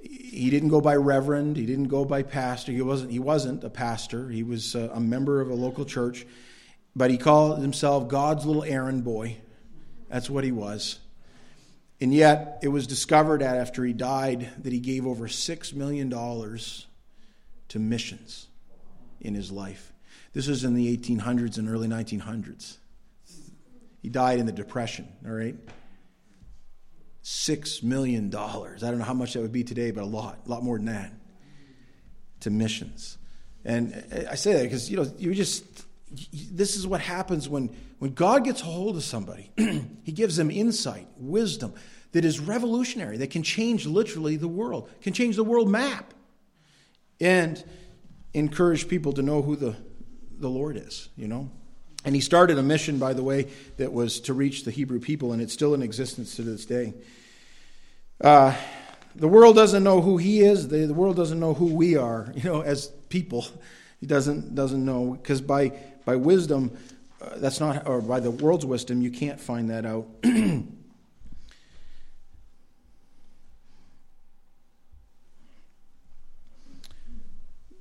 He 0.00 0.48
didn't 0.50 0.70
go 0.70 0.80
by 0.80 0.96
reverend. 0.96 1.56
He 1.56 1.66
didn't 1.66 1.88
go 1.88 2.04
by 2.04 2.22
pastor. 2.22 2.72
He 2.72 2.80
wasn't. 2.80 3.10
He 3.10 3.18
wasn't 3.18 3.62
a 3.62 3.70
pastor. 3.70 4.30
He 4.30 4.42
was 4.42 4.74
a, 4.74 4.90
a 4.94 5.00
member 5.00 5.40
of 5.40 5.50
a 5.50 5.54
local 5.54 5.84
church, 5.84 6.26
but 6.94 7.10
he 7.10 7.18
called 7.18 7.60
himself 7.60 8.08
God's 8.08 8.46
little 8.46 8.64
errand 8.64 9.04
boy. 9.04 9.36
That's 10.08 10.30
what 10.30 10.44
he 10.44 10.52
was. 10.52 11.00
And 12.00 12.12
yet, 12.12 12.58
it 12.62 12.68
was 12.68 12.86
discovered 12.86 13.42
after 13.42 13.84
he 13.84 13.94
died 13.94 14.50
that 14.62 14.72
he 14.72 14.80
gave 14.80 15.06
over 15.06 15.28
$6 15.28 15.74
million 15.74 16.10
to 17.68 17.78
missions 17.78 18.48
in 19.20 19.34
his 19.34 19.50
life. 19.50 19.92
This 20.34 20.46
was 20.46 20.64
in 20.64 20.74
the 20.74 20.94
1800s 20.94 21.56
and 21.56 21.70
early 21.70 21.88
1900s. 21.88 22.76
He 24.02 24.10
died 24.10 24.38
in 24.38 24.46
the 24.46 24.52
Depression, 24.52 25.08
all 25.24 25.32
right? 25.32 25.56
$6 27.24 27.82
million. 27.82 28.26
I 28.26 28.76
don't 28.78 28.98
know 28.98 29.04
how 29.04 29.14
much 29.14 29.32
that 29.32 29.40
would 29.40 29.52
be 29.52 29.64
today, 29.64 29.90
but 29.90 30.04
a 30.04 30.06
lot, 30.06 30.40
a 30.46 30.48
lot 30.50 30.62
more 30.62 30.76
than 30.76 30.86
that 30.86 31.12
to 32.40 32.50
missions. 32.50 33.16
And 33.64 34.04
I 34.30 34.34
say 34.34 34.52
that 34.52 34.62
because, 34.62 34.90
you 34.90 34.98
know, 34.98 35.10
you 35.18 35.34
just, 35.34 35.64
this 36.10 36.76
is 36.76 36.86
what 36.86 37.00
happens 37.00 37.48
when, 37.48 37.74
when 37.98 38.14
God 38.14 38.44
gets 38.44 38.62
a 38.62 38.64
hold 38.64 38.96
of 38.96 39.02
somebody. 39.02 39.50
he 40.04 40.12
gives 40.12 40.36
them 40.36 40.50
insight, 40.50 41.08
wisdom 41.16 41.74
that 42.12 42.24
is 42.24 42.40
revolutionary, 42.40 43.18
that 43.18 43.30
can 43.30 43.42
change 43.42 43.86
literally 43.86 44.36
the 44.36 44.48
world, 44.48 44.88
can 45.02 45.12
change 45.12 45.36
the 45.36 45.44
world 45.44 45.68
map, 45.68 46.14
and 47.20 47.62
encourage 48.32 48.88
people 48.88 49.12
to 49.12 49.22
know 49.22 49.42
who 49.42 49.56
the, 49.56 49.76
the 50.38 50.48
Lord 50.48 50.76
is, 50.76 51.08
you 51.16 51.28
know? 51.28 51.50
And 52.04 52.14
he 52.14 52.20
started 52.20 52.56
a 52.56 52.62
mission, 52.62 52.98
by 52.98 53.12
the 53.12 53.22
way, 53.22 53.48
that 53.78 53.92
was 53.92 54.20
to 54.20 54.32
reach 54.32 54.64
the 54.64 54.70
Hebrew 54.70 55.00
people, 55.00 55.32
and 55.32 55.42
it's 55.42 55.52
still 55.52 55.74
in 55.74 55.82
existence 55.82 56.36
to 56.36 56.42
this 56.42 56.64
day. 56.64 56.94
Uh, 58.20 58.54
the 59.14 59.28
world 59.28 59.56
doesn't 59.56 59.82
know 59.82 60.00
who 60.00 60.16
he 60.16 60.40
is. 60.40 60.68
The, 60.68 60.86
the 60.86 60.94
world 60.94 61.16
doesn't 61.16 61.40
know 61.40 61.54
who 61.54 61.74
we 61.74 61.96
are, 61.96 62.32
you 62.36 62.44
know, 62.44 62.60
as 62.60 62.88
people. 63.08 63.46
He 64.00 64.06
doesn't 64.06 64.54
doesn't 64.54 64.84
know 64.84 65.18
because 65.20 65.40
by 65.40 65.72
by 66.06 66.16
wisdom, 66.16 66.74
uh, 67.20 67.32
that's 67.36 67.60
not, 67.60 67.86
or 67.86 68.00
by 68.00 68.20
the 68.20 68.30
world's 68.30 68.64
wisdom, 68.64 69.02
you 69.02 69.10
can't 69.10 69.38
find 69.38 69.68
that 69.68 69.84
out. 69.84 70.06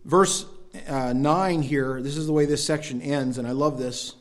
Verse 0.03 0.45
uh, 0.87 1.13
9 1.13 1.61
here, 1.61 2.01
this 2.01 2.17
is 2.17 2.27
the 2.27 2.33
way 2.33 2.45
this 2.45 2.65
section 2.65 3.01
ends, 3.01 3.37
and 3.37 3.47
I 3.47 3.51
love 3.51 3.77
this. 3.77 4.15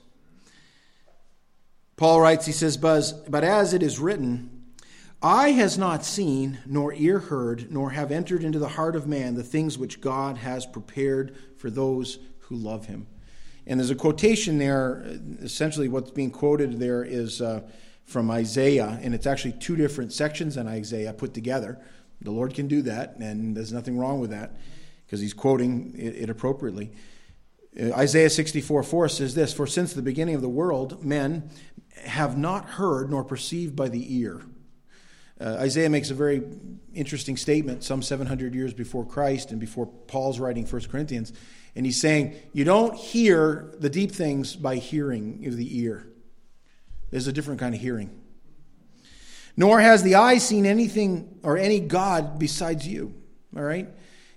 Paul 1.97 2.21
writes, 2.21 2.47
he 2.47 2.53
says, 2.53 2.77
But 2.77 3.45
as 3.45 3.73
it 3.73 3.83
is 3.83 3.99
written, 3.99 4.51
Eye 5.23 5.53
has 5.53 5.79
not 5.79 6.05
seen, 6.05 6.59
nor 6.67 6.93
ear 6.93 7.19
heard, 7.19 7.73
nor 7.73 7.91
have 7.91 8.13
entered 8.13 8.45
into 8.45 8.59
the 8.59 8.69
heart 8.69 8.97
of 8.97 9.07
man 9.07 9.35
the 9.35 9.43
things 9.43 9.79
which 9.79 10.03
God 10.03 10.37
has 10.37 10.67
prepared 10.67 11.35
for 11.57 11.71
those 11.71 12.19
who 12.41 12.57
love 12.57 12.87
him. 12.87 13.07
And 13.67 13.81
there's 13.81 13.91
a 13.91 13.95
quotation 13.95 14.59
there. 14.59 15.05
Essentially, 15.41 15.89
what's 15.89 16.11
being 16.11 16.31
quoted 16.31 16.79
there 16.79 17.03
is 17.03 17.41
uh, 17.41 17.63
from 18.05 18.31
Isaiah, 18.31 18.99
and 19.03 19.15
it's 19.15 19.27
actually 19.27 19.53
two 19.53 19.77
different 19.77 20.13
sections 20.13 20.57
in 20.57 20.69
Isaiah 20.69 21.13
put 21.13 21.33
together. 21.35 21.79
The 22.21 22.31
Lord 22.31 22.55
can 22.55 22.69
do 22.69 22.83
that, 22.83 23.17
and 23.17 23.57
there's 23.57 23.73
nothing 23.73 23.99
wrong 23.99 24.21
with 24.21 24.31
that 24.31 24.57
because 25.07 25.21
he's 25.21 25.35
quoting 25.35 25.95
it, 25.97 26.29
appropriately. 26.29 26.91
Uh, 27.79 27.93
Isaiah 27.93 28.31
64 28.31 28.83
4 28.83 29.09
says 29.09 29.35
this 29.35 29.53
For 29.53 29.67
since 29.67 29.93
the 29.93 30.03
beginning 30.03 30.35
of 30.35 30.43
the 30.43 30.49
world, 30.49 31.05
men 31.05 31.51
have 32.05 32.37
not 32.37 32.65
heard 32.71 33.11
nor 33.11 33.25
perceived 33.25 33.75
by 33.75 33.89
the 33.89 34.17
ear. 34.17 34.43
Uh, 35.41 35.57
Isaiah 35.59 35.91
makes 35.91 36.11
a 36.11 36.15
very 36.15 36.43
interesting 36.95 37.37
statement 37.37 37.83
some 37.83 38.03
700 38.03 38.55
years 38.55 38.73
before 38.73 39.05
Christ 39.05 39.51
and 39.51 39.59
before 39.59 39.87
Paul's 39.87 40.39
writing 40.39 40.65
1 40.65 40.83
Corinthians. 40.83 41.33
And 41.77 41.85
he's 41.85 42.01
saying, 42.01 42.35
You 42.53 42.65
don't 42.65 42.95
hear 42.95 43.73
the 43.79 43.91
deep 43.91 44.13
things 44.13 44.57
by 44.57 44.77
hearing 44.77 45.45
of 45.47 45.57
the 45.57 45.81
ear. 45.81 46.07
There's 47.11 47.27
a 47.27 47.33
different 47.33 47.61
kind 47.61 47.75
of 47.75 47.81
hearing. 47.81 48.21
Nor 49.57 49.81
has 49.81 50.03
the 50.03 50.17
eye 50.17 50.39
seen 50.39 50.67
anything 50.67 51.39
or 51.43 51.57
any 51.57 51.81
God 51.81 52.39
besides 52.39 52.87
you. 52.87 53.15
All 53.57 53.63
right? 53.63 53.89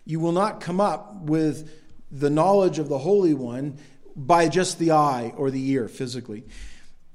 You 0.05 0.19
will 0.19 0.31
not 0.31 0.61
come 0.61 0.79
up 0.79 1.21
with 1.21 1.71
the 2.11 2.29
knowledge 2.29 2.79
of 2.79 2.87
the 2.87 2.99
Holy 2.99 3.33
One 3.33 3.79
by 4.15 4.47
just 4.47 4.79
the 4.79 4.91
eye 4.91 5.33
or 5.35 5.51
the 5.51 5.69
ear 5.71 5.87
physically. 5.87 6.43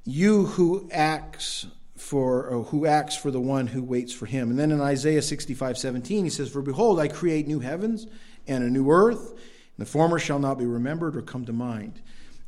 You 0.04 0.46
who 0.46 0.88
acts 0.92 1.66
for 1.96 2.64
who 2.64 2.84
acts 2.84 3.16
for 3.16 3.30
the 3.30 3.40
one 3.40 3.68
who 3.68 3.82
waits 3.82 4.12
for 4.12 4.26
him. 4.26 4.50
And 4.50 4.58
then 4.58 4.72
in 4.72 4.80
Isaiah 4.80 5.22
65, 5.22 5.78
17, 5.78 6.24
he 6.24 6.30
says, 6.30 6.50
For 6.50 6.60
behold, 6.60 6.98
I 6.98 7.08
create 7.08 7.46
new 7.46 7.60
heavens 7.60 8.06
and 8.46 8.64
a 8.64 8.68
new 8.68 8.90
earth, 8.90 9.38
the 9.82 9.86
former 9.86 10.20
shall 10.20 10.38
not 10.38 10.58
be 10.58 10.64
remembered 10.64 11.16
or 11.16 11.22
come 11.22 11.44
to 11.46 11.52
mind. 11.52 12.00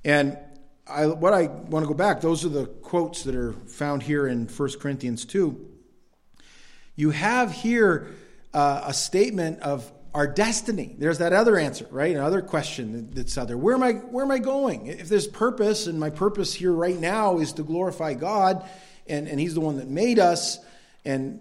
And 0.04 0.38
I, 0.86 1.06
what 1.06 1.32
I 1.32 1.46
want 1.46 1.84
to 1.84 1.88
go 1.88 1.94
back, 1.94 2.20
those 2.20 2.44
are 2.44 2.48
the 2.48 2.66
quotes 2.66 3.24
that 3.24 3.34
are 3.34 3.52
found 3.52 4.04
here 4.04 4.28
in 4.28 4.46
1 4.46 4.68
Corinthians 4.78 5.24
2. 5.24 5.72
You 6.94 7.10
have 7.10 7.50
here 7.50 8.08
uh, 8.52 8.82
a 8.84 8.94
statement 8.94 9.60
of 9.62 9.90
our 10.14 10.28
destiny. 10.28 10.94
There's 10.96 11.18
that 11.18 11.32
other 11.32 11.58
answer, 11.58 11.88
right? 11.90 12.14
Another 12.14 12.40
question 12.40 13.10
that's 13.14 13.36
out 13.36 13.48
there. 13.48 13.58
Where 13.58 13.74
am 13.74 13.82
I 13.82 13.94
where 13.94 14.24
am 14.24 14.30
I 14.30 14.38
going? 14.38 14.86
If 14.86 15.08
there's 15.08 15.26
purpose, 15.26 15.88
and 15.88 15.98
my 15.98 16.10
purpose 16.10 16.54
here 16.54 16.70
right 16.70 16.96
now 16.96 17.38
is 17.38 17.54
to 17.54 17.64
glorify 17.64 18.14
God, 18.14 18.64
and, 19.08 19.26
and 19.26 19.40
He's 19.40 19.54
the 19.54 19.60
one 19.60 19.78
that 19.78 19.88
made 19.88 20.20
us 20.20 20.60
and 21.04 21.40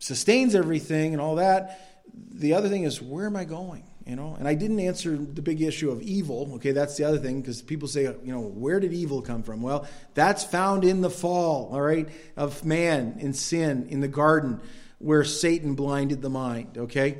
sustains 0.00 0.56
everything 0.56 1.12
and 1.12 1.20
all 1.20 1.36
that. 1.36 2.02
The 2.12 2.54
other 2.54 2.68
thing 2.68 2.82
is, 2.82 3.00
where 3.00 3.26
am 3.26 3.36
I 3.36 3.44
going? 3.44 3.84
You 4.08 4.16
know, 4.16 4.36
and 4.38 4.48
I 4.48 4.54
didn't 4.54 4.80
answer 4.80 5.18
the 5.18 5.42
big 5.42 5.60
issue 5.60 5.90
of 5.90 6.00
evil. 6.00 6.54
Okay, 6.54 6.72
that's 6.72 6.96
the 6.96 7.04
other 7.04 7.18
thing 7.18 7.42
because 7.42 7.60
people 7.60 7.88
say, 7.88 8.04
you 8.04 8.32
know, 8.32 8.40
where 8.40 8.80
did 8.80 8.94
evil 8.94 9.20
come 9.20 9.42
from? 9.42 9.60
Well, 9.60 9.86
that's 10.14 10.42
found 10.44 10.82
in 10.82 11.02
the 11.02 11.10
fall, 11.10 11.68
all 11.70 11.82
right, 11.82 12.08
of 12.34 12.64
man 12.64 13.18
in 13.18 13.34
sin 13.34 13.86
in 13.90 14.00
the 14.00 14.08
garden 14.08 14.62
where 14.96 15.24
Satan 15.24 15.74
blinded 15.74 16.22
the 16.22 16.30
mind. 16.30 16.78
Okay, 16.78 17.18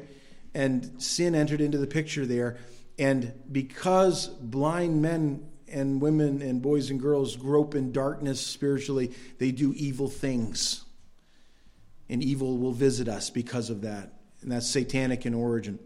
and 0.55 1.03
sin 1.03 1.34
entered 1.34 1.61
into 1.61 1.76
the 1.76 1.86
picture 1.86 2.24
there. 2.24 2.57
And 2.99 3.34
because 3.53 4.26
blind 4.26 5.03
men 5.03 5.47
and 5.70 6.01
women 6.01 6.41
and 6.41 6.62
boys 6.62 6.89
and 6.89 6.99
girls 6.99 7.36
grope 7.36 7.74
in 7.74 7.93
darkness 7.93 8.41
spiritually, 8.41 9.12
they 9.36 9.53
do 9.53 9.74
evil 9.76 10.09
things. 10.09 10.84
And 12.09 12.22
evil 12.22 12.57
will 12.57 12.72
visit 12.72 13.09
us 13.09 13.28
because 13.28 13.68
of 13.68 13.82
that. 13.82 14.14
And 14.41 14.51
that's 14.51 14.66
satanic 14.66 15.26
in 15.26 15.34
origin. 15.34 15.78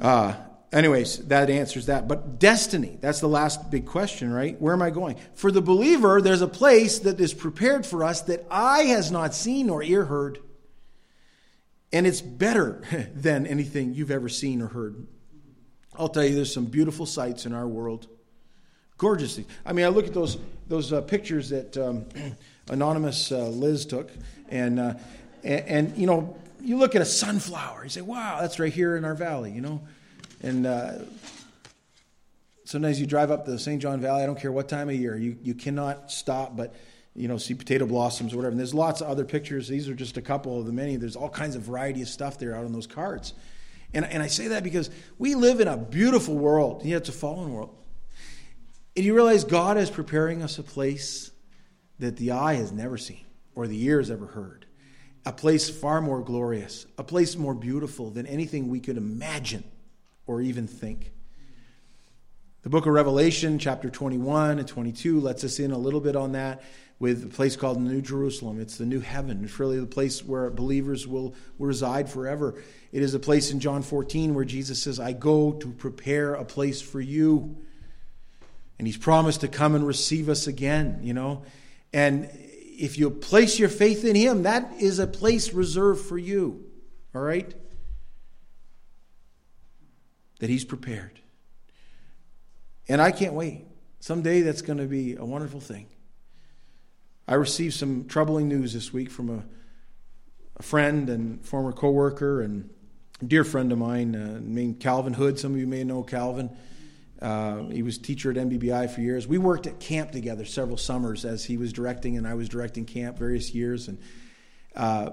Uh, 0.00 0.34
anyways, 0.72 1.18
that 1.28 1.50
answers 1.50 1.86
that. 1.86 2.08
But 2.08 2.38
destiny, 2.38 2.98
that's 3.00 3.20
the 3.20 3.28
last 3.28 3.70
big 3.70 3.86
question, 3.86 4.32
right? 4.32 4.60
Where 4.60 4.72
am 4.72 4.82
I 4.82 4.90
going? 4.90 5.16
For 5.34 5.50
the 5.50 5.62
believer, 5.62 6.20
there's 6.20 6.42
a 6.42 6.48
place 6.48 7.00
that 7.00 7.20
is 7.20 7.34
prepared 7.34 7.84
for 7.84 8.04
us 8.04 8.22
that 8.22 8.46
eye 8.50 8.84
has 8.84 9.10
not 9.10 9.34
seen 9.34 9.70
or 9.70 9.82
ear 9.82 10.04
heard. 10.04 10.38
And 11.92 12.06
it's 12.06 12.20
better 12.20 12.82
than 13.14 13.46
anything 13.46 13.94
you've 13.94 14.10
ever 14.10 14.28
seen 14.28 14.62
or 14.62 14.68
heard. 14.68 15.06
I'll 15.98 16.08
tell 16.08 16.24
you, 16.24 16.34
there's 16.34 16.52
some 16.52 16.66
beautiful 16.66 17.06
sights 17.06 17.44
in 17.44 17.52
our 17.52 17.66
world. 17.66 18.06
Gorgeous. 18.98 19.40
I 19.64 19.72
mean, 19.72 19.84
I 19.84 19.88
look 19.88 20.06
at 20.06 20.14
those, 20.14 20.38
those 20.68 20.92
uh, 20.92 21.00
pictures 21.00 21.48
that 21.50 21.76
um, 21.76 22.04
anonymous 22.68 23.32
uh, 23.32 23.48
Liz 23.48 23.86
took, 23.86 24.10
and, 24.48 24.78
uh, 24.78 24.94
and, 25.42 25.66
and, 25.66 25.98
you 25.98 26.06
know, 26.06 26.36
you 26.60 26.76
look 26.76 26.94
at 26.94 27.02
a 27.02 27.06
sunflower, 27.06 27.84
you 27.84 27.90
say, 27.90 28.00
wow, 28.00 28.38
that's 28.40 28.58
right 28.58 28.72
here 28.72 28.96
in 28.96 29.04
our 29.04 29.14
valley, 29.14 29.52
you 29.52 29.60
know? 29.60 29.80
And 30.42 30.66
uh, 30.66 30.98
sometimes 32.64 33.00
you 33.00 33.06
drive 33.06 33.30
up 33.30 33.44
the 33.44 33.58
St. 33.58 33.80
John 33.80 34.00
Valley, 34.00 34.22
I 34.22 34.26
don't 34.26 34.38
care 34.38 34.52
what 34.52 34.68
time 34.68 34.88
of 34.88 34.94
year, 34.94 35.16
you, 35.16 35.36
you 35.42 35.54
cannot 35.54 36.10
stop 36.10 36.56
but, 36.56 36.74
you 37.14 37.28
know, 37.28 37.38
see 37.38 37.54
potato 37.54 37.86
blossoms 37.86 38.32
or 38.32 38.36
whatever. 38.36 38.52
And 38.52 38.60
there's 38.60 38.74
lots 38.74 39.00
of 39.00 39.08
other 39.08 39.24
pictures. 39.24 39.68
These 39.68 39.88
are 39.88 39.94
just 39.94 40.16
a 40.16 40.22
couple 40.22 40.58
of 40.58 40.66
the 40.66 40.72
many. 40.72 40.96
There's 40.96 41.16
all 41.16 41.30
kinds 41.30 41.56
of 41.56 41.62
variety 41.62 42.02
of 42.02 42.08
stuff 42.08 42.38
there 42.38 42.54
out 42.54 42.64
on 42.64 42.72
those 42.72 42.86
cards. 42.86 43.34
And, 43.94 44.04
and 44.04 44.22
I 44.22 44.26
say 44.26 44.48
that 44.48 44.62
because 44.62 44.90
we 45.18 45.34
live 45.34 45.60
in 45.60 45.68
a 45.68 45.76
beautiful 45.76 46.36
world, 46.36 46.84
yet 46.84 46.98
it's 46.98 47.08
a 47.08 47.12
fallen 47.12 47.52
world. 47.52 47.74
And 48.96 49.04
you 49.04 49.14
realize 49.14 49.44
God 49.44 49.78
is 49.78 49.90
preparing 49.90 50.42
us 50.42 50.58
a 50.58 50.62
place 50.62 51.30
that 51.98 52.16
the 52.16 52.32
eye 52.32 52.54
has 52.54 52.72
never 52.72 52.98
seen 52.98 53.24
or 53.54 53.66
the 53.66 53.82
ear 53.84 53.98
has 53.98 54.10
ever 54.10 54.26
heard. 54.26 54.66
A 55.28 55.32
place 55.32 55.68
far 55.68 56.00
more 56.00 56.22
glorious, 56.22 56.86
a 56.96 57.04
place 57.04 57.36
more 57.36 57.52
beautiful 57.52 58.08
than 58.08 58.24
anything 58.26 58.70
we 58.70 58.80
could 58.80 58.96
imagine 58.96 59.62
or 60.26 60.40
even 60.40 60.66
think. 60.66 61.12
The 62.62 62.70
book 62.70 62.86
of 62.86 62.94
Revelation, 62.94 63.58
chapter 63.58 63.90
21 63.90 64.58
and 64.58 64.66
22, 64.66 65.20
lets 65.20 65.44
us 65.44 65.58
in 65.58 65.70
a 65.70 65.76
little 65.76 66.00
bit 66.00 66.16
on 66.16 66.32
that 66.32 66.62
with 66.98 67.24
a 67.26 67.28
place 67.28 67.56
called 67.56 67.78
New 67.78 68.00
Jerusalem. 68.00 68.58
It's 68.58 68.78
the 68.78 68.86
new 68.86 69.00
heaven. 69.00 69.44
It's 69.44 69.58
really 69.58 69.78
the 69.78 69.84
place 69.84 70.24
where 70.24 70.48
believers 70.48 71.06
will, 71.06 71.34
reside 71.58 72.08
forever. 72.08 72.54
It 72.90 73.02
is 73.02 73.12
a 73.12 73.18
place 73.18 73.50
in 73.50 73.60
John 73.60 73.82
14 73.82 74.34
where 74.34 74.46
Jesus 74.46 74.82
says, 74.82 74.98
I 74.98 75.12
go 75.12 75.52
to 75.52 75.68
prepare 75.72 76.36
a 76.36 76.44
place 76.46 76.80
for 76.80 77.02
you. 77.02 77.54
And 78.78 78.88
he's 78.88 78.96
promised 78.96 79.42
to 79.42 79.48
come 79.48 79.74
and 79.74 79.86
receive 79.86 80.30
us 80.30 80.46
again, 80.46 81.00
you 81.02 81.12
know. 81.12 81.42
And 81.92 82.30
if 82.78 82.96
you 82.96 83.10
place 83.10 83.58
your 83.58 83.68
faith 83.68 84.04
in 84.04 84.14
him, 84.14 84.44
that 84.44 84.72
is 84.78 85.00
a 85.00 85.06
place 85.06 85.52
reserved 85.52 86.06
for 86.06 86.16
you. 86.16 86.64
All 87.12 87.20
right? 87.20 87.52
That 90.38 90.48
he's 90.48 90.64
prepared. 90.64 91.18
And 92.88 93.02
I 93.02 93.10
can't 93.10 93.34
wait. 93.34 93.66
Someday 93.98 94.42
that's 94.42 94.62
going 94.62 94.78
to 94.78 94.86
be 94.86 95.16
a 95.16 95.24
wonderful 95.24 95.58
thing. 95.58 95.88
I 97.26 97.34
received 97.34 97.74
some 97.74 98.06
troubling 98.06 98.48
news 98.48 98.72
this 98.72 98.92
week 98.92 99.10
from 99.10 99.28
a, 99.28 99.42
a 100.56 100.62
friend 100.62 101.10
and 101.10 101.44
former 101.44 101.72
coworker 101.72 102.40
and 102.42 102.70
dear 103.26 103.42
friend 103.42 103.72
of 103.72 103.78
mine 103.78 104.14
uh, 104.14 104.38
named 104.40 104.78
Calvin 104.78 105.14
Hood. 105.14 105.40
Some 105.40 105.54
of 105.54 105.58
you 105.58 105.66
may 105.66 105.82
know 105.82 106.04
Calvin. 106.04 106.56
Uh, 107.20 107.64
he 107.64 107.82
was 107.82 107.98
teacher 107.98 108.30
at 108.30 108.36
MBBI 108.36 108.88
for 108.90 109.00
years. 109.00 109.26
We 109.26 109.38
worked 109.38 109.66
at 109.66 109.80
camp 109.80 110.12
together 110.12 110.44
several 110.44 110.76
summers 110.76 111.24
as 111.24 111.44
he 111.44 111.56
was 111.56 111.72
directing 111.72 112.16
and 112.16 112.26
I 112.26 112.34
was 112.34 112.48
directing 112.48 112.84
camp 112.84 113.18
various 113.18 113.52
years. 113.52 113.88
And, 113.88 113.98
uh, 114.76 115.10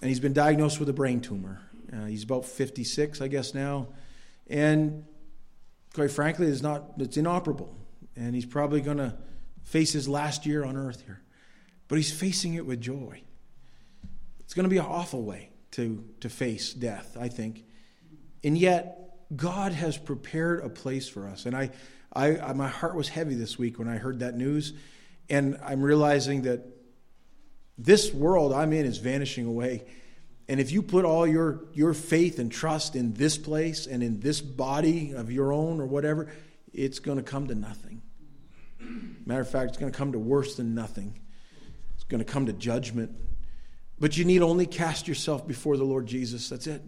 and 0.00 0.08
he's 0.08 0.20
been 0.20 0.32
diagnosed 0.32 0.80
with 0.80 0.88
a 0.88 0.94
brain 0.94 1.20
tumor. 1.20 1.60
Uh, 1.92 2.06
he's 2.06 2.24
about 2.24 2.46
56, 2.46 3.20
I 3.20 3.28
guess, 3.28 3.52
now. 3.52 3.88
And 4.48 5.04
quite 5.92 6.10
frankly, 6.10 6.46
it's, 6.46 6.62
not, 6.62 6.92
it's 6.98 7.18
inoperable. 7.18 7.76
And 8.16 8.34
he's 8.34 8.46
probably 8.46 8.80
going 8.80 8.96
to 8.96 9.14
face 9.62 9.92
his 9.92 10.08
last 10.08 10.46
year 10.46 10.64
on 10.64 10.76
earth 10.76 11.02
here. 11.04 11.20
But 11.88 11.96
he's 11.96 12.12
facing 12.12 12.54
it 12.54 12.64
with 12.64 12.80
joy. 12.80 13.22
It's 14.40 14.54
going 14.54 14.64
to 14.64 14.70
be 14.70 14.78
an 14.78 14.86
awful 14.86 15.22
way 15.22 15.50
to, 15.72 16.02
to 16.20 16.30
face 16.30 16.72
death, 16.72 17.16
I 17.20 17.28
think. 17.28 17.64
And 18.42 18.56
yet, 18.56 19.01
God 19.34 19.72
has 19.72 19.96
prepared 19.96 20.64
a 20.64 20.68
place 20.68 21.08
for 21.08 21.28
us. 21.28 21.46
And 21.46 21.56
I, 21.56 21.70
I, 22.12 22.38
I, 22.38 22.52
my 22.52 22.68
heart 22.68 22.94
was 22.94 23.08
heavy 23.08 23.34
this 23.34 23.58
week 23.58 23.78
when 23.78 23.88
I 23.88 23.96
heard 23.96 24.20
that 24.20 24.36
news. 24.36 24.72
And 25.30 25.58
I'm 25.64 25.82
realizing 25.82 26.42
that 26.42 26.66
this 27.78 28.12
world 28.12 28.52
I'm 28.52 28.72
in 28.72 28.84
is 28.84 28.98
vanishing 28.98 29.46
away. 29.46 29.84
And 30.48 30.60
if 30.60 30.72
you 30.72 30.82
put 30.82 31.04
all 31.04 31.26
your, 31.26 31.64
your 31.72 31.94
faith 31.94 32.38
and 32.38 32.50
trust 32.50 32.96
in 32.96 33.14
this 33.14 33.38
place 33.38 33.86
and 33.86 34.02
in 34.02 34.20
this 34.20 34.40
body 34.40 35.12
of 35.14 35.30
your 35.30 35.52
own 35.52 35.80
or 35.80 35.86
whatever, 35.86 36.28
it's 36.72 36.98
going 36.98 37.16
to 37.16 37.24
come 37.24 37.46
to 37.46 37.54
nothing. 37.54 38.02
Matter 39.24 39.40
of 39.40 39.48
fact, 39.48 39.70
it's 39.70 39.78
going 39.78 39.92
to 39.92 39.96
come 39.96 40.12
to 40.12 40.18
worse 40.18 40.56
than 40.56 40.74
nothing. 40.74 41.18
It's 41.94 42.04
going 42.04 42.22
to 42.22 42.30
come 42.30 42.46
to 42.46 42.52
judgment. 42.52 43.12
But 43.98 44.16
you 44.16 44.24
need 44.24 44.42
only 44.42 44.66
cast 44.66 45.06
yourself 45.06 45.46
before 45.46 45.76
the 45.76 45.84
Lord 45.84 46.06
Jesus. 46.06 46.48
That's 46.48 46.66
it 46.66 46.82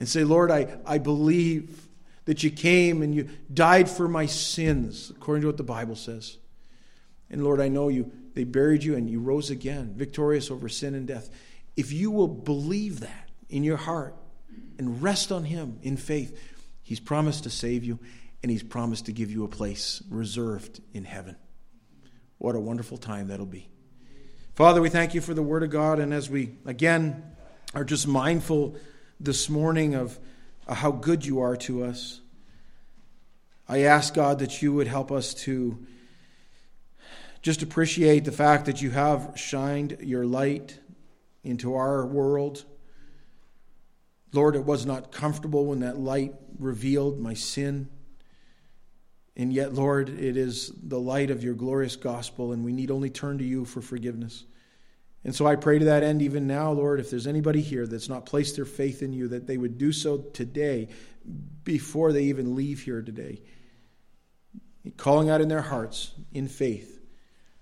and 0.00 0.08
say, 0.08 0.24
Lord, 0.24 0.50
I, 0.50 0.78
I 0.86 0.98
believe 0.98 1.88
that 2.24 2.42
you 2.42 2.50
came 2.50 3.02
and 3.02 3.14
you 3.14 3.28
died 3.52 3.88
for 3.88 4.08
my 4.08 4.26
sins, 4.26 5.10
according 5.10 5.42
to 5.42 5.48
what 5.48 5.56
the 5.56 5.62
Bible 5.62 5.96
says. 5.96 6.38
And 7.30 7.44
Lord, 7.44 7.60
I 7.60 7.68
know 7.68 7.88
you, 7.88 8.12
they 8.34 8.44
buried 8.44 8.82
you 8.82 8.96
and 8.96 9.08
you 9.08 9.20
rose 9.20 9.50
again, 9.50 9.94
victorious 9.94 10.50
over 10.50 10.68
sin 10.68 10.94
and 10.94 11.06
death. 11.06 11.30
If 11.76 11.92
you 11.92 12.10
will 12.10 12.28
believe 12.28 13.00
that 13.00 13.28
in 13.48 13.64
your 13.64 13.76
heart 13.76 14.14
and 14.78 15.02
rest 15.02 15.32
on 15.32 15.44
Him 15.44 15.78
in 15.82 15.96
faith, 15.96 16.38
He's 16.82 17.00
promised 17.00 17.44
to 17.44 17.50
save 17.50 17.84
you 17.84 17.98
and 18.42 18.50
He's 18.50 18.62
promised 18.62 19.06
to 19.06 19.12
give 19.12 19.30
you 19.30 19.44
a 19.44 19.48
place 19.48 20.02
reserved 20.10 20.80
in 20.92 21.04
heaven. 21.04 21.36
What 22.38 22.54
a 22.54 22.60
wonderful 22.60 22.98
time 22.98 23.28
that'll 23.28 23.46
be. 23.46 23.68
Father, 24.54 24.80
we 24.80 24.88
thank 24.88 25.14
you 25.14 25.20
for 25.20 25.34
the 25.34 25.42
Word 25.42 25.62
of 25.62 25.70
God, 25.70 25.98
and 25.98 26.14
as 26.14 26.30
we 26.30 26.56
again 26.64 27.22
are 27.74 27.84
just 27.84 28.06
mindful 28.06 28.76
this 29.24 29.48
morning 29.48 29.94
of 29.94 30.18
uh, 30.68 30.74
how 30.74 30.90
good 30.92 31.24
you 31.24 31.40
are 31.40 31.56
to 31.56 31.84
us. 31.84 32.20
I 33.66 33.80
ask 33.84 34.12
God 34.12 34.40
that 34.40 34.60
you 34.60 34.74
would 34.74 34.86
help 34.86 35.10
us 35.10 35.32
to 35.34 35.86
just 37.40 37.62
appreciate 37.62 38.24
the 38.24 38.32
fact 38.32 38.66
that 38.66 38.82
you 38.82 38.90
have 38.90 39.32
shined 39.36 39.96
your 40.00 40.26
light 40.26 40.78
into 41.42 41.74
our 41.74 42.04
world. 42.04 42.64
Lord, 44.32 44.56
it 44.56 44.64
was 44.64 44.84
not 44.84 45.10
comfortable 45.10 45.66
when 45.66 45.80
that 45.80 45.98
light 45.98 46.34
revealed 46.58 47.18
my 47.18 47.34
sin. 47.34 47.88
And 49.36 49.52
yet, 49.52 49.72
Lord, 49.74 50.08
it 50.08 50.36
is 50.36 50.72
the 50.82 51.00
light 51.00 51.30
of 51.30 51.42
your 51.42 51.54
glorious 51.54 51.96
gospel, 51.96 52.52
and 52.52 52.64
we 52.64 52.72
need 52.72 52.90
only 52.90 53.10
turn 53.10 53.38
to 53.38 53.44
you 53.44 53.64
for 53.64 53.80
forgiveness. 53.80 54.44
And 55.24 55.34
so 55.34 55.46
I 55.46 55.56
pray 55.56 55.78
to 55.78 55.86
that 55.86 56.02
end, 56.02 56.20
even 56.20 56.46
now, 56.46 56.70
Lord, 56.72 57.00
if 57.00 57.10
there's 57.10 57.26
anybody 57.26 57.62
here 57.62 57.86
that's 57.86 58.10
not 58.10 58.26
placed 58.26 58.56
their 58.56 58.66
faith 58.66 59.02
in 59.02 59.12
you, 59.12 59.28
that 59.28 59.46
they 59.46 59.56
would 59.56 59.78
do 59.78 59.90
so 59.90 60.18
today 60.18 60.88
before 61.64 62.12
they 62.12 62.24
even 62.24 62.54
leave 62.54 62.82
here 62.82 63.00
today. 63.00 63.40
Calling 64.98 65.30
out 65.30 65.40
in 65.40 65.48
their 65.48 65.62
hearts 65.62 66.12
in 66.32 66.46
faith 66.46 67.00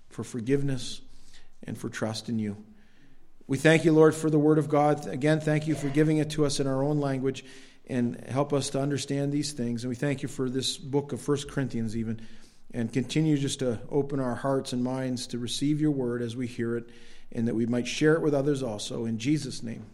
for 0.09 0.25
forgiveness 0.25 0.99
and 1.65 1.77
for 1.77 1.87
trust 1.87 2.27
in 2.27 2.37
you. 2.37 2.57
We 3.47 3.57
thank 3.57 3.85
you, 3.85 3.93
Lord, 3.93 4.13
for 4.13 4.29
the 4.29 4.39
Word 4.39 4.57
of 4.57 4.67
God. 4.67 5.07
Again, 5.07 5.39
thank 5.39 5.65
you 5.65 5.75
for 5.75 5.87
giving 5.87 6.17
it 6.17 6.31
to 6.31 6.45
us 6.45 6.59
in 6.59 6.67
our 6.67 6.83
own 6.83 6.99
language 6.99 7.45
and 7.87 8.21
help 8.27 8.51
us 8.51 8.69
to 8.71 8.81
understand 8.81 9.31
these 9.31 9.53
things. 9.53 9.83
And 9.83 9.89
we 9.89 9.95
thank 9.95 10.21
you 10.21 10.27
for 10.27 10.49
this 10.49 10.77
book 10.77 11.13
of 11.13 11.25
1 11.25 11.49
Corinthians, 11.49 11.95
even, 11.95 12.21
and 12.73 12.91
continue 12.91 13.37
just 13.37 13.59
to 13.59 13.79
open 13.89 14.19
our 14.19 14.35
hearts 14.35 14.73
and 14.73 14.83
minds 14.83 15.27
to 15.27 15.37
receive 15.37 15.79
your 15.79 15.91
Word 15.91 16.21
as 16.21 16.35
we 16.35 16.47
hear 16.47 16.75
it 16.75 16.89
and 17.33 17.47
that 17.47 17.55
we 17.55 17.65
might 17.65 17.87
share 17.87 18.13
it 18.13 18.21
with 18.21 18.33
others 18.33 18.63
also. 18.63 19.05
In 19.05 19.17
Jesus' 19.17 19.63
name, 19.63 19.85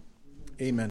amen. 0.61 0.77